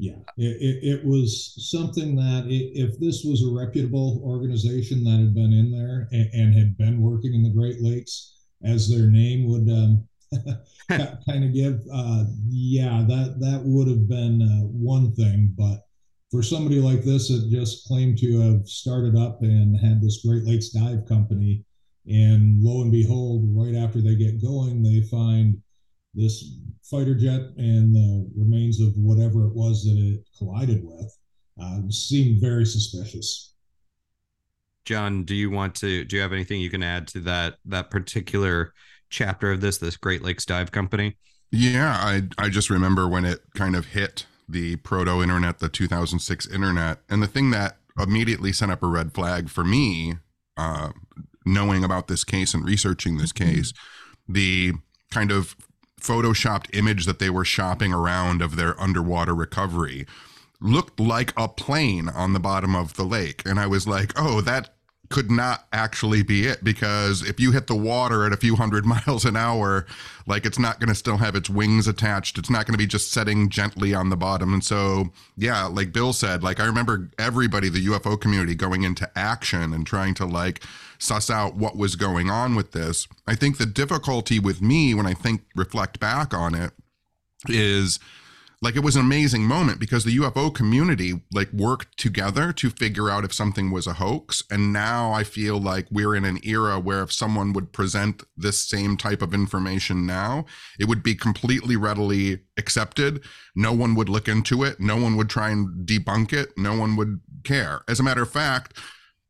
yeah, 0.04 0.20
it, 0.36 0.60
it, 0.60 0.88
it, 0.92 1.04
was 1.04 1.54
something 1.70 2.14
that 2.16 2.44
if 2.48 2.98
this 3.00 3.24
was 3.24 3.42
a 3.42 3.50
reputable 3.50 4.20
organization 4.22 5.02
that 5.04 5.18
had 5.18 5.34
been 5.34 5.52
in 5.54 5.72
there 5.72 6.08
and, 6.12 6.28
and 6.34 6.54
had 6.54 6.76
been 6.76 7.00
working 7.00 7.32
in 7.32 7.42
the 7.42 7.54
Great 7.54 7.80
Lakes, 7.80 8.34
as 8.64 8.86
their 8.86 9.06
name 9.06 9.48
would 9.48 9.66
um, 9.70 10.06
kind 11.26 11.44
of 11.44 11.54
give, 11.54 11.80
uh, 11.90 12.24
yeah, 12.46 13.02
that 13.08 13.36
that 13.40 13.62
would 13.64 13.88
have 13.88 14.06
been 14.06 14.42
uh, 14.42 14.66
one 14.68 15.14
thing. 15.14 15.54
But 15.56 15.80
for 16.30 16.42
somebody 16.42 16.80
like 16.80 17.02
this 17.02 17.28
that 17.28 17.48
just 17.50 17.86
claimed 17.86 18.18
to 18.18 18.40
have 18.40 18.68
started 18.68 19.16
up 19.16 19.40
and 19.40 19.74
had 19.80 20.02
this 20.02 20.22
Great 20.22 20.44
Lakes 20.44 20.68
Dive 20.68 21.06
Company, 21.08 21.64
and 22.06 22.62
lo 22.62 22.82
and 22.82 22.92
behold, 22.92 23.48
right 23.56 23.74
after 23.74 24.02
they 24.02 24.16
get 24.16 24.42
going, 24.42 24.82
they 24.82 25.00
find 25.08 25.56
this 26.14 26.58
fighter 26.82 27.14
jet 27.14 27.40
and 27.56 27.94
the 27.94 28.30
remains 28.36 28.80
of 28.80 28.92
whatever 28.96 29.46
it 29.46 29.54
was 29.54 29.84
that 29.84 29.96
it 29.96 30.20
collided 30.36 30.82
with 30.84 31.16
uh, 31.60 31.80
seemed 31.88 32.40
very 32.40 32.64
suspicious. 32.64 33.54
John, 34.84 35.24
do 35.24 35.34
you 35.34 35.50
want 35.50 35.74
to? 35.76 36.04
Do 36.04 36.16
you 36.16 36.22
have 36.22 36.32
anything 36.32 36.60
you 36.60 36.70
can 36.70 36.82
add 36.82 37.08
to 37.08 37.20
that 37.20 37.56
that 37.64 37.90
particular 37.90 38.74
chapter 39.08 39.52
of 39.52 39.60
this 39.60 39.78
this 39.78 39.96
Great 39.96 40.22
Lakes 40.22 40.44
Dive 40.44 40.72
Company? 40.72 41.16
Yeah, 41.50 41.96
I 41.98 42.22
I 42.36 42.48
just 42.48 42.70
remember 42.70 43.08
when 43.08 43.24
it 43.24 43.40
kind 43.54 43.76
of 43.76 43.86
hit 43.86 44.26
the 44.48 44.76
proto 44.76 45.22
internet, 45.22 45.58
the 45.58 45.70
2006 45.70 46.46
internet, 46.48 46.98
and 47.08 47.22
the 47.22 47.26
thing 47.26 47.50
that 47.50 47.78
immediately 47.98 48.52
sent 48.52 48.72
up 48.72 48.82
a 48.82 48.86
red 48.86 49.14
flag 49.14 49.48
for 49.48 49.64
me, 49.64 50.14
uh, 50.56 50.90
knowing 51.46 51.82
about 51.82 52.08
this 52.08 52.24
case 52.24 52.52
and 52.52 52.64
researching 52.64 53.16
this 53.16 53.32
mm-hmm. 53.32 53.54
case, 53.54 53.72
the 54.28 54.72
kind 55.10 55.30
of 55.30 55.56
photoshopped 56.04 56.66
image 56.76 57.06
that 57.06 57.18
they 57.18 57.30
were 57.30 57.44
shopping 57.44 57.92
around 57.92 58.42
of 58.42 58.56
their 58.56 58.78
underwater 58.80 59.34
recovery 59.34 60.06
looked 60.60 61.00
like 61.00 61.32
a 61.36 61.48
plane 61.48 62.08
on 62.08 62.32
the 62.32 62.40
bottom 62.40 62.74
of 62.76 62.94
the 62.94 63.04
lake. 63.04 63.42
And 63.46 63.58
i 63.58 63.66
was 63.66 63.88
like 63.88 64.12
oh 64.16 64.40
that 64.42 64.73
could 65.10 65.30
not 65.30 65.66
actually 65.72 66.22
be 66.22 66.46
it 66.46 66.64
because 66.64 67.22
if 67.22 67.38
you 67.38 67.52
hit 67.52 67.66
the 67.66 67.76
water 67.76 68.24
at 68.26 68.32
a 68.32 68.36
few 68.36 68.56
hundred 68.56 68.84
miles 69.06 69.24
an 69.24 69.36
hour, 69.36 69.86
like 70.26 70.46
it's 70.46 70.58
not 70.58 70.80
going 70.80 70.88
to 70.88 70.94
still 70.94 71.18
have 71.18 71.34
its 71.34 71.50
wings 71.50 71.86
attached. 71.86 72.38
It's 72.38 72.50
not 72.50 72.66
going 72.66 72.72
to 72.74 72.78
be 72.78 72.86
just 72.86 73.12
setting 73.12 73.48
gently 73.48 73.94
on 73.94 74.10
the 74.10 74.16
bottom. 74.16 74.52
And 74.52 74.64
so, 74.64 75.10
yeah, 75.36 75.64
like 75.66 75.92
Bill 75.92 76.12
said, 76.12 76.42
like 76.42 76.60
I 76.60 76.66
remember 76.66 77.10
everybody, 77.18 77.68
the 77.68 77.86
UFO 77.86 78.20
community 78.20 78.54
going 78.54 78.82
into 78.82 79.10
action 79.16 79.72
and 79.72 79.86
trying 79.86 80.14
to 80.14 80.26
like 80.26 80.62
suss 80.98 81.30
out 81.30 81.56
what 81.56 81.76
was 81.76 81.96
going 81.96 82.30
on 82.30 82.54
with 82.54 82.72
this. 82.72 83.06
I 83.26 83.34
think 83.34 83.58
the 83.58 83.66
difficulty 83.66 84.38
with 84.38 84.62
me 84.62 84.94
when 84.94 85.06
I 85.06 85.14
think 85.14 85.42
reflect 85.54 86.00
back 86.00 86.32
on 86.32 86.54
it 86.54 86.72
is 87.46 87.98
like 88.64 88.76
it 88.76 88.82
was 88.82 88.96
an 88.96 89.02
amazing 89.02 89.42
moment 89.42 89.78
because 89.78 90.04
the 90.04 90.16
UFO 90.16 90.52
community 90.52 91.20
like 91.34 91.52
worked 91.52 91.98
together 91.98 92.50
to 92.54 92.70
figure 92.70 93.10
out 93.10 93.22
if 93.22 93.32
something 93.34 93.70
was 93.70 93.86
a 93.86 93.92
hoax. 93.92 94.42
And 94.50 94.72
now 94.72 95.12
I 95.12 95.22
feel 95.22 95.60
like 95.60 95.86
we're 95.90 96.14
in 96.14 96.24
an 96.24 96.38
era 96.42 96.80
where 96.80 97.02
if 97.02 97.12
someone 97.12 97.52
would 97.52 97.74
present 97.74 98.22
this 98.38 98.66
same 98.66 98.96
type 98.96 99.20
of 99.20 99.34
information 99.34 100.06
now 100.06 100.46
it 100.78 100.88
would 100.88 101.02
be 101.02 101.14
completely 101.14 101.76
readily 101.76 102.40
accepted. 102.56 103.22
No 103.54 103.74
one 103.74 103.94
would 103.96 104.08
look 104.08 104.28
into 104.28 104.64
it. 104.64 104.80
No 104.80 104.96
one 104.96 105.16
would 105.16 105.28
try 105.28 105.50
and 105.50 105.86
debunk 105.86 106.32
it. 106.32 106.56
No 106.56 106.74
one 106.74 106.96
would 106.96 107.20
care. 107.44 107.82
As 107.86 108.00
a 108.00 108.02
matter 108.02 108.22
of 108.22 108.30
fact 108.30 108.78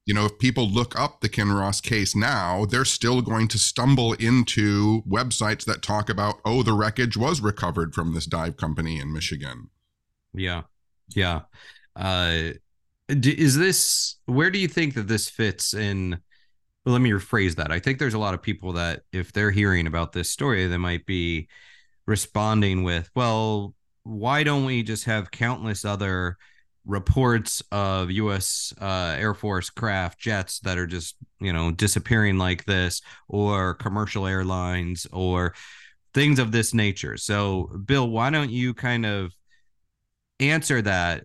you 0.07 0.15
know, 0.15 0.27
if 0.27 0.39
people 0.39 0.69
look 0.69 0.99
up 0.99 1.21
the 1.21 1.29
Kinross 1.29 1.83
case 1.83 2.15
now, 2.15 2.67
they're 2.67 2.85
still 2.85 3.23
going 3.23 3.49
to 3.49 3.59
stumble 3.59 4.13
into 4.15 5.03
websites 5.03 5.65
that 5.65 5.83
talk 5.83 6.11
about, 6.11 6.41
oh, 6.45 6.63
the 6.63 6.75
wreckage 6.75 7.17
was 7.17 7.41
recovered 7.41 7.95
from 7.95 8.13
this 8.13 8.27
dive 8.27 8.57
company 8.57 9.01
in 9.01 9.13
Michigan. 9.13 9.71
Yeah. 10.35 10.63
Yeah. 11.15 11.43
Uh, 11.97 12.51
is 13.09 13.57
this, 13.57 14.17
where 14.27 14.51
do 14.51 14.59
you 14.59 14.69
think 14.69 14.95
that 14.95 15.09
this 15.09 15.29
fits 15.29 15.73
in? 15.75 16.19
Well, 16.85 16.93
let 16.93 17.01
me 17.01 17.11
rephrase 17.11 17.55
that. 17.57 17.73
I 17.73 17.79
think 17.79 17.99
there's 17.99 18.15
a 18.15 18.19
lot 18.19 18.35
of 18.35 18.43
people 18.43 18.75
that, 18.75 19.03
if 19.11 19.33
they're 19.33 19.51
hearing 19.51 19.87
about 19.87 20.13
this 20.13 20.31
story, 20.31 20.67
they 20.67 20.77
might 20.77 21.07
be 21.07 21.49
responding 22.07 22.83
with, 22.83 23.11
well, 23.15 23.75
why 24.03 24.43
don't 24.45 24.67
we 24.67 24.83
just 24.83 25.05
have 25.05 25.31
countless 25.31 25.87
other 25.87 26.37
reports 26.87 27.63
of 27.73 28.11
U.S. 28.11 28.73
Uh, 28.81 29.17
Air 29.19 29.35
Force 29.35 29.71
craft 29.71 30.19
jets 30.19 30.61
that 30.61 30.79
are 30.79 30.87
just 30.87 31.17
you 31.41 31.53
know 31.53 31.71
disappearing 31.71 32.39
like 32.39 32.65
this, 32.65 33.01
or 33.29 33.75
commercial 33.75 34.27
airlines, 34.27 35.07
or 35.13 35.55
things 36.13 36.39
of 36.39 36.53
this 36.53 36.75
nature. 36.75 37.17
So, 37.17 37.71
Bill, 37.85 38.09
why 38.09 38.31
don't 38.31 38.51
you 38.51 38.75
kind 38.75 39.07
of 39.07 39.33
answer 40.41 40.83
that? 40.83 41.25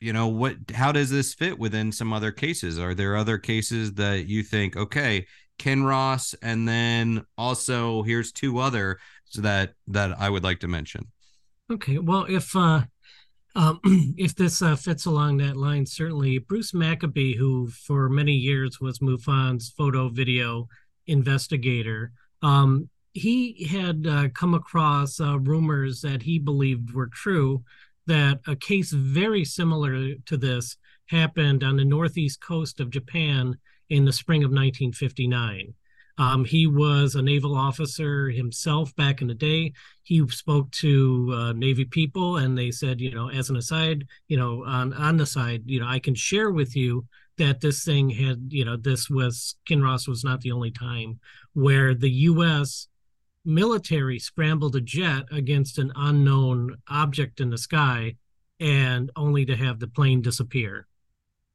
You 0.00 0.12
know 0.12 0.28
what? 0.28 0.56
How 0.74 0.92
does 0.92 1.10
this 1.10 1.34
fit 1.34 1.58
within 1.58 1.92
some 1.92 2.12
other 2.12 2.32
cases? 2.32 2.78
Are 2.78 2.94
there 2.94 3.16
other 3.16 3.38
cases 3.38 3.94
that 3.94 4.26
you 4.26 4.42
think, 4.42 4.76
okay, 4.76 5.26
Kinross, 5.58 6.34
and 6.42 6.66
then 6.66 7.24
also 7.38 8.02
here's 8.02 8.32
two 8.32 8.58
other 8.58 8.98
that 9.36 9.74
that 9.88 10.18
I 10.18 10.28
would 10.28 10.44
like 10.44 10.60
to 10.60 10.68
mention. 10.68 11.06
Okay, 11.70 11.98
well, 11.98 12.26
if 12.28 12.54
uh, 12.54 12.82
um, 13.54 13.80
if 14.16 14.34
this 14.34 14.62
uh, 14.62 14.76
fits 14.76 15.06
along 15.06 15.38
that 15.38 15.56
line, 15.56 15.86
certainly 15.86 16.38
Bruce 16.38 16.74
Maccabee, 16.74 17.36
who 17.36 17.68
for 17.68 18.08
many 18.08 18.32
years 18.32 18.80
was 18.80 19.00
MUFON's 19.00 19.70
photo 19.70 20.08
video 20.08 20.68
investigator, 21.06 22.12
um, 22.42 22.88
he 23.12 23.64
had 23.64 24.06
uh, 24.06 24.28
come 24.30 24.54
across 24.54 25.20
uh, 25.20 25.38
rumors 25.38 26.00
that 26.00 26.22
he 26.22 26.38
believed 26.38 26.94
were 26.94 27.08
true 27.08 27.62
that 28.06 28.40
a 28.46 28.56
case 28.56 28.90
very 28.90 29.44
similar 29.44 30.14
to 30.26 30.36
this 30.36 30.76
happened 31.06 31.62
on 31.62 31.76
the 31.76 31.84
northeast 31.84 32.40
coast 32.40 32.80
of 32.80 32.90
Japan 32.90 33.56
in 33.90 34.04
the 34.04 34.12
spring 34.12 34.42
of 34.42 34.48
1959. 34.48 35.74
Um, 36.18 36.44
he 36.44 36.66
was 36.66 37.14
a 37.14 37.22
naval 37.22 37.56
officer 37.56 38.28
himself 38.28 38.94
back 38.96 39.22
in 39.22 39.28
the 39.28 39.34
day. 39.34 39.72
He 40.02 40.26
spoke 40.28 40.70
to 40.72 41.32
uh, 41.34 41.52
Navy 41.52 41.84
people, 41.84 42.36
and 42.36 42.56
they 42.56 42.70
said, 42.70 43.00
you 43.00 43.14
know, 43.14 43.30
as 43.30 43.50
an 43.50 43.56
aside, 43.56 44.06
you 44.28 44.36
know, 44.36 44.64
on 44.64 44.92
on 44.92 45.16
the 45.16 45.26
side, 45.26 45.62
you 45.66 45.80
know, 45.80 45.86
I 45.86 45.98
can 45.98 46.14
share 46.14 46.50
with 46.50 46.76
you 46.76 47.06
that 47.38 47.60
this 47.60 47.84
thing 47.84 48.10
had, 48.10 48.48
you 48.50 48.64
know, 48.64 48.76
this 48.76 49.08
was 49.08 49.56
Kinross 49.66 50.06
was 50.06 50.22
not 50.22 50.42
the 50.42 50.52
only 50.52 50.70
time 50.70 51.18
where 51.54 51.94
the 51.94 52.10
U.S. 52.10 52.88
military 53.44 54.18
scrambled 54.18 54.76
a 54.76 54.80
jet 54.80 55.24
against 55.30 55.78
an 55.78 55.92
unknown 55.96 56.76
object 56.88 57.40
in 57.40 57.48
the 57.48 57.58
sky, 57.58 58.16
and 58.60 59.10
only 59.16 59.46
to 59.46 59.56
have 59.56 59.80
the 59.80 59.88
plane 59.88 60.20
disappear. 60.20 60.86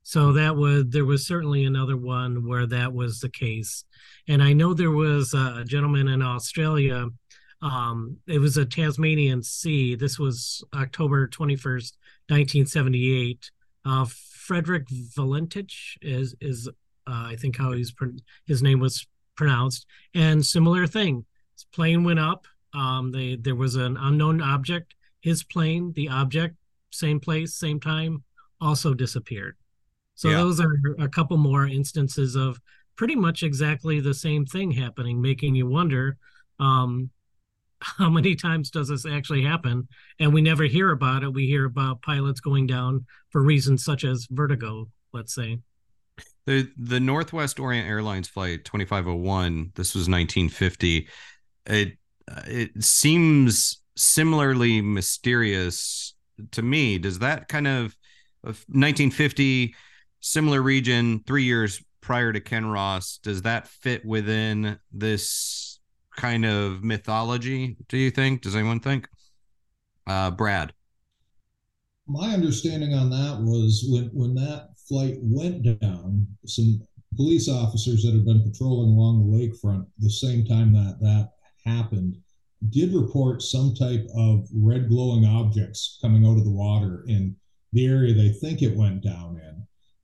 So 0.07 0.31
that 0.31 0.55
was 0.55 0.85
there 0.87 1.03
was 1.03 1.27
certainly 1.27 1.65
another 1.65 1.97
one 1.97 2.47
where 2.47 2.65
that 2.65 2.93
was 2.93 3.19
the 3.19 3.27
case, 3.27 3.83
and 4.25 4.41
I 4.41 4.53
know 4.53 4.73
there 4.73 4.89
was 4.89 5.33
a 5.33 5.65
gentleman 5.67 6.07
in 6.07 6.21
Australia. 6.21 7.09
Um, 7.61 8.15
it 8.25 8.39
was 8.39 8.55
a 8.55 8.65
Tasmanian 8.65 9.43
Sea. 9.43 9.95
This 9.95 10.17
was 10.17 10.63
October 10.73 11.27
twenty 11.27 11.57
first, 11.57 11.97
nineteen 12.29 12.65
seventy 12.65 13.21
eight. 13.21 13.51
Uh, 13.83 14.05
Frederick 14.05 14.87
Valentich 14.87 15.97
is 16.01 16.37
is 16.39 16.69
uh, 17.05 17.25
I 17.33 17.35
think 17.37 17.57
how 17.57 17.73
he's 17.73 17.93
his 18.45 18.63
name 18.63 18.79
was 18.79 19.05
pronounced, 19.35 19.87
and 20.15 20.45
similar 20.45 20.87
thing. 20.87 21.25
His 21.53 21.65
plane 21.65 22.05
went 22.05 22.19
up. 22.19 22.47
Um, 22.73 23.11
they 23.11 23.35
there 23.35 23.55
was 23.55 23.75
an 23.75 23.97
unknown 23.97 24.39
object. 24.39 24.95
His 25.19 25.43
plane, 25.43 25.91
the 25.97 26.07
object, 26.07 26.55
same 26.91 27.19
place, 27.19 27.55
same 27.55 27.81
time, 27.81 28.23
also 28.61 28.93
disappeared. 28.93 29.57
So 30.17 30.29
yeah. 30.29 30.37
those 30.37 30.59
are 30.59 30.73
a 30.97 31.07
couple 31.07 31.37
more 31.37 31.67
instances 31.67 32.35
of 32.35 32.59
pretty 32.95 33.15
much 33.15 33.43
exactly 33.43 33.99
the 33.99 34.15
same 34.15 34.47
thing 34.47 34.71
happening, 34.71 35.21
making 35.21 35.53
you 35.55 35.67
wonder 35.67 36.17
um, 36.59 37.11
how 37.81 38.09
many 38.09 38.35
times 38.35 38.71
does 38.71 38.89
this 38.89 39.05
actually 39.05 39.43
happen? 39.43 39.87
And 40.19 40.33
we 40.33 40.41
never 40.41 40.63
hear 40.63 40.91
about 40.91 41.21
it. 41.21 41.31
We 41.31 41.45
hear 41.45 41.65
about 41.65 42.01
pilots 42.01 42.39
going 42.39 42.65
down 42.65 43.05
for 43.29 43.43
reasons 43.43 43.85
such 43.85 44.03
as 44.03 44.27
vertigo, 44.31 44.89
let's 45.13 45.35
say. 45.35 45.59
The 46.47 46.67
the 46.77 46.99
Northwest 46.99 47.59
Orient 47.59 47.87
Airlines 47.87 48.27
flight 48.27 48.65
2501, 48.65 49.73
this 49.75 49.93
was 49.93 50.09
1950. 50.09 51.07
It 51.67 51.97
it 52.47 52.83
seems 52.83 53.83
similarly 53.95 54.81
mysterious 54.81 56.15
to 56.51 56.63
me. 56.63 56.97
Does 56.97 57.19
that 57.19 57.49
kind 57.49 57.67
of 57.67 57.95
1950 58.41 59.75
similar 60.19 60.61
region, 60.61 61.23
three 61.25 61.43
years 61.43 61.83
prior 62.01 62.31
to 62.33 62.39
Kinross. 62.39 63.21
Does 63.21 63.43
that 63.43 63.67
fit 63.67 64.05
within 64.05 64.79
this 64.91 65.79
kind 66.15 66.45
of 66.45 66.83
mythology? 66.83 67.77
Do 67.89 67.97
you 67.97 68.11
think? 68.11 68.41
Does 68.41 68.55
anyone 68.55 68.79
think? 68.79 69.07
Uh, 70.05 70.31
Brad. 70.31 70.73
My 72.07 72.33
understanding 72.33 72.93
on 72.93 73.09
that 73.09 73.41
was 73.41 73.85
when 73.89 74.05
when 74.13 74.33
that 74.35 74.69
flight 74.87 75.17
went 75.21 75.63
down, 75.81 76.25
some 76.45 76.81
police 77.15 77.49
officers 77.49 78.03
that 78.03 78.13
had 78.13 78.25
been 78.25 78.49
patrolling 78.49 78.91
along 78.91 79.19
the 79.19 79.37
lakefront 79.37 79.85
the 79.99 80.09
same 80.09 80.45
time 80.45 80.71
that 80.71 80.97
that 81.01 81.31
happened 81.65 82.15
did 82.69 82.93
report 82.93 83.41
some 83.41 83.75
type 83.75 84.05
of 84.15 84.47
red 84.53 84.89
glowing 84.89 85.25
objects 85.25 85.99
coming 86.01 86.25
out 86.25 86.37
of 86.37 86.43
the 86.43 86.51
water 86.51 87.03
in 87.07 87.35
the 87.73 87.85
area 87.85 88.13
they 88.13 88.29
think 88.29 88.61
it 88.61 88.75
went 88.75 89.03
down 89.03 89.39
in. 89.43 89.56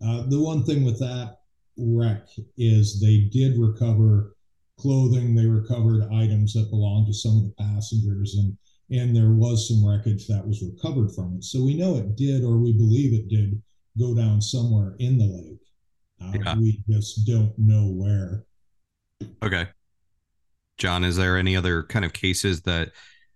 Uh, 0.06 0.24
the 0.28 0.42
one 0.42 0.64
thing 0.64 0.84
with 0.84 1.00
that 1.00 1.38
wreck 1.78 2.28
is 2.58 3.00
they 3.00 3.30
did 3.32 3.58
recover 3.58 4.36
clothing, 4.80 5.34
they 5.34 5.46
recovered 5.46 6.10
items 6.12 6.54
that 6.54 6.70
belonged 6.70 7.08
to 7.08 7.14
some 7.14 7.38
of 7.38 7.44
the 7.44 7.54
passengers, 7.58 8.36
and 8.36 8.58
and 8.90 9.16
there 9.16 9.32
was 9.32 9.68
some 9.68 9.86
wreckage 9.86 10.28
that 10.28 10.46
was 10.46 10.62
recovered 10.62 11.12
from 11.16 11.38
it. 11.38 11.44
So 11.44 11.64
we 11.64 11.74
know 11.74 11.96
it 11.96 12.16
did, 12.16 12.44
or 12.44 12.58
we 12.58 12.74
believe 12.74 13.14
it 13.14 13.30
did, 13.30 13.62
go 13.98 14.14
down 14.14 14.42
somewhere 14.42 14.96
in 15.00 15.18
the 15.18 15.26
lake. 15.26 15.60
Uh, 16.22 16.38
yeah. 16.44 16.58
We 16.58 16.84
just 16.90 17.26
don't 17.26 17.58
know 17.58 17.90
where. 17.92 18.46
Okay. 19.42 19.68
John, 20.78 21.04
is 21.04 21.16
there 21.16 21.38
any 21.38 21.56
other 21.56 21.84
kind 21.84 22.04
of 22.04 22.14
cases 22.14 22.62
that 22.64 22.92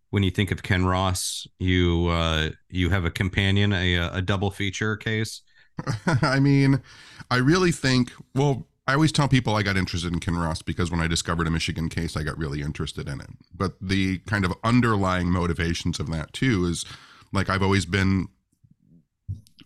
when 0.10 0.24
you 0.24 0.32
think 0.32 0.52
of 0.52 0.64
Kinross, 0.64 1.48
you 1.60 2.08
uh, 2.08 2.50
you 2.70 2.90
have 2.90 3.06
a 3.06 3.12
companion, 3.12 3.74
a 3.74 3.96
a 3.96 4.22
double 4.22 4.52
feature 4.52 4.98
case? 4.98 5.42
I 6.22 6.40
mean, 6.40 6.82
I 7.30 7.38
really 7.38 7.72
think, 7.72 8.12
well, 8.34 8.68
I 8.88 8.94
always 8.94 9.12
tell 9.12 9.28
people 9.28 9.56
I 9.56 9.64
got 9.64 9.76
interested 9.76 10.14
in 10.14 10.20
Kinross 10.20 10.64
because 10.64 10.90
when 10.90 11.02
I 11.02 11.08
discovered 11.08 11.46
a 11.46 11.52
Michigan 11.52 11.90
case, 11.90 12.16
I 12.16 12.24
got 12.24 12.38
really 12.38 12.62
interested 12.62 13.10
in 13.10 13.20
it. 13.20 13.30
But 13.54 13.74
the 13.82 14.20
kind 14.20 14.46
of 14.46 14.54
underlying 14.64 15.30
motivations 15.30 16.00
of 16.00 16.10
that 16.12 16.32
too 16.32 16.66
is 16.66 16.86
like 17.34 17.50
I've 17.50 17.64
always 17.64 17.86
been 17.86 18.30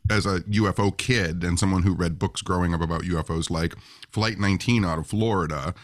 as 0.09 0.26
a 0.26 0.39
UFO 0.41 0.95
kid 0.97 1.43
and 1.43 1.59
someone 1.59 1.84
who 1.84 1.93
read 1.93 2.18
books 2.18 2.41
growing 2.41 2.74
up 2.74 2.82
about 2.82 3.03
UFOs 3.03 3.49
like 3.49 3.76
Flight 4.09 4.39
19 4.39 4.84
out 4.84 4.97
of 4.97 5.07
Florida 5.07 5.76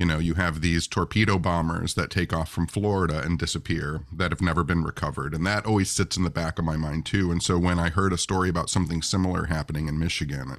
you 0.00 0.06
know, 0.06 0.18
you 0.18 0.34
have 0.34 0.62
these 0.62 0.88
torpedo 0.88 1.38
bombers 1.38 1.94
that 1.94 2.10
take 2.10 2.32
off 2.32 2.50
from 2.50 2.66
Florida 2.66 3.20
and 3.22 3.38
disappear 3.38 4.06
that 4.12 4.32
have 4.32 4.40
never 4.40 4.64
been 4.64 4.82
recovered. 4.82 5.34
And 5.34 5.46
that 5.46 5.66
always 5.66 5.90
sits 5.90 6.16
in 6.16 6.24
the 6.24 6.30
back 6.30 6.58
of 6.58 6.64
my 6.64 6.76
mind 6.76 7.06
too. 7.06 7.30
And 7.30 7.42
so 7.42 7.58
when 7.58 7.78
I 7.78 7.90
heard 7.90 8.12
a 8.12 8.18
story 8.18 8.48
about 8.48 8.70
something 8.70 9.02
similar 9.02 9.46
happening 9.46 9.88
in 9.88 9.98
Michigan, 9.98 10.56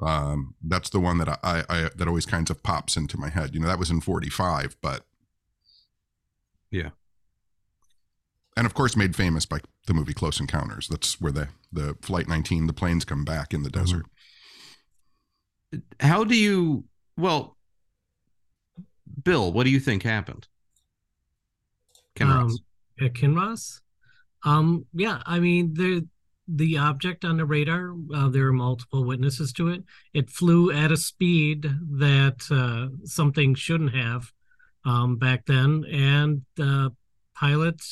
Um, 0.00 0.54
that's 0.62 0.90
the 0.90 1.00
one 1.00 1.18
that 1.18 1.28
I, 1.28 1.38
I, 1.42 1.64
I 1.70 1.90
that 1.96 2.08
always 2.08 2.26
kinds 2.26 2.50
of 2.50 2.62
pops 2.62 2.96
into 2.98 3.18
my 3.18 3.30
head. 3.30 3.54
You 3.54 3.60
know, 3.60 3.66
that 3.68 3.78
was 3.78 3.90
in 3.90 4.02
45, 4.02 4.76
but 4.82 5.06
Yeah. 6.70 6.90
And 8.56 8.66
of 8.66 8.74
course, 8.74 8.96
made 8.96 9.16
famous 9.16 9.46
by 9.46 9.60
the 9.86 9.94
movie 9.94 10.14
Close 10.14 10.40
Encounters. 10.40 10.88
That's 10.88 11.20
where 11.20 11.32
the 11.32 11.48
the 11.72 11.96
Flight 12.02 12.28
19, 12.28 12.66
the 12.66 12.72
planes 12.72 13.04
come 13.04 13.24
back 13.24 13.52
in 13.54 13.62
the 13.62 13.70
Mm-hmm. 13.74 13.80
desert. 13.80 14.06
How 16.00 16.24
do 16.24 16.36
you? 16.36 16.84
Well, 17.16 17.55
Bill, 19.26 19.52
what 19.52 19.64
do 19.64 19.70
you 19.70 19.80
think 19.80 20.04
happened? 20.04 20.46
Kinross. 22.14 22.52
Um, 22.52 22.58
at 23.00 23.12
Kinross? 23.12 23.80
Um, 24.44 24.86
yeah, 24.94 25.20
I 25.26 25.40
mean, 25.40 25.74
the 25.74 26.06
the 26.46 26.78
object 26.78 27.24
on 27.24 27.36
the 27.36 27.44
radar, 27.44 27.92
uh, 28.14 28.28
there 28.28 28.46
are 28.46 28.52
multiple 28.52 29.02
witnesses 29.02 29.52
to 29.54 29.66
it. 29.66 29.82
It 30.14 30.30
flew 30.30 30.70
at 30.70 30.92
a 30.92 30.96
speed 30.96 31.68
that 31.98 32.46
uh, 32.52 33.04
something 33.04 33.56
shouldn't 33.56 33.96
have 33.96 34.30
um, 34.84 35.16
back 35.16 35.44
then, 35.46 35.84
and 35.90 36.42
the 36.54 36.94
pilot, 37.34 37.82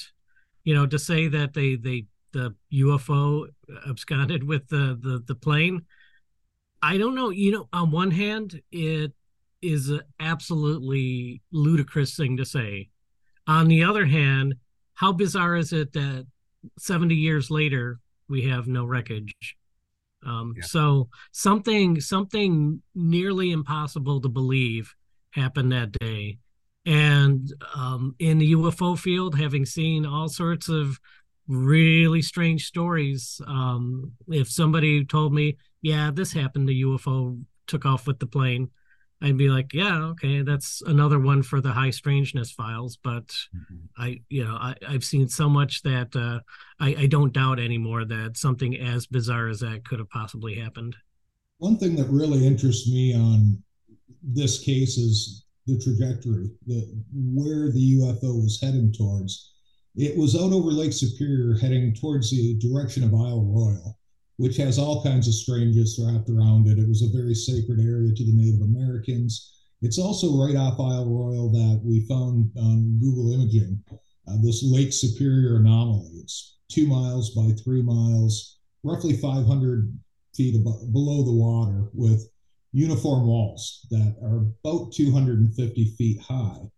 you 0.62 0.72
know, 0.72 0.86
to 0.86 1.00
say 1.00 1.26
that 1.26 1.52
they 1.52 1.74
they 1.74 2.06
the 2.30 2.54
UFO 2.72 3.48
absconded 3.88 4.44
with 4.44 4.68
the 4.68 4.96
the 5.02 5.24
the 5.26 5.34
plane. 5.34 5.82
I 6.80 6.96
don't 6.96 7.16
know. 7.16 7.30
You 7.30 7.50
know, 7.50 7.68
on 7.72 7.90
one 7.90 8.12
hand, 8.12 8.62
it 8.70 9.12
is 9.64 9.88
an 9.88 10.02
absolutely 10.20 11.42
ludicrous 11.52 12.16
thing 12.16 12.36
to 12.36 12.44
say. 12.44 12.90
On 13.46 13.68
the 13.68 13.84
other 13.84 14.06
hand, 14.06 14.54
how 14.94 15.12
bizarre 15.12 15.56
is 15.56 15.72
it 15.72 15.92
that 15.92 16.26
70 16.78 17.14
years 17.14 17.50
later 17.50 17.98
we 18.28 18.42
have 18.42 18.66
no 18.66 18.84
wreckage? 18.84 19.56
Um, 20.24 20.54
Yeah. 20.56 20.64
So 20.64 21.08
something 21.32 22.00
something 22.00 22.82
nearly 22.94 23.52
impossible 23.52 24.20
to 24.20 24.28
believe 24.28 24.94
happened 25.32 25.72
that 25.72 25.92
day. 25.92 26.38
And 26.86 27.52
um, 27.74 28.14
in 28.18 28.38
the 28.38 28.52
UFO 28.52 28.98
field, 28.98 29.38
having 29.38 29.64
seen 29.64 30.04
all 30.04 30.28
sorts 30.28 30.68
of 30.68 30.98
really 31.48 32.22
strange 32.22 32.66
stories, 32.66 33.40
um, 33.46 34.12
if 34.28 34.50
somebody 34.50 35.04
told 35.04 35.32
me, 35.32 35.56
"Yeah, 35.82 36.10
this 36.10 36.32
happened," 36.32 36.68
the 36.68 36.82
UFO 36.82 37.42
took 37.66 37.86
off 37.86 38.06
with 38.06 38.18
the 38.18 38.26
plane, 38.26 38.70
I'd 39.24 39.38
be 39.38 39.48
like, 39.48 39.72
yeah, 39.72 40.02
okay, 40.08 40.42
that's 40.42 40.82
another 40.82 41.18
one 41.18 41.42
for 41.42 41.62
the 41.62 41.72
high 41.72 41.88
strangeness 41.88 42.50
files. 42.52 42.98
But 43.02 43.34
I, 43.96 44.20
you 44.28 44.44
know, 44.44 44.54
I, 44.54 44.74
I've 44.86 45.02
seen 45.02 45.28
so 45.28 45.48
much 45.48 45.82
that 45.82 46.14
uh, 46.14 46.40
I, 46.78 46.94
I 47.04 47.06
don't 47.06 47.32
doubt 47.32 47.58
anymore 47.58 48.04
that 48.04 48.36
something 48.36 48.78
as 48.78 49.06
bizarre 49.06 49.48
as 49.48 49.60
that 49.60 49.86
could 49.86 49.98
have 49.98 50.10
possibly 50.10 50.56
happened. 50.56 50.94
One 51.56 51.78
thing 51.78 51.96
that 51.96 52.08
really 52.10 52.46
interests 52.46 52.86
me 52.86 53.14
on 53.14 53.62
this 54.22 54.62
case 54.62 54.98
is 54.98 55.46
the 55.66 55.78
trajectory, 55.78 56.50
the 56.66 56.86
where 57.14 57.72
the 57.72 57.98
UFO 58.00 58.42
was 58.42 58.60
heading 58.60 58.92
towards. 58.92 59.54
It 59.96 60.18
was 60.18 60.36
out 60.36 60.52
over 60.52 60.70
Lake 60.70 60.92
Superior, 60.92 61.56
heading 61.56 61.94
towards 61.94 62.30
the 62.30 62.58
direction 62.58 63.04
of 63.04 63.14
Isle 63.14 63.44
Royale, 63.46 63.98
which 64.36 64.56
has 64.56 64.78
all 64.78 65.02
kinds 65.02 65.28
of 65.28 65.34
strangeness 65.34 66.00
wrapped 66.02 66.28
around 66.28 66.66
it. 66.66 66.78
It 66.78 66.88
was 66.88 67.02
a 67.02 67.16
very 67.16 67.34
sacred 67.34 67.80
area 67.80 68.12
to 68.12 68.24
the 68.24 68.32
Native 68.32 68.62
Americans. 68.62 69.52
It's 69.82 69.98
also 69.98 70.36
right 70.36 70.56
off 70.56 70.80
Isle 70.80 71.06
Royale 71.06 71.50
that 71.50 71.80
we 71.84 72.06
found 72.06 72.50
on 72.56 72.98
Google 73.00 73.32
imaging 73.32 73.82
uh, 74.26 74.36
this 74.42 74.62
Lake 74.64 74.92
Superior 74.92 75.56
anomaly. 75.56 76.10
It's 76.22 76.56
two 76.70 76.86
miles 76.86 77.34
by 77.34 77.50
three 77.62 77.82
miles, 77.82 78.58
roughly 78.82 79.16
500 79.16 79.96
feet 80.34 80.56
above, 80.56 80.92
below 80.92 81.22
the 81.22 81.32
water, 81.32 81.90
with 81.92 82.28
uniform 82.72 83.26
walls 83.26 83.86
that 83.90 84.16
are 84.22 84.46
about 84.64 84.92
250 84.92 85.94
feet 85.96 86.20
high. 86.20 86.70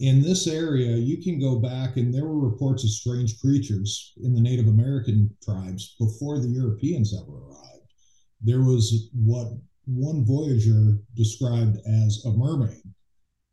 In 0.00 0.22
this 0.22 0.46
area, 0.46 0.96
you 0.96 1.22
can 1.22 1.38
go 1.38 1.58
back, 1.58 1.98
and 1.98 2.12
there 2.12 2.24
were 2.24 2.48
reports 2.48 2.84
of 2.84 2.90
strange 2.90 3.38
creatures 3.38 4.14
in 4.22 4.32
the 4.32 4.40
Native 4.40 4.66
American 4.66 5.30
tribes 5.44 5.94
before 5.98 6.38
the 6.38 6.48
Europeans 6.48 7.14
ever 7.14 7.36
arrived. 7.36 7.92
There 8.40 8.62
was 8.62 9.10
what 9.12 9.48
one 9.84 10.24
voyager 10.24 10.98
described 11.14 11.78
as 11.86 12.24
a 12.24 12.30
mermaid. 12.30 12.82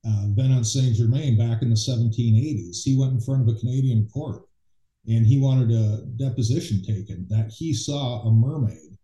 Uh, 0.07 0.27
Venant 0.29 0.65
Saint 0.65 0.95
Germain 0.95 1.37
back 1.37 1.63
in 1.63 1.69
the 1.69 1.75
1780s, 1.75 2.81
he 2.81 2.95
went 2.97 3.11
in 3.11 3.19
front 3.19 3.41
of 3.41 3.53
a 3.53 3.59
Canadian 3.59 4.07
court 4.07 4.43
and 5.07 5.25
he 5.25 5.39
wanted 5.39 5.71
a 5.71 6.05
deposition 6.15 6.81
taken 6.81 7.25
that 7.29 7.51
he 7.51 7.73
saw 7.73 8.21
a 8.21 8.31
mermaid 8.31 8.97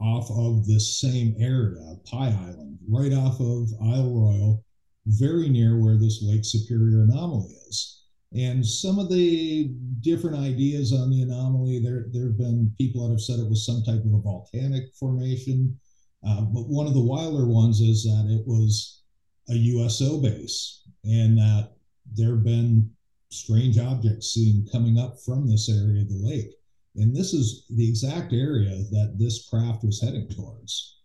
off 0.00 0.30
of 0.30 0.66
this 0.66 1.00
same 1.00 1.34
area, 1.38 1.96
Pie 2.04 2.36
Island, 2.48 2.78
right 2.86 3.12
off 3.14 3.40
of 3.40 3.68
Isle 3.82 4.12
Royale, 4.12 4.64
very 5.06 5.48
near 5.48 5.78
where 5.78 5.96
this 5.96 6.22
Lake 6.22 6.44
Superior 6.44 7.02
anomaly 7.02 7.54
is. 7.68 8.02
And 8.34 8.66
some 8.66 8.98
of 8.98 9.08
the 9.10 9.70
different 10.00 10.36
ideas 10.36 10.92
on 10.92 11.10
the 11.10 11.22
anomaly, 11.22 11.80
there 11.80 12.06
there 12.12 12.26
have 12.26 12.38
been 12.38 12.72
people 12.76 13.06
that 13.06 13.12
have 13.12 13.20
said 13.20 13.38
it 13.38 13.48
was 13.48 13.64
some 13.64 13.82
type 13.82 14.04
of 14.04 14.12
a 14.12 14.20
volcanic 14.20 14.94
formation. 14.98 15.78
Uh, 16.26 16.42
but 16.42 16.68
one 16.68 16.86
of 16.86 16.94
the 16.94 17.00
wilder 17.00 17.46
ones 17.46 17.80
is 17.80 18.02
that 18.04 18.26
it 18.28 18.46
was 18.46 19.02
a 19.48 19.54
USO 19.54 20.20
base 20.20 20.82
and 21.04 21.38
that 21.38 21.70
there 22.14 22.30
have 22.30 22.44
been 22.44 22.90
strange 23.30 23.78
objects 23.78 24.34
seen 24.34 24.66
coming 24.72 24.98
up 24.98 25.20
from 25.24 25.48
this 25.48 25.68
area 25.68 26.02
of 26.02 26.08
the 26.08 26.16
lake. 26.16 26.50
And 26.96 27.14
this 27.14 27.32
is 27.32 27.66
the 27.70 27.88
exact 27.88 28.32
area 28.32 28.76
that 28.90 29.16
this 29.18 29.48
craft 29.48 29.84
was 29.84 30.00
heading 30.00 30.28
towards. 30.28 31.00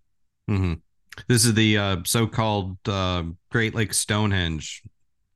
hmm 0.47 0.74
This 1.28 1.45
is 1.45 1.53
the 1.53 1.78
uh, 1.78 1.97
so-called 2.05 2.78
uh, 2.88 3.24
Great 3.51 3.76
Lake 3.76 3.93
Stonehenge, 3.93 4.84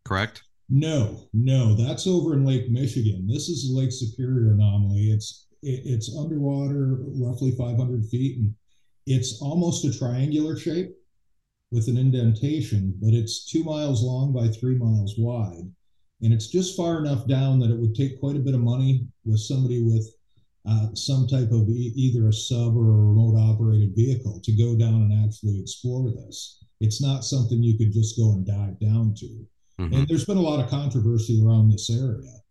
correct? 0.03 0.43
No, 0.69 1.27
no, 1.33 1.75
that's 1.75 2.07
over 2.07 2.33
in 2.33 2.45
Lake 2.45 2.69
Michigan. 2.69 3.27
This 3.27 3.49
is 3.49 3.67
the 3.67 3.79
Lake 3.79 3.91
Superior 3.91 4.53
anomaly. 4.53 5.11
It's 5.11 5.47
it, 5.61 5.81
it's 5.85 6.15
underwater, 6.17 6.97
roughly 6.99 7.51
500 7.51 8.05
feet, 8.05 8.37
and 8.37 8.55
it's 9.05 9.41
almost 9.41 9.85
a 9.85 9.97
triangular 9.97 10.57
shape 10.57 10.91
with 11.71 11.87
an 11.87 11.97
indentation, 11.97 12.93
but 13.01 13.13
it's 13.13 13.45
two 13.45 13.63
miles 13.63 14.01
long 14.03 14.33
by 14.33 14.47
three 14.47 14.75
miles 14.75 15.15
wide, 15.17 15.71
and 16.21 16.33
it's 16.33 16.47
just 16.47 16.77
far 16.77 16.99
enough 16.99 17.27
down 17.27 17.59
that 17.59 17.71
it 17.71 17.77
would 17.77 17.93
take 17.93 18.19
quite 18.19 18.35
a 18.35 18.39
bit 18.39 18.55
of 18.55 18.61
money 18.61 19.07
with 19.23 19.39
somebody 19.39 19.83
with 19.83 20.14
uh, 20.67 20.87
some 20.95 21.27
type 21.27 21.51
of 21.51 21.69
e- 21.69 21.93
either 21.95 22.27
a 22.27 22.33
sub 22.33 22.75
or 22.75 22.89
a 22.89 23.05
remote 23.05 23.37
operated 23.37 23.95
vehicle 23.95 24.39
to 24.43 24.51
go 24.51 24.75
down 24.75 25.03
and 25.03 25.25
actually 25.25 25.59
explore 25.59 26.11
this. 26.11 26.63
It's 26.81 27.01
not 27.01 27.23
something 27.23 27.61
you 27.61 27.77
could 27.77 27.93
just 27.93 28.17
go 28.17 28.31
and 28.33 28.45
dive 28.45 28.79
down 28.79 29.13
to. 29.15 29.47
Mhm. 29.79 29.95
And 29.95 30.07
there's 30.07 30.25
been 30.25 30.37
a 30.37 30.41
lot 30.41 30.63
of 30.63 30.69
controversy 30.69 31.41
around 31.41 31.69
this 31.69 31.89
area, 31.89 32.41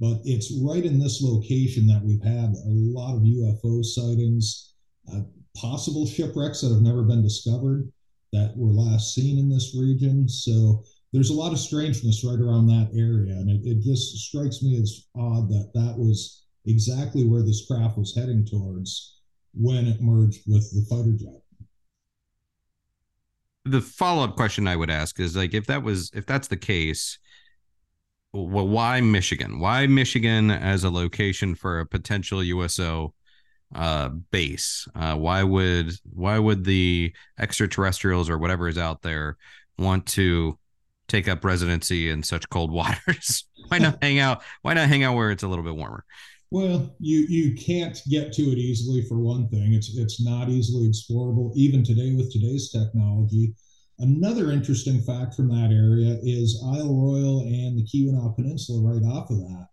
but 0.00 0.20
it's 0.24 0.52
right 0.52 0.84
in 0.84 0.98
this 0.98 1.22
location 1.22 1.86
that 1.86 2.04
we've 2.04 2.22
had 2.22 2.54
a 2.54 2.70
lot 2.70 3.16
of 3.16 3.24
UFO 3.24 3.82
sightings, 3.82 4.74
uh, 5.12 5.22
possible 5.54 6.06
shipwrecks 6.06 6.60
that 6.60 6.72
have 6.72 6.82
never 6.82 7.02
been 7.02 7.22
discovered 7.22 7.92
that 8.32 8.56
were 8.56 8.72
last 8.72 9.14
seen 9.14 9.38
in 9.38 9.48
this 9.48 9.74
region. 9.74 10.28
So 10.28 10.82
there's 11.12 11.30
a 11.30 11.34
lot 11.34 11.52
of 11.52 11.58
strangeness 11.58 12.24
right 12.24 12.40
around 12.40 12.66
that 12.68 12.90
area. 12.94 13.34
And 13.34 13.50
it, 13.50 13.60
it 13.64 13.82
just 13.82 14.16
strikes 14.16 14.62
me 14.62 14.80
as 14.80 15.06
odd 15.14 15.48
that 15.50 15.70
that 15.74 15.98
was 15.98 16.41
exactly 16.66 17.24
where 17.24 17.42
this 17.42 17.66
craft 17.66 17.98
was 17.98 18.14
heading 18.14 18.44
towards 18.46 19.20
when 19.54 19.86
it 19.86 20.00
merged 20.00 20.42
with 20.46 20.70
the 20.72 20.84
fighter 20.88 21.12
jet. 21.12 21.42
the 23.64 23.80
follow-up 23.80 24.34
question 24.36 24.66
I 24.66 24.76
would 24.76 24.90
ask 24.90 25.20
is 25.20 25.36
like 25.36 25.54
if 25.54 25.66
that 25.66 25.82
was 25.82 26.10
if 26.14 26.26
that's 26.26 26.48
the 26.48 26.56
case, 26.56 27.18
well, 28.32 28.66
why 28.66 29.00
Michigan? 29.00 29.60
Why 29.60 29.86
Michigan 29.86 30.50
as 30.50 30.84
a 30.84 30.90
location 30.90 31.54
for 31.54 31.80
a 31.80 31.86
potential 31.86 32.42
USO 32.42 33.14
uh, 33.74 34.08
base? 34.08 34.88
Uh, 34.94 35.16
why 35.16 35.42
would 35.42 35.92
why 36.12 36.38
would 36.38 36.64
the 36.64 37.14
extraterrestrials 37.38 38.30
or 38.30 38.38
whatever 38.38 38.68
is 38.68 38.78
out 38.78 39.02
there 39.02 39.36
want 39.78 40.06
to 40.06 40.58
take 41.08 41.28
up 41.28 41.44
residency 41.44 42.08
in 42.08 42.22
such 42.22 42.48
cold 42.48 42.72
waters? 42.72 43.44
why 43.68 43.78
not 43.78 44.02
hang 44.02 44.18
out? 44.18 44.42
Why 44.62 44.74
not 44.74 44.88
hang 44.88 45.04
out 45.04 45.14
where 45.14 45.30
it's 45.30 45.42
a 45.42 45.48
little 45.48 45.64
bit 45.64 45.76
warmer? 45.76 46.04
Well, 46.52 46.94
you 46.98 47.20
you 47.30 47.54
can't 47.54 47.98
get 48.10 48.34
to 48.34 48.42
it 48.42 48.58
easily 48.58 49.00
for 49.08 49.18
one 49.18 49.48
thing. 49.48 49.72
It's 49.72 49.96
it's 49.96 50.22
not 50.22 50.50
easily 50.50 50.86
explorable 50.86 51.50
even 51.56 51.82
today 51.82 52.14
with 52.14 52.30
today's 52.30 52.70
technology. 52.70 53.54
Another 53.98 54.52
interesting 54.52 55.00
fact 55.00 55.34
from 55.34 55.48
that 55.48 55.70
area 55.72 56.18
is 56.22 56.62
Isle 56.62 56.94
Royale 56.94 57.40
and 57.40 57.78
the 57.78 57.86
Keweenaw 57.86 58.36
Peninsula 58.36 58.82
right 58.82 59.02
off 59.02 59.30
of 59.30 59.38
that 59.38 59.68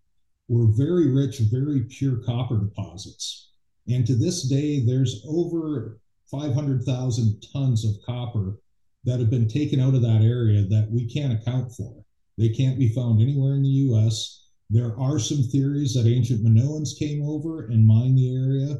were 0.47 0.71
very 0.71 1.11
rich, 1.11 1.39
very 1.51 1.81
pure 1.81 2.23
copper 2.25 2.57
deposits. 2.57 3.51
And 3.89 4.07
to 4.07 4.15
this 4.15 4.47
day, 4.47 4.79
there's 4.79 5.21
over 5.27 5.99
500,000 6.31 7.43
tons 7.51 7.83
of 7.83 8.01
copper 8.05 8.57
that 9.03 9.19
have 9.19 9.29
been 9.29 9.49
taken 9.49 9.81
out 9.81 9.95
of 9.95 10.01
that 10.03 10.21
area 10.21 10.61
that 10.69 10.87
we 10.89 11.13
can't 11.13 11.33
account 11.33 11.73
for. 11.73 12.05
They 12.37 12.47
can't 12.47 12.79
be 12.79 12.87
found 12.87 13.21
anywhere 13.21 13.55
in 13.55 13.63
the 13.63 13.83
US. 13.91 14.38
There 14.69 14.97
are 14.99 15.19
some 15.19 15.43
theories 15.43 15.93
that 15.95 16.07
ancient 16.07 16.43
Minoans 16.43 16.97
came 16.97 17.23
over 17.23 17.67
and 17.67 17.85
mined 17.85 18.17
the 18.17 18.35
area 18.35 18.77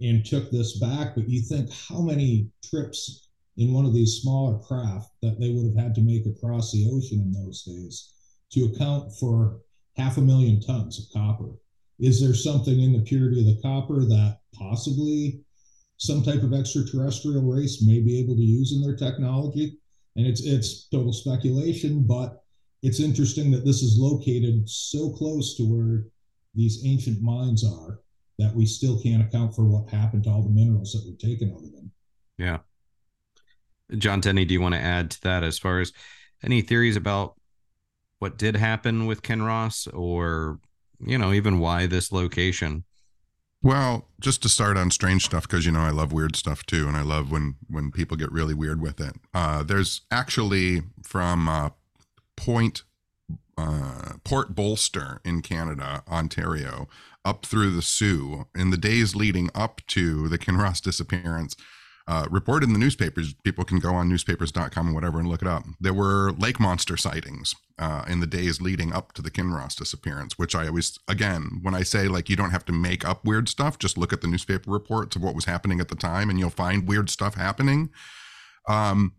and 0.00 0.24
took 0.24 0.50
this 0.50 0.78
back. 0.78 1.14
But 1.14 1.28
you 1.28 1.42
think 1.42 1.70
how 1.72 2.00
many 2.00 2.50
trips 2.64 3.28
in 3.56 3.72
one 3.72 3.84
of 3.84 3.92
these 3.92 4.20
smaller 4.20 4.58
craft 4.58 5.10
that 5.20 5.38
they 5.40 5.50
would 5.50 5.66
have 5.66 5.76
had 5.76 5.94
to 5.94 6.00
make 6.00 6.26
across 6.26 6.72
the 6.72 6.88
ocean 6.92 7.20
in 7.20 7.32
those 7.32 7.62
days 7.62 8.14
to 8.52 8.64
account 8.64 9.12
for 9.18 9.60
half 9.96 10.16
a 10.16 10.20
million 10.20 10.60
tons 10.60 10.98
of 10.98 11.12
copper. 11.12 11.50
Is 11.98 12.20
there 12.20 12.34
something 12.34 12.80
in 12.80 12.92
the 12.92 13.02
purity 13.02 13.40
of 13.40 13.46
the 13.46 13.62
copper 13.62 14.00
that 14.00 14.38
possibly 14.54 15.40
some 15.98 16.22
type 16.22 16.42
of 16.42 16.52
extraterrestrial 16.52 17.42
race 17.42 17.82
may 17.84 18.00
be 18.00 18.18
able 18.18 18.34
to 18.34 18.42
use 18.42 18.72
in 18.72 18.80
their 18.80 18.96
technology? 18.96 19.78
And 20.16 20.26
it's 20.26 20.44
it's 20.44 20.88
total 20.88 21.12
speculation, 21.12 22.06
but 22.06 22.41
it's 22.82 23.00
interesting 23.00 23.50
that 23.52 23.64
this 23.64 23.82
is 23.82 23.98
located 23.98 24.68
so 24.68 25.10
close 25.10 25.56
to 25.56 25.62
where 25.62 26.04
these 26.54 26.84
ancient 26.84 27.22
mines 27.22 27.64
are 27.64 28.00
that 28.38 28.54
we 28.54 28.66
still 28.66 29.00
can't 29.00 29.22
account 29.22 29.54
for 29.54 29.64
what 29.64 29.88
happened 29.88 30.24
to 30.24 30.30
all 30.30 30.42
the 30.42 30.50
minerals 30.50 30.92
that 30.92 31.08
were 31.08 31.16
taken 31.16 31.50
out 31.52 31.62
of 31.62 31.72
them. 31.72 31.90
Yeah. 32.38 32.58
John 33.98 34.20
Tenney, 34.20 34.44
do 34.44 34.54
you 34.54 34.60
want 34.60 34.74
to 34.74 34.80
add 34.80 35.10
to 35.12 35.22
that 35.22 35.44
as 35.44 35.58
far 35.58 35.80
as 35.80 35.92
any 36.42 36.60
theories 36.60 36.96
about 36.96 37.34
what 38.18 38.38
did 38.38 38.56
happen 38.56 39.06
with 39.06 39.22
Kinross 39.22 39.86
or, 39.92 40.58
you 41.04 41.18
know, 41.18 41.32
even 41.32 41.58
why 41.58 41.86
this 41.86 42.10
location? 42.10 42.84
Well, 43.62 44.08
just 44.20 44.42
to 44.42 44.48
start 44.48 44.76
on 44.76 44.90
strange 44.90 45.24
stuff, 45.24 45.42
because 45.46 45.64
you 45.64 45.70
know 45.70 45.80
I 45.80 45.90
love 45.90 46.12
weird 46.12 46.34
stuff 46.34 46.66
too, 46.66 46.88
and 46.88 46.96
I 46.96 47.02
love 47.02 47.30
when 47.30 47.54
when 47.68 47.92
people 47.92 48.16
get 48.16 48.32
really 48.32 48.54
weird 48.54 48.80
with 48.80 49.00
it. 49.00 49.14
Uh, 49.32 49.62
there's 49.62 50.00
actually 50.10 50.82
from 51.04 51.48
uh, 51.48 51.70
Point 52.44 52.82
uh, 53.56 54.14
Port 54.24 54.54
Bolster 54.54 55.20
in 55.24 55.42
Canada, 55.42 56.02
Ontario, 56.08 56.88
up 57.24 57.46
through 57.46 57.70
the 57.70 57.82
Soo 57.82 58.46
in 58.54 58.70
the 58.70 58.76
days 58.76 59.14
leading 59.14 59.48
up 59.54 59.80
to 59.88 60.28
the 60.28 60.38
Kinross 60.38 60.82
disappearance 60.82 61.54
uh, 62.08 62.26
reported 62.30 62.66
in 62.66 62.72
the 62.72 62.80
newspapers. 62.80 63.34
People 63.44 63.64
can 63.64 63.78
go 63.78 63.94
on 63.94 64.08
newspapers.com 64.08 64.86
and 64.86 64.94
whatever 64.94 65.20
and 65.20 65.28
look 65.28 65.40
it 65.40 65.46
up. 65.46 65.62
There 65.80 65.94
were 65.94 66.32
lake 66.32 66.58
monster 66.58 66.96
sightings 66.96 67.54
uh, 67.78 68.04
in 68.08 68.18
the 68.18 68.26
days 68.26 68.60
leading 68.60 68.92
up 68.92 69.12
to 69.12 69.22
the 69.22 69.30
Kinross 69.30 69.76
disappearance, 69.76 70.36
which 70.36 70.56
I 70.56 70.66
always, 70.66 70.98
again, 71.06 71.60
when 71.62 71.74
I 71.74 71.84
say 71.84 72.08
like 72.08 72.28
you 72.28 72.34
don't 72.34 72.50
have 72.50 72.64
to 72.66 72.72
make 72.72 73.04
up 73.04 73.24
weird 73.24 73.48
stuff, 73.48 73.78
just 73.78 73.96
look 73.96 74.12
at 74.12 74.20
the 74.20 74.26
newspaper 74.26 74.70
reports 74.70 75.14
of 75.14 75.22
what 75.22 75.36
was 75.36 75.44
happening 75.44 75.78
at 75.78 75.88
the 75.88 75.94
time 75.94 76.28
and 76.28 76.40
you'll 76.40 76.50
find 76.50 76.88
weird 76.88 77.08
stuff 77.08 77.34
happening. 77.36 77.90
Um, 78.68 79.12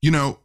you 0.00 0.12
know, 0.12 0.38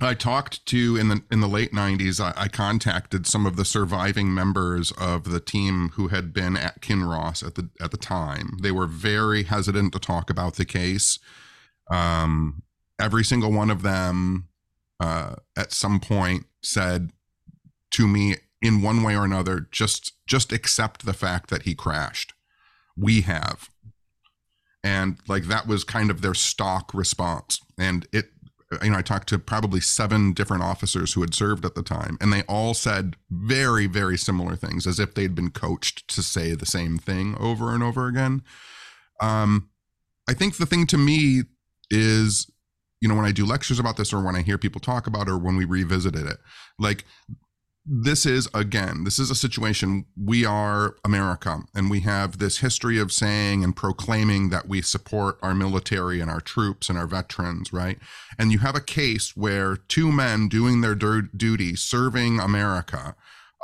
I 0.00 0.14
talked 0.14 0.66
to 0.66 0.96
in 0.96 1.08
the 1.08 1.22
in 1.30 1.40
the 1.40 1.48
late 1.48 1.72
'90s. 1.72 2.20
I, 2.20 2.32
I, 2.36 2.48
contacted 2.48 3.26
some 3.26 3.46
of 3.46 3.56
the 3.56 3.64
surviving 3.64 4.34
members 4.34 4.92
of 4.92 5.24
the 5.24 5.40
team 5.40 5.90
who 5.94 6.08
had 6.08 6.34
been 6.34 6.56
at 6.56 6.82
Kinross 6.82 7.46
at 7.46 7.54
the 7.54 7.70
at 7.80 7.92
the 7.92 7.96
time. 7.96 8.58
They 8.60 8.70
were 8.70 8.86
very 8.86 9.44
hesitant 9.44 9.92
to 9.94 9.98
talk 9.98 10.28
about 10.28 10.56
the 10.56 10.66
case. 10.66 11.18
Um, 11.90 12.62
every 13.00 13.24
single 13.24 13.52
one 13.52 13.70
of 13.70 13.82
them, 13.82 14.48
uh, 15.00 15.36
at 15.56 15.72
some 15.72 16.00
point, 16.00 16.46
said 16.62 17.12
to 17.92 18.06
me 18.06 18.36
in 18.60 18.82
one 18.82 19.02
way 19.02 19.16
or 19.16 19.24
another, 19.24 19.66
just 19.70 20.12
just 20.26 20.52
accept 20.52 21.06
the 21.06 21.14
fact 21.14 21.48
that 21.48 21.62
he 21.62 21.74
crashed. 21.74 22.34
We 22.98 23.22
have, 23.22 23.70
and 24.84 25.18
like 25.26 25.44
that 25.44 25.66
was 25.66 25.84
kind 25.84 26.10
of 26.10 26.20
their 26.20 26.34
stock 26.34 26.92
response, 26.92 27.60
and 27.78 28.06
it 28.12 28.30
you 28.82 28.90
know, 28.90 28.98
I 28.98 29.02
talked 29.02 29.28
to 29.28 29.38
probably 29.38 29.80
seven 29.80 30.32
different 30.32 30.62
officers 30.62 31.12
who 31.12 31.20
had 31.20 31.34
served 31.34 31.64
at 31.64 31.74
the 31.74 31.82
time, 31.82 32.18
and 32.20 32.32
they 32.32 32.42
all 32.42 32.74
said 32.74 33.16
very, 33.30 33.86
very 33.86 34.18
similar 34.18 34.56
things, 34.56 34.86
as 34.86 34.98
if 34.98 35.14
they'd 35.14 35.34
been 35.34 35.50
coached 35.50 36.08
to 36.08 36.22
say 36.22 36.54
the 36.54 36.66
same 36.66 36.98
thing 36.98 37.36
over 37.38 37.72
and 37.72 37.82
over 37.82 38.08
again. 38.08 38.42
Um, 39.20 39.70
I 40.28 40.34
think 40.34 40.56
the 40.56 40.66
thing 40.66 40.86
to 40.88 40.98
me 40.98 41.42
is, 41.90 42.50
you 43.00 43.08
know, 43.08 43.14
when 43.14 43.24
I 43.24 43.32
do 43.32 43.46
lectures 43.46 43.78
about 43.78 43.96
this, 43.96 44.12
or 44.12 44.20
when 44.20 44.34
I 44.34 44.42
hear 44.42 44.58
people 44.58 44.80
talk 44.80 45.06
about, 45.06 45.28
it, 45.28 45.32
or 45.32 45.38
when 45.38 45.56
we 45.56 45.64
revisited 45.64 46.26
it, 46.26 46.38
like 46.78 47.04
this 47.88 48.26
is 48.26 48.48
again 48.52 49.04
this 49.04 49.18
is 49.18 49.30
a 49.30 49.34
situation 49.34 50.04
we 50.20 50.44
are 50.44 50.96
america 51.04 51.60
and 51.72 51.88
we 51.88 52.00
have 52.00 52.38
this 52.38 52.58
history 52.58 52.98
of 52.98 53.12
saying 53.12 53.62
and 53.62 53.76
proclaiming 53.76 54.50
that 54.50 54.66
we 54.66 54.82
support 54.82 55.38
our 55.40 55.54
military 55.54 56.20
and 56.20 56.28
our 56.28 56.40
troops 56.40 56.88
and 56.88 56.98
our 56.98 57.06
veterans 57.06 57.72
right? 57.72 57.98
And 58.38 58.50
you 58.50 58.58
have 58.58 58.74
a 58.74 58.80
case 58.80 59.36
where 59.36 59.76
two 59.76 60.10
men 60.10 60.48
doing 60.48 60.80
their 60.80 60.94
duty 60.96 61.76
serving 61.76 62.40
america 62.40 63.14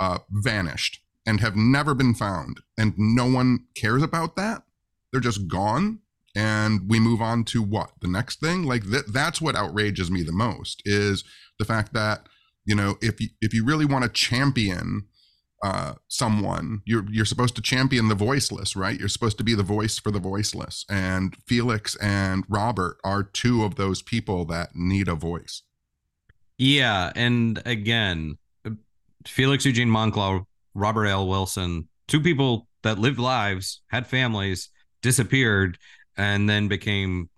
uh, 0.01 0.19
vanished 0.31 1.01
and 1.27 1.41
have 1.41 1.57
never 1.57 1.95
been 1.95 2.15
found 2.15 2.61
and 2.79 2.95
no 2.97 3.27
one 3.27 3.67
cares 3.75 4.03
about 4.03 4.37
that? 4.37 4.63
They're 5.11 5.21
just 5.21 5.49
gone? 5.49 6.01
And 6.35 6.89
we 6.89 6.99
move 6.99 7.21
on 7.21 7.45
to 7.45 7.63
what? 7.63 7.91
The 8.01 8.09
next 8.09 8.41
thing? 8.41 8.65
Like 8.65 8.89
th- 8.91 9.05
that's 9.09 9.41
what 9.41 9.55
outrages 9.55 10.11
me 10.11 10.23
the 10.23 10.33
most 10.33 10.83
is 10.85 11.25
the 11.59 11.65
fact 11.65 11.93
that 11.93 12.27
you 12.65 12.75
know 12.75 12.97
if 13.01 13.21
you 13.21 13.29
if 13.41 13.53
you 13.55 13.65
really 13.65 13.85
want 13.85 14.05
to 14.05 14.11
champion 14.11 15.03
uh, 15.63 15.95
someone 16.09 16.81
you're 16.85 17.05
you're 17.11 17.25
supposed 17.25 17.55
to 17.55 17.63
champion 17.63 18.09
the 18.09 18.15
voiceless 18.15 18.75
right? 18.75 18.99
You're 18.99 19.09
supposed 19.09 19.39
to 19.39 19.45
be 19.45 19.55
the 19.55 19.63
voice 19.63 19.99
for 19.99 20.11
the 20.11 20.19
voiceless. 20.19 20.85
And 20.91 21.37
felix 21.47 21.95
and 21.97 22.45
robert 22.49 22.99
are 23.05 23.23
two 23.23 23.65
of 23.65 23.77
those 23.77 24.03
people 24.03 24.45
that 24.47 24.75
need 24.75 25.09
a 25.09 25.15
voice. 25.15 25.63
Yeah 26.59 27.13
and 27.15 27.63
again 27.65 28.39
felix 29.25 29.65
eugene 29.65 29.89
monclova 29.89 30.45
robert 30.75 31.07
l. 31.07 31.29
Wilson 31.29 31.89
two 32.09 32.21
people 32.21 32.67
that 32.83 32.99
lived 32.99 33.19
lives 33.19 33.83
had 33.89 34.07
families 34.07 34.69
disappeared 35.01 35.79
and 36.17 36.49
then 36.49 36.67
became 36.67 37.31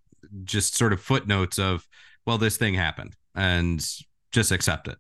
just 0.45 0.77
sort 0.77 0.95
of 0.95 1.01
footnotes 1.01 1.59
of 1.59 1.87
well 2.27 2.39
this 2.39 2.57
thing 2.57 2.73
happened 2.73 3.15
and 3.35 3.87
just 4.33 4.51
accept 4.51 4.89
it 4.89 4.97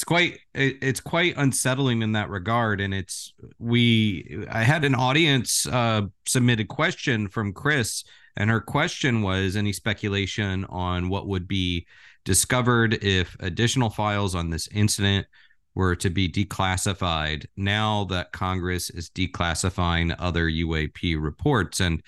it's 0.00 0.04
quite 0.04 0.40
it's 0.54 1.00
quite 1.00 1.34
unsettling 1.36 2.00
in 2.00 2.12
that 2.12 2.30
regard 2.30 2.80
and 2.80 2.94
it's 2.94 3.34
we 3.58 4.46
i 4.50 4.62
had 4.62 4.84
an 4.84 4.94
audience 4.94 5.66
uh 5.66 6.02
submitted 6.26 6.68
question 6.68 7.28
from 7.28 7.52
chris 7.52 8.04
and 8.36 8.48
her 8.48 8.60
question 8.60 9.20
was 9.20 9.56
any 9.56 9.72
speculation 9.72 10.64
on 10.70 11.10
what 11.10 11.26
would 11.26 11.46
be 11.46 11.86
discovered 12.24 13.04
if 13.04 13.36
additional 13.40 13.90
files 13.90 14.34
on 14.34 14.48
this 14.48 14.68
incident 14.68 15.26
were 15.74 15.94
to 15.96 16.08
be 16.08 16.28
declassified 16.28 17.46
now 17.56 18.04
that 18.04 18.32
congress 18.32 18.88
is 18.90 19.10
declassifying 19.10 20.14
other 20.18 20.48
uap 20.48 21.22
reports? 21.22 21.80
And 21.80 22.02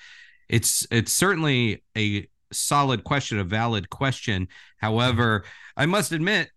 it's 0.49 0.87
it's 0.91 1.13
certainly 1.13 1.83
a 1.97 2.27
solid 2.53 3.05
question 3.05 3.39
a 3.39 3.45
valid 3.45 3.91
question. 3.91 4.49
However 4.79 5.45
i 5.77 5.87
must 5.87 6.13
admit 6.13 6.51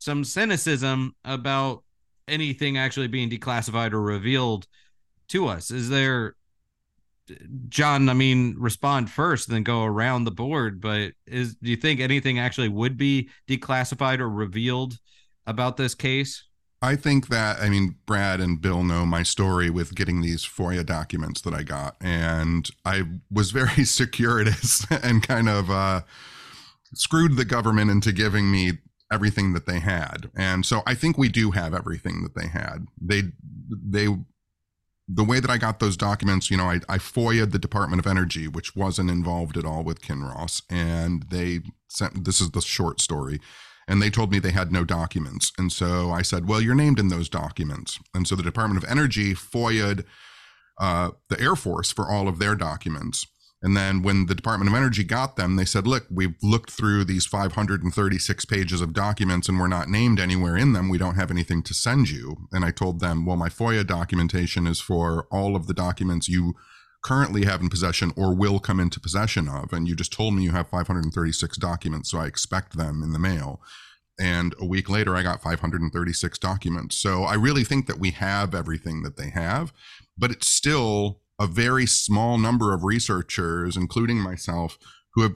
some 0.00 0.24
cynicism 0.24 1.14
about 1.24 1.84
anything 2.26 2.78
actually 2.78 3.06
being 3.06 3.30
declassified 3.30 3.92
or 3.92 4.00
revealed 4.00 4.66
to 5.28 5.46
us. 5.46 5.70
Is 5.70 5.88
there, 5.88 6.34
John? 7.68 8.08
I 8.08 8.14
mean, 8.14 8.56
respond 8.58 9.10
first, 9.10 9.48
then 9.48 9.62
go 9.62 9.84
around 9.84 10.24
the 10.24 10.30
board. 10.30 10.80
But 10.80 11.12
is 11.26 11.54
do 11.56 11.70
you 11.70 11.76
think 11.76 12.00
anything 12.00 12.38
actually 12.38 12.68
would 12.68 12.96
be 12.96 13.28
declassified 13.48 14.18
or 14.18 14.28
revealed 14.28 14.98
about 15.46 15.76
this 15.76 15.94
case? 15.94 16.44
I 16.82 16.96
think 16.96 17.28
that 17.28 17.60
I 17.60 17.68
mean 17.68 17.96
Brad 18.06 18.40
and 18.40 18.60
Bill 18.60 18.82
know 18.82 19.04
my 19.04 19.22
story 19.22 19.68
with 19.68 19.94
getting 19.94 20.22
these 20.22 20.46
FOIA 20.46 20.84
documents 20.84 21.42
that 21.42 21.52
I 21.52 21.62
got, 21.62 21.96
and 22.00 22.68
I 22.86 23.02
was 23.30 23.50
very 23.50 23.84
circuitous 23.84 24.86
and 24.90 25.22
kind 25.22 25.50
of 25.50 25.70
uh, 25.70 26.00
screwed 26.94 27.36
the 27.36 27.44
government 27.44 27.90
into 27.90 28.12
giving 28.12 28.50
me 28.50 28.78
everything 29.10 29.52
that 29.52 29.66
they 29.66 29.80
had. 29.80 30.30
And 30.36 30.64
so 30.64 30.82
I 30.86 30.94
think 30.94 31.18
we 31.18 31.28
do 31.28 31.50
have 31.52 31.74
everything 31.74 32.22
that 32.22 32.34
they 32.34 32.48
had. 32.48 32.86
They 33.00 33.22
they 33.68 34.08
the 35.12 35.24
way 35.24 35.40
that 35.40 35.50
I 35.50 35.58
got 35.58 35.80
those 35.80 35.96
documents, 35.96 36.50
you 36.50 36.56
know, 36.56 36.66
I, 36.66 36.80
I 36.88 36.98
FOIA'd 36.98 37.50
the 37.50 37.58
Department 37.58 37.98
of 37.98 38.06
Energy, 38.06 38.46
which 38.46 38.76
wasn't 38.76 39.10
involved 39.10 39.56
at 39.56 39.64
all 39.64 39.82
with 39.82 40.02
Kinross, 40.02 40.62
and 40.70 41.24
they 41.30 41.60
sent 41.88 42.24
this 42.24 42.40
is 42.40 42.52
the 42.52 42.60
short 42.60 43.00
story. 43.00 43.40
And 43.88 44.00
they 44.00 44.10
told 44.10 44.30
me 44.30 44.38
they 44.38 44.52
had 44.52 44.70
no 44.70 44.84
documents. 44.84 45.50
And 45.58 45.72
so 45.72 46.12
I 46.12 46.22
said, 46.22 46.46
Well, 46.46 46.60
you're 46.60 46.76
named 46.76 47.00
in 47.00 47.08
those 47.08 47.28
documents. 47.28 47.98
And 48.14 48.28
so 48.28 48.36
the 48.36 48.42
Department 48.42 48.82
of 48.82 48.88
Energy 48.88 49.34
FOIA'd 49.34 50.04
uh, 50.80 51.10
the 51.28 51.40
Air 51.40 51.54
Force 51.54 51.92
for 51.92 52.08
all 52.10 52.26
of 52.26 52.38
their 52.38 52.54
documents. 52.54 53.26
And 53.62 53.76
then 53.76 54.02
when 54.02 54.26
the 54.26 54.34
Department 54.34 54.70
of 54.70 54.76
Energy 54.76 55.04
got 55.04 55.36
them, 55.36 55.56
they 55.56 55.66
said, 55.66 55.86
look, 55.86 56.06
we've 56.10 56.34
looked 56.42 56.70
through 56.70 57.04
these 57.04 57.26
536 57.26 58.44
pages 58.46 58.80
of 58.80 58.94
documents 58.94 59.48
and 59.48 59.58
we're 59.58 59.66
not 59.66 59.88
named 59.88 60.18
anywhere 60.18 60.56
in 60.56 60.72
them. 60.72 60.88
We 60.88 60.96
don't 60.96 61.16
have 61.16 61.30
anything 61.30 61.62
to 61.64 61.74
send 61.74 62.08
you. 62.08 62.48
And 62.52 62.64
I 62.64 62.70
told 62.70 63.00
them, 63.00 63.26
well, 63.26 63.36
my 63.36 63.50
FOIA 63.50 63.86
documentation 63.86 64.66
is 64.66 64.80
for 64.80 65.26
all 65.30 65.56
of 65.56 65.66
the 65.66 65.74
documents 65.74 66.28
you 66.28 66.54
currently 67.02 67.44
have 67.44 67.60
in 67.60 67.68
possession 67.68 68.12
or 68.16 68.34
will 68.34 68.60
come 68.60 68.80
into 68.80 68.98
possession 68.98 69.46
of. 69.46 69.74
And 69.74 69.86
you 69.86 69.94
just 69.94 70.12
told 70.12 70.34
me 70.34 70.42
you 70.42 70.52
have 70.52 70.68
536 70.68 71.58
documents. 71.58 72.10
So 72.10 72.18
I 72.18 72.26
expect 72.26 72.78
them 72.78 73.02
in 73.02 73.12
the 73.12 73.18
mail. 73.18 73.60
And 74.18 74.54
a 74.58 74.66
week 74.66 74.88
later, 74.90 75.16
I 75.16 75.22
got 75.22 75.42
536 75.42 76.38
documents. 76.38 76.96
So 76.96 77.24
I 77.24 77.34
really 77.34 77.64
think 77.64 77.86
that 77.86 77.98
we 77.98 78.10
have 78.12 78.54
everything 78.54 79.02
that 79.02 79.16
they 79.16 79.30
have, 79.30 79.72
but 80.16 80.30
it's 80.30 80.46
still 80.46 81.19
a 81.40 81.46
very 81.46 81.86
small 81.86 82.36
number 82.36 82.74
of 82.74 82.84
researchers, 82.84 83.76
including 83.76 84.18
myself, 84.18 84.78
who 85.14 85.22
have 85.22 85.34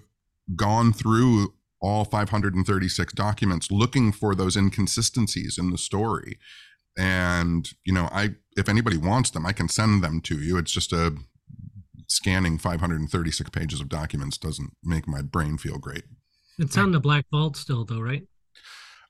gone 0.54 0.92
through 0.92 1.54
all 1.80 2.04
536 2.04 3.12
documents 3.14 3.70
looking 3.70 4.12
for 4.12 4.34
those 4.34 4.56
inconsistencies 4.56 5.58
in 5.58 5.70
the 5.70 5.78
story. 5.78 6.38
And, 6.96 7.68
you 7.84 7.92
know, 7.92 8.08
I 8.12 8.36
if 8.56 8.68
anybody 8.68 8.96
wants 8.96 9.30
them, 9.30 9.46
I 9.46 9.52
can 9.52 9.68
send 9.68 10.04
them 10.04 10.20
to 10.22 10.38
you. 10.38 10.56
It's 10.56 10.70
just 10.70 10.92
a 10.92 11.16
scanning 12.06 12.58
536 12.58 13.50
pages 13.50 13.80
of 13.80 13.88
documents 13.88 14.38
doesn't 14.38 14.74
make 14.84 15.08
my 15.08 15.22
brain 15.22 15.58
feel 15.58 15.78
great. 15.78 16.04
It's 16.58 16.76
on 16.76 16.92
the 16.92 17.00
Black 17.00 17.24
Vault 17.32 17.56
still, 17.56 17.84
though, 17.84 18.00
right? 18.00 18.22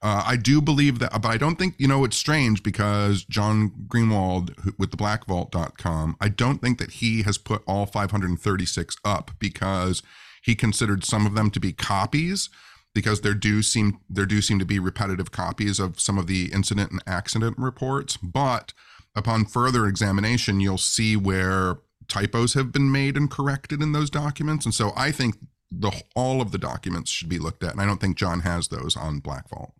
Uh, 0.05 0.23
I 0.27 0.37
do 0.37 0.61
believe 0.61 0.99
that, 0.99 1.23
but 1.23 1.31
I 1.31 1.39
don't 1.39 1.57
think, 1.57 1.77
you 1.79 1.89
know, 1.89 2.05
it's 2.05 2.19
strange 2.19 2.63
because 2.63 3.25
John 3.25 3.71
Greenwald 3.89 4.79
with 4.79 4.91
the 4.91 4.99
blackvault.com, 4.99 6.19
I 6.21 6.29
don't 6.29 6.61
think 6.61 6.77
that 6.79 6.91
he 6.91 7.23
has 7.23 7.39
put 7.39 7.63
all 7.67 7.87
536 7.87 8.97
up 9.03 9.31
because 9.39 10.03
he 10.43 10.55
considered 10.55 11.05
some 11.05 11.25
of 11.25 11.35
them 11.35 11.51
to 11.53 11.59
be 11.59 11.73
copies 11.73 12.51
because 12.95 13.23
there 13.23 13.33
do 13.33 13.63
seem 13.63 13.99
there 14.11 14.27
do 14.27 14.43
seem 14.43 14.59
to 14.59 14.67
be 14.67 14.79
repetitive 14.79 15.33
copies 15.33 15.81
of 15.81 15.99
some 15.99 16.19
of 16.19 16.27
the 16.27 16.53
incident 16.53 16.91
and 16.91 17.03
accident 17.07 17.57
reports, 17.57 18.19
but 18.19 18.75
upon 19.17 19.47
further 19.47 19.87
examination, 19.87 20.61
you'll 20.61 20.77
see 20.77 21.17
where 21.17 21.79
typos 22.09 22.53
have 22.53 22.73
been 22.73 22.93
made 22.93 23.17
and 23.17 23.31
corrected 23.31 23.81
in 23.81 23.93
those 23.93 24.11
documents. 24.11 24.67
And 24.67 24.75
so 24.75 24.93
I 24.95 25.13
think 25.13 25.37
the 25.71 26.03
all 26.15 26.43
of 26.43 26.53
the 26.53 26.59
documents 26.59 27.11
should 27.11 27.31
be 27.31 27.39
looked 27.39 27.65
at, 27.65 27.73
and 27.73 27.81
I 27.81 27.87
don't 27.87 28.03
think 28.03 28.19
John 28.19 28.41
has 28.41 28.69
those 28.69 28.99
on 28.99 29.21
Black 29.21 29.49
Vault. 29.49 29.73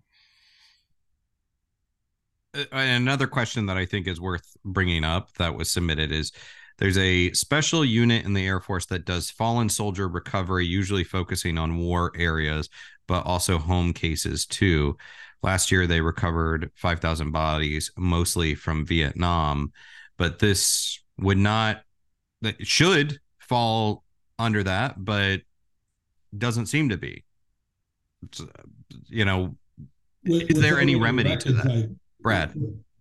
Uh, 2.55 2.65
another 2.73 3.27
question 3.27 3.67
that 3.67 3.77
I 3.77 3.85
think 3.85 4.07
is 4.07 4.21
worth 4.21 4.57
bringing 4.65 5.05
up 5.05 5.33
that 5.35 5.55
was 5.55 5.71
submitted 5.71 6.13
is 6.13 6.33
there's 6.79 6.99
a 6.99 7.33
special 7.33 7.85
unit 7.85 8.25
in 8.25 8.33
the 8.33 8.47
Air 8.47 8.61
Force 8.61 8.87
that 8.87 9.05
does 9.05 9.31
fallen 9.31 9.69
soldier 9.69 10.09
recovery, 10.09 10.67
usually 10.67 11.05
focusing 11.05 11.59
on 11.59 11.79
war 11.79 12.13
areas, 12.17 12.69
but 13.07 13.25
also 13.27 13.59
home 13.59 13.93
cases 13.93 14.47
too. 14.47 14.97
Last 15.43 15.71
year, 15.71 15.87
they 15.87 16.01
recovered 16.01 16.71
5,000 16.75 17.31
bodies, 17.31 17.91
mostly 17.97 18.55
from 18.55 18.87
Vietnam, 18.87 19.73
but 20.17 20.39
this 20.39 21.01
would 21.19 21.39
not, 21.39 21.83
that 22.41 22.67
should 22.67 23.19
fall 23.39 24.05
under 24.39 24.63
that, 24.63 25.05
but 25.05 25.43
doesn't 26.37 26.67
seem 26.67 26.89
to 26.89 26.97
be. 26.97 27.25
It's, 28.23 28.43
you 29.07 29.25
know, 29.25 29.57
with, 30.25 30.51
is 30.51 30.61
there 30.61 30.81
any 30.81 30.97
remedy 30.97 31.37
to 31.37 31.53
that, 31.53 31.95
Brad? 32.25 32.53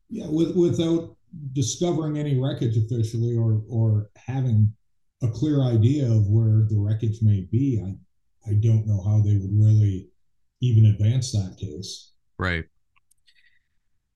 Yeah, 0.10 0.28
with, 0.28 0.56
without 0.56 1.16
discovering 1.54 2.20
any 2.20 2.40
wreckage 2.40 2.78
officially 2.78 3.36
or 3.36 3.64
or 3.68 4.12
having 4.16 4.72
a 5.24 5.28
clear 5.30 5.64
idea 5.64 6.06
of 6.06 6.28
where 6.28 6.68
the 6.70 6.78
wreckage 6.78 7.20
may 7.24 7.48
be, 7.52 7.82
I 7.84 7.96
I 8.48 8.54
don't 8.56 8.86
know 8.86 9.02
how 9.02 9.22
they 9.22 9.38
would 9.38 9.58
really 9.58 10.10
even 10.62 10.86
advance 10.86 11.32
that 11.32 11.58
case. 11.60 12.12
Right. 12.38 12.66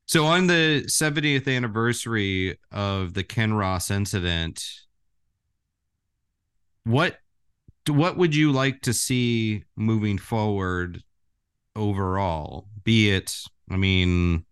So 0.06 0.26
on 0.26 0.48
the 0.48 0.84
70th 0.88 1.54
anniversary 1.54 2.58
of 2.72 3.14
the 3.14 3.24
Kinross 3.24 3.90
incident, 3.90 4.64
what 6.84 7.18
what 7.88 8.18
would 8.18 8.36
you 8.36 8.52
like 8.52 8.82
to 8.82 8.94
see 8.94 9.64
moving 9.78 10.18
forward 10.18 11.02
overall? 11.76 12.68
Be 12.84 13.10
it, 13.12 13.38
I 13.70 13.78
mean, 13.78 14.46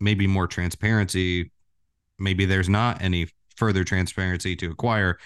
maybe 0.00 0.26
more 0.26 0.46
transparency, 0.46 1.52
maybe 2.18 2.44
there's 2.44 2.68
not 2.68 3.02
any 3.02 3.28
further 3.56 3.84
transparency 3.84 4.56
to 4.56 4.70
acquire. 4.70 5.18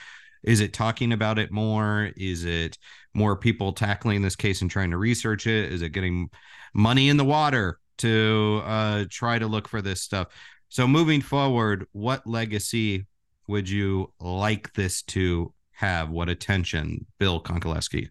Is 0.43 0.61
it 0.61 0.73
talking 0.73 1.13
about 1.13 1.39
it 1.39 1.51
more? 1.51 2.11
Is 2.17 2.45
it 2.45 2.77
more 3.15 3.37
people 3.37 3.73
tackling 3.73 4.23
this 4.23 4.37
case 4.37 4.61
and 4.61 4.71
trying 4.71 4.91
to 4.91 4.99
research 4.99 5.47
it? 5.47 5.73
Is 5.73 5.83
it 5.83 5.91
getting 5.91 6.31
money 6.75 7.09
in 7.09 7.17
the 7.17 7.25
water 7.25 7.79
to 7.99 8.61
uh, 8.65 9.05
try 9.09 9.39
to 9.39 9.47
look 9.47 9.69
for 9.69 9.81
this 9.81 10.03
stuff? 10.03 10.29
So 10.69 10.87
moving 10.87 11.23
forward, 11.23 11.87
what 11.93 12.27
legacy 12.27 13.07
would 13.47 13.71
you 13.71 14.13
like 14.21 14.73
this 14.75 15.03
to 15.03 15.55
have? 15.73 16.11
What 16.11 16.29
attention, 16.29 17.07
Bill 17.19 17.41
Konkolesky? 17.41 18.09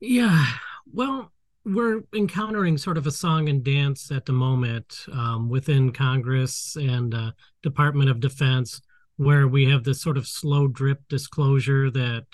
Yeah, 0.00 0.44
well, 0.92 1.31
we're 1.64 2.02
encountering 2.14 2.76
sort 2.76 2.98
of 2.98 3.06
a 3.06 3.10
song 3.10 3.48
and 3.48 3.62
dance 3.62 4.10
at 4.10 4.26
the 4.26 4.32
moment 4.32 5.06
um, 5.12 5.48
within 5.48 5.92
Congress 5.92 6.76
and 6.76 7.14
uh, 7.14 7.30
Department 7.62 8.10
of 8.10 8.20
Defense, 8.20 8.80
where 9.16 9.46
we 9.46 9.68
have 9.70 9.84
this 9.84 10.02
sort 10.02 10.16
of 10.16 10.26
slow 10.26 10.66
drip 10.66 11.00
disclosure 11.08 11.90
that 11.90 12.24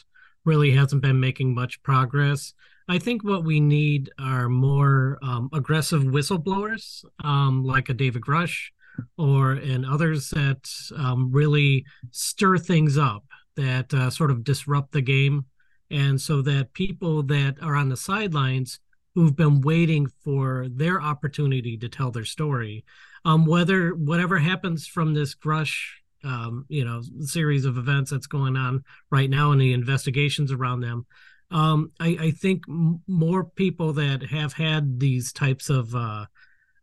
really 0.44 0.70
hasn't 0.70 1.02
been 1.02 1.20
making 1.20 1.54
much 1.54 1.82
progress. 1.82 2.54
I 2.88 2.98
think 2.98 3.22
what 3.22 3.44
we 3.44 3.60
need 3.60 4.10
are 4.18 4.48
more 4.48 5.18
um, 5.22 5.50
aggressive 5.52 6.02
whistleblowers, 6.04 7.04
um, 7.22 7.64
like 7.64 7.90
a 7.90 7.94
David 7.94 8.22
Grusch 8.22 8.68
or 9.18 9.52
and 9.52 9.84
others 9.84 10.30
that 10.30 10.68
um, 10.96 11.30
really 11.30 11.84
stir 12.10 12.56
things 12.56 12.96
up, 12.96 13.24
that 13.56 13.92
uh, 13.92 14.08
sort 14.08 14.30
of 14.30 14.42
disrupt 14.42 14.92
the 14.92 15.02
game, 15.02 15.44
and 15.90 16.18
so 16.18 16.40
that 16.42 16.72
people 16.72 17.22
that 17.24 17.56
are 17.60 17.76
on 17.76 17.90
the 17.90 17.96
sidelines 17.96 18.80
who've 19.18 19.34
been 19.34 19.60
waiting 19.62 20.06
for 20.22 20.68
their 20.70 21.02
opportunity 21.02 21.76
to 21.76 21.88
tell 21.88 22.12
their 22.12 22.24
story. 22.24 22.84
Um, 23.24 23.46
whether 23.46 23.90
whatever 23.90 24.38
happens 24.38 24.86
from 24.86 25.12
this 25.12 25.34
Grusch, 25.34 25.74
um, 26.22 26.66
you 26.68 26.84
know, 26.84 27.02
series 27.22 27.64
of 27.64 27.76
events 27.78 28.12
that's 28.12 28.28
going 28.28 28.56
on 28.56 28.84
right 29.10 29.28
now 29.28 29.50
and 29.50 29.60
the 29.60 29.72
investigations 29.72 30.52
around 30.52 30.82
them, 30.82 31.04
um, 31.50 31.90
I, 31.98 32.16
I, 32.20 32.30
think 32.30 32.62
more 32.68 33.42
people 33.42 33.92
that 33.94 34.22
have 34.22 34.52
had 34.52 35.00
these 35.00 35.32
types 35.32 35.68
of 35.68 35.92
uh, 35.96 36.26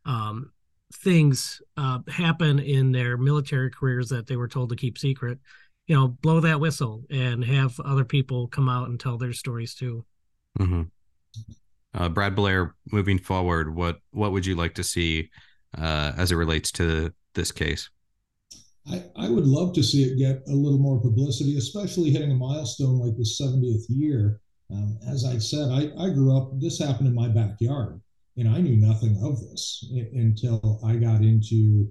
um, 0.03 0.51
things 0.93 1.61
uh, 1.77 1.99
happen 2.09 2.59
in 2.59 2.91
their 2.91 3.15
military 3.15 3.69
careers 3.69 4.09
that 4.09 4.27
they 4.27 4.35
were 4.35 4.49
told 4.49 4.71
to 4.71 4.75
keep 4.75 4.97
secret, 4.97 5.39
you 5.87 5.95
know, 5.95 6.09
blow 6.09 6.41
that 6.41 6.59
whistle 6.59 7.05
and 7.09 7.45
have 7.45 7.79
other 7.79 8.03
people 8.03 8.49
come 8.49 8.67
out 8.67 8.89
and 8.89 8.99
tell 8.99 9.17
their 9.17 9.31
stories 9.31 9.73
too. 9.73 10.03
Mm-hmm. 10.59 10.81
Uh, 11.95 12.09
Brad 12.09 12.35
Blair, 12.35 12.75
moving 12.91 13.17
forward, 13.17 13.73
what 13.73 13.99
what 14.11 14.33
would 14.33 14.45
you 14.45 14.55
like 14.55 14.75
to 14.75 14.83
see 14.83 15.29
uh, 15.77 16.11
as 16.17 16.31
it 16.31 16.35
relates 16.35 16.71
to 16.73 17.13
this 17.33 17.51
case? 17.51 17.89
I, 18.87 19.03
I 19.15 19.29
would 19.29 19.47
love 19.47 19.73
to 19.73 19.83
see 19.83 20.03
it 20.03 20.17
get 20.17 20.43
a 20.47 20.55
little 20.55 20.77
more 20.77 20.99
publicity, 20.99 21.57
especially 21.57 22.11
hitting 22.11 22.31
a 22.31 22.35
milestone 22.35 22.99
like 22.99 23.17
the 23.17 23.23
70th 23.23 23.85
year. 23.89 24.41
Um, 24.71 24.99
as 25.07 25.25
I 25.25 25.37
said, 25.37 25.69
I, 25.69 25.89
I 25.97 26.09
grew 26.09 26.37
up, 26.37 26.59
this 26.59 26.79
happened 26.79 27.07
in 27.07 27.15
my 27.15 27.27
backyard, 27.27 28.01
and 28.37 28.47
I 28.47 28.59
knew 28.59 28.75
nothing 28.75 29.19
of 29.23 29.39
this 29.41 29.83
until 30.13 30.79
I 30.85 30.97
got 30.97 31.21
into 31.21 31.87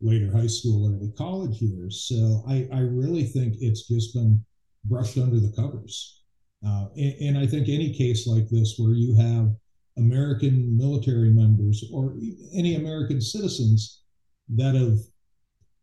later 0.00 0.30
high 0.34 0.46
school, 0.46 0.94
early 0.94 1.12
college 1.18 1.60
years. 1.60 2.06
So 2.08 2.44
I, 2.48 2.68
I 2.72 2.80
really 2.80 3.24
think 3.24 3.56
it's 3.60 3.88
just 3.88 4.14
been 4.14 4.42
brushed 4.84 5.18
under 5.18 5.40
the 5.40 5.52
covers. 5.52 6.17
Uh, 6.66 6.86
and, 6.96 7.14
and, 7.20 7.38
I 7.38 7.46
think 7.46 7.68
any 7.68 7.92
case 7.92 8.26
like 8.26 8.48
this, 8.48 8.74
where 8.78 8.94
you 8.94 9.14
have 9.14 9.54
American 9.96 10.76
military 10.76 11.30
members 11.30 11.84
or 11.92 12.16
any 12.52 12.74
American 12.74 13.20
citizens 13.20 14.02
that 14.56 14.74
have 14.74 14.98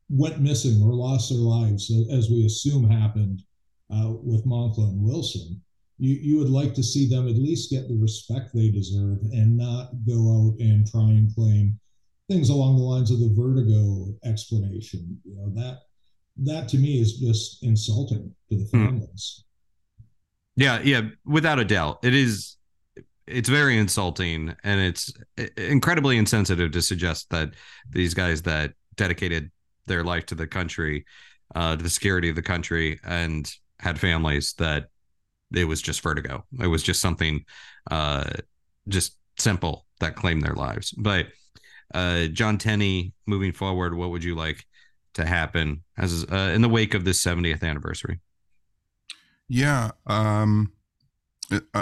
went 0.10 0.42
missing 0.42 0.82
or 0.84 0.94
lost 0.94 1.30
their 1.30 1.40
lives, 1.40 1.92
as 2.12 2.30
we 2.30 2.46
assume 2.46 2.90
happened 2.90 3.42
uh, 3.90 4.14
with 4.22 4.46
Moncla 4.46 4.90
and 4.90 5.02
Wilson, 5.02 5.62
you, 5.98 6.16
you 6.16 6.38
would 6.40 6.50
like 6.50 6.74
to 6.74 6.84
see 6.84 7.08
them 7.08 7.28
at 7.28 7.36
least 7.36 7.72
get 7.72 7.88
the 7.88 7.98
respect 7.98 8.50
they 8.54 8.70
deserve 8.70 9.20
and 9.32 9.58
not 9.58 9.92
go 10.06 10.14
out 10.14 10.60
and 10.60 10.86
try 10.86 11.10
and 11.10 11.34
claim 11.34 11.80
things 12.30 12.50
along 12.50 12.76
the 12.76 12.84
lines 12.84 13.12
of 13.12 13.20
the 13.20 13.34
vertigo 13.34 14.14
explanation. 14.26 15.20
You 15.24 15.36
know 15.36 15.54
that 15.56 15.80
that 16.44 16.68
to 16.70 16.78
me 16.78 17.00
is 17.00 17.18
just 17.18 17.64
insulting 17.64 18.34
to 18.50 18.58
the 18.58 18.66
hmm. 18.66 18.86
families. 18.86 19.45
Yeah, 20.56 20.80
yeah, 20.84 21.02
without 21.26 21.60
a 21.60 21.66
doubt. 21.66 22.00
It 22.04 22.14
is 22.14 22.58
it's 23.28 23.50
very 23.50 23.78
insulting 23.78 24.56
and 24.64 24.80
it's 24.80 25.12
incredibly 25.58 26.18
insensitive 26.18 26.72
to 26.72 26.82
suggest 26.82 27.30
that 27.32 27.52
these 27.90 28.14
guys 28.14 28.44
that 28.44 28.74
dedicated 28.96 29.52
their 29.88 30.04
life 30.04 30.28
to 30.28 30.36
the 30.36 30.48
country, 30.48 31.06
uh, 31.56 31.76
to 31.76 31.84
the 31.84 31.90
security 31.90 32.30
of 32.30 32.36
the 32.36 32.42
country 32.44 33.00
and 33.04 33.52
had 33.80 34.00
families 34.00 34.54
that 34.60 34.86
it 35.56 35.66
was 35.66 35.82
just 35.82 36.02
vertigo. 36.02 36.46
It 36.62 36.68
was 36.68 36.84
just 36.84 37.02
something 37.02 37.46
uh 37.92 38.26
just 38.88 39.18
simple 39.40 39.86
that 40.00 40.16
claimed 40.16 40.44
their 40.44 40.56
lives. 40.56 40.92
But 40.92 41.28
uh 41.94 42.28
John 42.28 42.58
Tenney, 42.58 43.14
moving 43.28 43.54
forward, 43.54 43.96
what 43.96 44.12
would 44.12 44.24
you 44.24 44.36
like 44.36 44.66
to 45.16 45.26
happen 45.26 45.84
as 45.98 46.26
uh, 46.32 46.52
in 46.56 46.62
the 46.62 46.70
wake 46.70 46.94
of 46.94 47.06
this 47.06 47.22
70th 47.22 47.64
anniversary? 47.64 48.20
Yeah. 49.48 49.92
Um, 50.08 50.72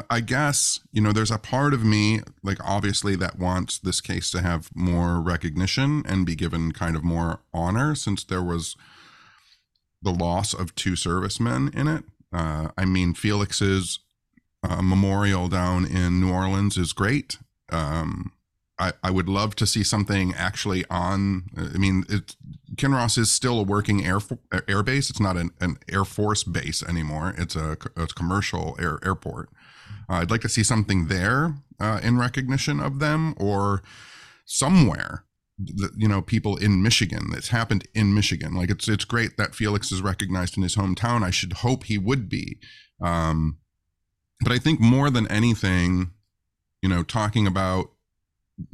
I 0.10 0.20
guess, 0.20 0.82
you 0.92 1.02
know, 1.02 1.14
there's 1.14 1.32
a 1.32 1.38
part 1.38 1.74
of 1.74 1.86
me, 1.86 2.20
like, 2.44 2.58
obviously, 2.64 3.16
that 3.16 3.40
wants 3.40 3.80
this 3.80 4.02
case 4.02 4.30
to 4.32 4.42
have 4.42 4.70
more 4.76 5.22
recognition 5.22 6.04
and 6.06 6.26
be 6.26 6.36
given 6.36 6.74
kind 6.74 6.98
of 6.98 7.04
more 7.04 7.40
honor 7.54 7.96
since 7.96 8.26
there 8.26 8.44
was 8.44 8.76
the 10.02 10.12
loss 10.12 10.54
of 10.54 10.76
two 10.76 10.98
servicemen 10.98 11.72
in 11.74 11.88
it. 11.88 12.04
Uh, 12.34 12.70
I 12.78 12.84
mean, 12.84 13.14
Felix's 13.14 14.00
uh, 14.68 14.82
memorial 14.82 15.48
down 15.48 15.86
in 15.86 16.20
New 16.20 16.32
Orleans 16.32 16.76
is 16.76 16.92
great. 16.92 17.38
Um, 17.70 18.34
I, 18.80 18.94
I 19.04 19.12
would 19.12 19.30
love 19.30 19.56
to 19.58 19.68
see 19.68 19.84
something 19.84 20.34
actually 20.34 20.84
on. 20.90 21.44
I 21.56 21.78
mean, 21.78 22.06
it, 22.10 22.36
Kinross 22.76 23.18
is 23.18 23.32
still 23.32 23.60
a 23.60 23.64
working 23.64 24.06
air 24.06 24.20
air 24.68 24.84
base. 24.84 25.10
It's 25.10 25.20
not 25.20 25.38
an, 25.38 25.52
an 25.62 25.78
Air 25.92 26.06
Force 26.06 26.44
base 26.44 26.82
anymore. 26.84 27.36
It's 27.38 27.56
a, 27.56 27.78
a 27.96 28.08
commercial 28.08 28.76
air 28.80 29.00
airport. 29.04 29.50
Uh, 30.10 30.16
I'd 30.16 30.32
like 30.32 30.42
to 30.42 30.50
see 30.50 30.64
something 30.64 31.08
there 31.08 31.56
uh, 31.80 32.00
in 32.04 32.18
recognition 32.18 32.80
of 32.80 33.00
them, 33.00 33.36
or 33.38 33.84
somewhere. 34.46 35.26
That 35.60 35.92
you 35.96 36.08
know, 36.08 36.22
people 36.22 36.58
in 36.58 36.82
Michigan. 36.82 37.28
It's 37.34 37.50
happened 37.50 37.88
in 37.94 38.14
Michigan. 38.14 38.56
Like 38.56 38.72
it's 38.72 38.88
it's 38.88 39.06
great 39.06 39.38
that 39.38 39.54
Felix 39.54 39.92
is 39.92 40.02
recognized 40.02 40.58
in 40.58 40.64
his 40.64 40.76
hometown. 40.76 41.24
I 41.24 41.30
should 41.30 41.54
hope 41.54 41.84
he 41.84 42.00
would 42.00 42.28
be. 42.28 42.58
Um, 43.00 43.60
but 44.42 44.52
I 44.52 44.58
think 44.58 44.80
more 44.80 45.12
than 45.12 45.28
anything, 45.28 46.12
you 46.82 46.90
know, 46.90 47.04
talking 47.04 47.46
about 47.46 47.93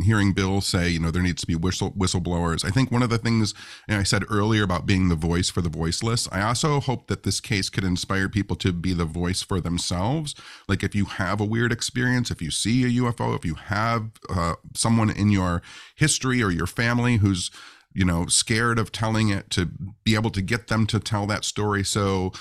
hearing 0.02 0.34
Bill 0.34 0.62
say, 0.62 0.90
you 0.90 1.00
know, 1.00 1.12
there 1.12 1.22
needs 1.22 1.42
to 1.42 1.48
be 1.48 1.56
whistle 1.56 1.92
whistleblowers. 1.92 2.66
I 2.66 2.70
think 2.70 2.92
one 2.92 3.04
of 3.04 3.10
the 3.10 3.18
things 3.18 3.54
I 3.88 4.04
said 4.04 4.24
earlier 4.30 4.64
about 4.64 4.86
being 4.86 5.10
the 5.10 5.16
voice 5.16 5.50
for 5.50 5.62
the 5.62 5.70
voiceless, 5.70 6.28
I 6.32 6.42
also 6.42 6.80
hope 6.80 7.08
that 7.08 7.24
this 7.24 7.40
case 7.40 7.70
could 7.70 7.84
inspire 7.84 8.30
people 8.30 8.56
to 8.58 8.74
be 8.74 8.94
the 8.94 9.06
voice 9.06 9.42
for 9.42 9.62
themselves. 9.62 10.36
Like 10.68 10.84
if 10.84 10.96
you 10.96 11.06
have 11.06 11.40
a 11.40 11.46
weird 11.46 11.72
experience, 11.72 12.30
if 12.30 12.42
you 12.42 12.52
see 12.52 12.84
a 12.84 13.02
UFO, 13.02 13.36
if 13.36 13.46
you 13.46 13.56
have 13.56 14.12
uh, 14.30 14.56
someone 14.76 15.10
in 15.10 15.30
your 15.30 15.62
history 15.96 16.44
or 16.44 16.52
your 16.52 16.68
family 16.68 17.18
who's 17.18 17.50
you 17.94 18.06
know 18.06 18.28
scared 18.28 18.78
of 18.78 18.92
telling 18.92 19.30
it 19.30 19.50
to 19.50 19.70
be 20.04 20.14
able 20.14 20.30
to 20.30 20.42
get 20.42 20.68
them 20.68 20.86
to 20.86 21.00
tell 21.00 21.26
that 21.26 21.44
story 21.44 21.84
so 21.84 22.32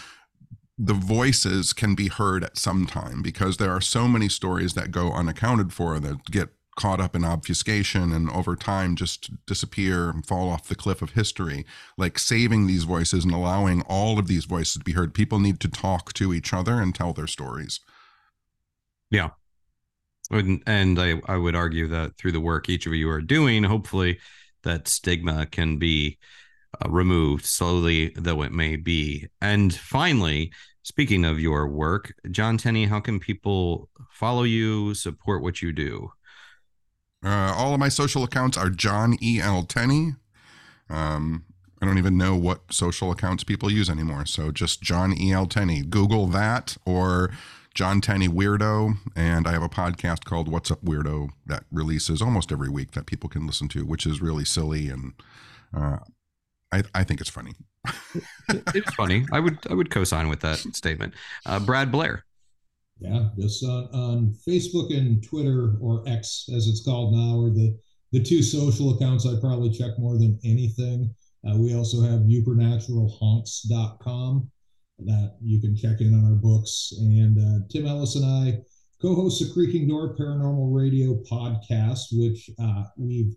the 0.79 0.95
voices 0.95 1.73
can 1.73 1.95
be 1.95 2.09
heard 2.09 2.45
at 2.45 2.57
some 2.57 2.87
time 2.87 3.21
because 3.21 3.57
there 3.57 3.73
are 3.73 3.81
so 3.81 4.07
many 4.07 4.29
stories 4.29 4.75
that 4.75 4.93
go 4.93 5.11
unaccounted 5.13 5.73
for 5.73 5.99
that 5.99 6.25
get 6.27 6.51
caught 6.79 7.01
up 7.01 7.17
in 7.17 7.25
obfuscation 7.25 8.13
and 8.13 8.31
over 8.31 8.55
time 8.55 8.95
just 8.95 9.31
disappear 9.47 10.11
and 10.11 10.25
fall 10.25 10.49
off 10.49 10.69
the 10.69 10.77
cliff 10.77 11.03
of 11.03 11.11
history. 11.11 11.67
Like 11.97 12.21
saving 12.21 12.69
these 12.69 12.85
voices 12.85 13.25
and 13.25 13.35
allowing 13.35 13.83
all 13.83 14.17
of 14.17 14.29
these 14.29 14.45
voices 14.45 14.75
to 14.75 14.85
be 14.85 14.93
heard 14.93 15.13
people 15.13 15.41
need 15.41 15.59
to 15.61 15.69
talk 15.69 16.13
to 16.15 16.33
each 16.33 16.55
other 16.55 16.81
and 16.81 16.95
tell 16.95 17.13
their 17.13 17.27
stories. 17.27 17.81
Yeah. 19.11 19.31
And, 20.31 20.63
and 20.67 21.01
I, 21.01 21.21
I 21.27 21.37
would 21.37 21.57
argue 21.57 21.89
that 21.89 22.17
through 22.17 22.33
the 22.33 22.41
work 22.41 22.69
each 22.69 22.87
of 22.87 22.95
you 22.95 23.11
are 23.11 23.21
doing 23.21 23.65
hopefully 23.65 24.21
that 24.63 24.87
stigma 24.87 25.47
can 25.47 25.79
be 25.79 26.19
uh, 26.81 26.89
removed 26.89 27.45
slowly 27.45 28.13
though 28.15 28.43
it 28.43 28.53
may 28.53 28.77
be. 28.77 29.27
And 29.41 29.75
finally 29.75 30.53
speaking 30.85 31.25
of 31.25 31.41
your 31.41 31.67
work 31.67 32.15
john 32.31 32.57
tenney 32.57 32.87
how 32.87 32.99
can 32.99 33.21
people 33.21 33.91
follow 34.11 34.45
you 34.45 34.95
support 34.95 35.43
what 35.43 35.61
you 35.61 35.71
do 35.71 36.11
uh, 37.25 37.55
all 37.57 37.75
of 37.75 37.81
my 37.81 37.89
social 37.89 38.23
accounts 38.25 38.57
are 38.57 38.71
John 38.71 39.17
E. 39.23 39.41
L. 39.41 39.65
Tenney. 39.65 40.13
Um, 40.89 41.45
I 41.81 41.87
don't 41.87 41.99
even 41.99 42.17
know 42.17 42.35
what 42.37 42.73
social 42.73 43.11
accounts 43.11 43.45
people 43.45 43.71
use 43.71 43.89
anymore. 43.89 44.27
So 44.27 44.51
just 44.51 44.83
John 44.83 45.17
E. 45.17 45.33
L. 45.33 45.47
Tenney. 45.47 45.83
Google 45.83 46.27
that 46.29 46.77
or 46.85 47.31
John 47.75 48.01
Tenney 48.01 48.29
Weirdo. 48.29 48.99
And 49.15 49.47
I 49.47 49.53
have 49.53 49.63
a 49.63 49.69
podcast 49.69 50.25
called 50.25 50.49
What's 50.49 50.71
Up 50.71 50.85
Weirdo 50.85 51.31
that 51.47 51.65
releases 51.71 52.21
almost 52.21 52.51
every 52.51 52.69
week 52.69 52.93
that 52.93 53.07
people 53.07 53.29
can 53.29 53.47
listen 53.47 53.69
to, 53.69 53.85
which 53.85 54.07
is 54.07 54.21
really 54.21 54.45
silly. 54.45 54.89
And 54.89 55.13
uh, 55.77 55.99
I, 56.73 56.83
I 56.95 57.05
think 57.05 57.21
it's 57.21 57.31
funny. 57.31 57.53
it's 58.49 58.95
funny. 58.95 59.27
I 59.33 59.41
would 59.41 59.59
I 59.71 59.75
would 59.75 59.91
co-sign 59.91 60.29
with 60.29 60.41
that 60.41 60.59
statement. 60.75 61.15
Uh, 61.47 61.61
Brad 61.61 61.93
Blair. 61.93 62.25
Yeah, 63.01 63.29
just 63.39 63.65
on, 63.65 63.89
on 63.95 64.35
Facebook 64.47 64.95
and 64.97 65.23
Twitter 65.23 65.77
or 65.81 66.03
X 66.09 66.49
as 66.55 66.67
it's 66.67 66.85
called 66.85 67.15
now 67.15 67.39
or 67.39 67.49
the 67.51 67.79
the 68.11 68.23
two 68.23 68.43
social 68.43 68.95
accounts 68.95 69.27
I 69.27 69.39
probably 69.41 69.71
check 69.71 69.99
more 69.99 70.17
than 70.19 70.39
anything. 70.45 71.15
Uh, 71.47 71.57
we 71.57 71.75
also 71.75 72.01
have 72.01 72.21
ubernaturalhaunts.com 72.21 74.51
that 75.01 75.37
you 75.41 75.61
can 75.61 75.77
check 75.77 76.01
in 76.01 76.13
on 76.15 76.25
our 76.25 76.35
books. 76.35 76.93
And 76.99 77.39
uh, 77.39 77.61
Tim 77.71 77.87
Ellis 77.87 78.17
and 78.17 78.25
I 78.25 78.59
co-host 79.01 79.39
the 79.41 79.53
Creaking 79.53 79.87
Door 79.89 80.17
Paranormal 80.17 80.75
Radio 80.75 81.23
podcast, 81.31 82.07
which 82.13 82.51
uh, 82.61 82.83
we've 82.97 83.37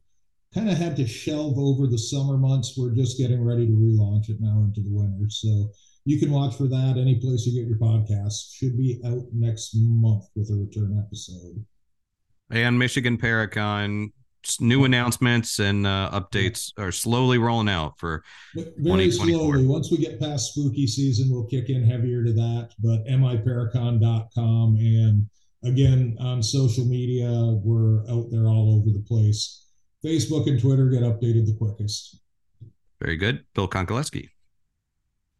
kind 0.54 0.70
of 0.70 0.78
had 0.78 0.96
to 0.98 1.08
shelve 1.08 1.58
over 1.60 1.88
the 1.88 1.98
summer 1.98 2.38
months. 2.38 2.78
We're 2.78 2.96
just 2.96 3.18
getting 3.18 3.44
ready 3.44 3.66
to 3.68 3.74
relaunch 3.74 4.30
it 4.30 4.38
now 4.40 4.64
into 4.66 4.82
the 4.82 4.90
winter. 4.90 5.30
So 5.30 5.72
you 6.06 6.20
can 6.20 6.32
watch 6.32 6.56
for 6.56 6.68
that 6.68 6.98
any 6.98 7.20
place 7.20 7.46
you 7.46 7.60
get 7.60 7.70
your 7.70 7.78
podcasts. 7.78 8.56
Should 8.56 8.78
be 8.78 9.02
out 9.06 9.24
next 9.34 9.72
month 9.76 10.26
with 10.36 10.50
a 10.50 10.56
return 10.56 11.02
episode. 11.04 11.66
And 12.50 12.78
Michigan 12.78 13.18
Paracon 13.18 14.12
new 14.60 14.86
announcements 14.86 15.60
and 15.60 15.86
uh, 15.86 16.10
updates 16.14 16.72
are 16.78 16.92
slowly 16.92 17.38
rolling 17.38 17.70
out 17.70 17.98
for 18.00 18.24
very 18.56 19.12
slowly. 19.12 19.66
Once 19.66 19.92
we 19.92 19.98
get 19.98 20.20
past 20.20 20.54
spooky 20.54 20.88
season, 20.88 21.30
we'll 21.30 21.46
kick 21.46 21.70
in 21.70 21.84
heavier 21.84 22.24
to 22.24 22.34
that. 22.34 22.72
But 22.80 23.06
miparacon.com 23.06 24.76
and 24.78 25.30
again 25.64 26.18
on 26.20 26.42
social 26.42 26.86
media, 26.86 27.30
we're 27.64 28.02
out 28.10 28.28
there 28.32 28.48
all 28.48 28.76
over 28.78 28.92
the 28.92 29.04
place. 29.08 29.68
Facebook 30.04 30.48
and 30.48 30.60
Twitter 30.60 30.90
get 30.90 31.04
updated 31.04 31.46
the 31.46 31.56
quickest. 31.58 32.20
Very 33.00 33.18
good, 33.18 33.46
Bill 33.54 33.68
Konkolesky. 33.68 34.30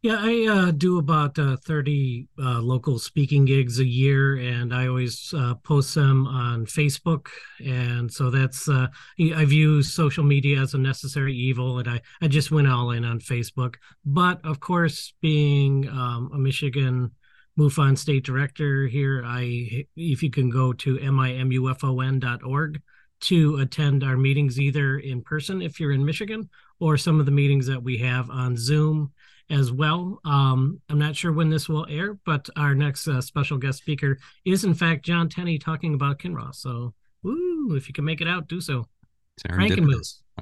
Yeah, 0.02 0.16
I 0.18 0.46
uh, 0.50 0.70
do 0.72 0.98
about 0.98 1.38
uh, 1.38 1.56
30 1.58 2.26
uh, 2.36 2.60
local 2.60 2.98
speaking 2.98 3.44
gigs 3.44 3.78
a 3.78 3.86
year, 3.86 4.34
and 4.34 4.74
I 4.74 4.88
always 4.88 5.32
uh, 5.32 5.54
post 5.62 5.94
them 5.94 6.26
on 6.26 6.66
Facebook. 6.66 7.28
And 7.64 8.12
so 8.12 8.28
that's, 8.28 8.68
uh, 8.68 8.88
I 9.20 9.44
view 9.44 9.80
social 9.80 10.24
media 10.24 10.60
as 10.60 10.74
a 10.74 10.78
necessary 10.78 11.36
evil, 11.36 11.78
and 11.78 11.88
I, 11.88 12.00
I 12.20 12.26
just 12.26 12.50
went 12.50 12.66
all 12.66 12.90
in 12.90 13.04
on 13.04 13.20
Facebook. 13.20 13.76
But 14.04 14.44
of 14.44 14.58
course, 14.58 15.14
being 15.22 15.88
um, 15.88 16.32
a 16.34 16.38
Michigan 16.38 17.12
MUFON 17.56 17.96
state 17.96 18.24
director 18.24 18.88
here, 18.88 19.22
I 19.24 19.86
if 19.94 20.20
you 20.24 20.30
can 20.32 20.50
go 20.50 20.72
to 20.72 20.96
mimufon.org 20.96 22.82
to 23.20 23.56
attend 23.58 24.02
our 24.02 24.16
meetings 24.16 24.58
either 24.58 24.98
in 24.98 25.22
person 25.22 25.62
if 25.62 25.78
you're 25.78 25.92
in 25.92 26.04
Michigan 26.04 26.50
or 26.80 26.96
some 26.96 27.20
of 27.20 27.26
the 27.26 27.30
meetings 27.30 27.66
that 27.66 27.80
we 27.80 27.98
have 27.98 28.28
on 28.30 28.56
Zoom 28.56 29.12
as 29.52 29.70
well. 29.70 30.18
Um, 30.24 30.80
I'm 30.88 30.98
not 30.98 31.14
sure 31.14 31.32
when 31.32 31.50
this 31.50 31.68
will 31.68 31.86
air, 31.88 32.18
but 32.24 32.48
our 32.56 32.74
next 32.74 33.06
uh, 33.06 33.20
special 33.20 33.58
guest 33.58 33.78
speaker 33.78 34.18
is, 34.44 34.64
in 34.64 34.74
fact, 34.74 35.04
John 35.04 35.28
Tenney 35.28 35.58
talking 35.58 35.94
about 35.94 36.18
Kinross. 36.18 36.56
So, 36.56 36.94
woo, 37.22 37.76
if 37.76 37.86
you 37.86 37.92
can 37.92 38.04
make 38.04 38.20
it 38.20 38.28
out, 38.28 38.48
do 38.48 38.60
so. 38.60 38.86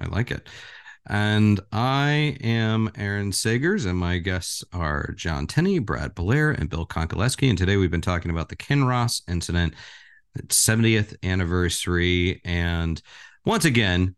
I 0.01 0.07
like 0.07 0.31
it. 0.31 0.49
And 1.09 1.59
I 1.73 2.37
am 2.41 2.91
Aaron 2.97 3.33
Sagers, 3.33 3.85
and 3.85 3.99
my 3.99 4.19
guests 4.19 4.63
are 4.73 5.13
John 5.17 5.47
Tenney, 5.47 5.81
Brad 5.81 6.15
Blair, 6.15 6.51
and 6.51 6.71
Bill 6.71 6.87
Konkolesky. 6.87 7.49
And 7.49 7.59
today 7.59 7.77
we've 7.77 7.91
been 7.91 8.01
talking 8.01 8.31
about 8.31 8.49
the 8.49 8.57
Kinross 8.57 9.23
incident, 9.29 9.75
its 10.37 10.65
70th 10.65 11.17
anniversary. 11.25 12.41
And 12.45 13.03
once 13.45 13.65
again, 13.65 14.15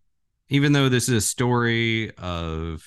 even 0.51 0.72
though 0.72 0.90
this 0.90 1.09
is 1.09 1.14
a 1.14 1.26
story 1.26 2.14
of 2.16 2.84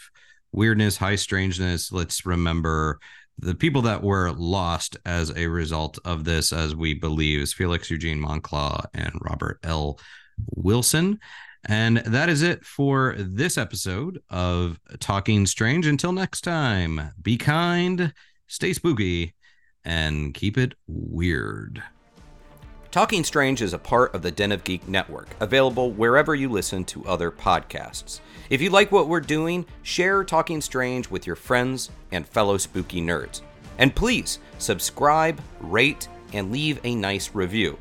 weirdness, 0.56 0.97
high 0.97 1.16
strangeness. 1.16 1.91
Let's 1.91 2.26
remember 2.26 2.99
the 3.38 3.56
people 3.56 3.82
that 3.84 4.01
were 4.01 4.32
lost 4.32 4.95
as 5.06 5.36
a 5.36 5.47
result 5.47 5.99
of 6.06 6.24
this, 6.24 6.53
as 6.53 6.76
we 6.76 6.93
believe, 6.93 7.41
is 7.41 7.53
Felix 7.53 7.91
Eugene 7.91 8.20
Moncla 8.20 8.86
and 8.93 9.12
Robert 9.22 9.60
L. 9.64 9.99
Wilson. 10.56 11.20
And 11.68 11.97
that 11.97 12.30
is 12.30 12.41
it 12.41 12.64
for 12.64 13.16
this 13.18 13.58
episode 13.58 14.22
of 14.30 14.80
Talking 14.99 15.45
Strange. 15.45 15.86
Until 15.86 16.14
next 16.14 16.41
time, 16.41 17.12
be 17.22 17.38
kind, 17.38 18.14
stay 18.47 18.72
spooky, 18.72 19.34
and 19.84 20.34
keep 20.34 20.58
it 20.58 20.76
weird. 20.88 21.84
Talking 22.91 23.26
Strange 23.26 23.62
is 23.62 23.74
a 23.74 23.80
part 23.80 24.16
of 24.16 24.22
the 24.22 24.32
Den 24.32 24.53
of 24.53 24.64
Geek 24.64 24.88
network, 24.88 25.28
available 25.41 25.91
wherever 25.91 26.34
you 26.34 26.47
listen 26.47 26.86
to 26.86 27.06
other 27.06 27.30
podcasts. 27.30 28.22
If 28.50 28.62
you 28.62 28.70
like 28.70 28.91
what 28.91 29.08
we're 29.08 29.22
doing, 29.22 29.66
share 29.82 30.24
Talking 30.24 30.62
Strange 30.62 31.10
with 31.10 31.26
your 31.26 31.36
friends 31.36 31.89
and 32.12 32.28
fellow 32.28 32.58
spooky 32.58 33.02
nerds. 33.02 33.41
And 33.78 33.96
please 33.96 34.39
subscribe, 34.58 35.41
rate, 35.60 36.08
and 36.34 36.52
leave 36.52 36.80
a 36.84 36.96
nice 36.96 37.34
review. 37.34 37.78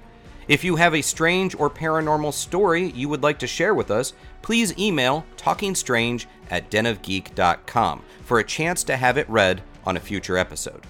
If 0.48 0.64
you 0.64 0.76
have 0.76 0.94
a 0.94 1.02
strange 1.02 1.54
or 1.54 1.70
paranormal 1.70 2.32
story 2.32 2.90
you 2.90 3.08
would 3.08 3.22
like 3.22 3.38
to 3.38 3.46
share 3.46 3.74
with 3.74 3.90
us, 3.90 4.12
please 4.42 4.76
email 4.78 5.24
talkingstrange 5.36 6.26
at 6.50 6.70
denofgeek.com 6.70 8.02
for 8.24 8.38
a 8.38 8.44
chance 8.44 8.84
to 8.84 8.96
have 8.96 9.16
it 9.16 9.28
read 9.28 9.62
on 9.86 9.96
a 9.96 10.00
future 10.00 10.36
episode. 10.36 10.82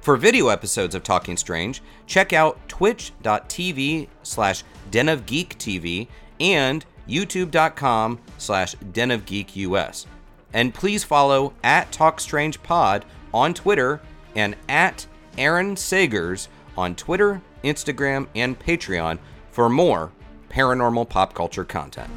For 0.00 0.16
video 0.16 0.48
episodes 0.48 0.94
of 0.94 1.02
Talking 1.02 1.36
Strange, 1.36 1.82
check 2.06 2.32
out 2.32 2.68
twitch.tv 2.68 4.08
slash 4.22 4.64
denofgeektv 4.90 6.08
and 6.40 6.84
youtube.com 7.08 8.18
slash 8.38 8.74
denofgeekus. 8.76 10.06
And 10.52 10.72
please 10.72 11.04
follow 11.04 11.52
at 11.62 11.90
TalkStrangePod 11.92 13.02
on 13.34 13.54
Twitter 13.54 14.00
and 14.34 14.56
at 14.68 15.06
Aaron 15.36 15.74
Sagers 15.74 16.48
on 16.76 16.94
Twitter, 16.94 17.42
Instagram, 17.64 18.26
and 18.34 18.58
Patreon 18.58 19.18
for 19.50 19.68
more 19.68 20.12
paranormal 20.50 21.08
pop 21.08 21.34
culture 21.34 21.64
content. 21.64 22.10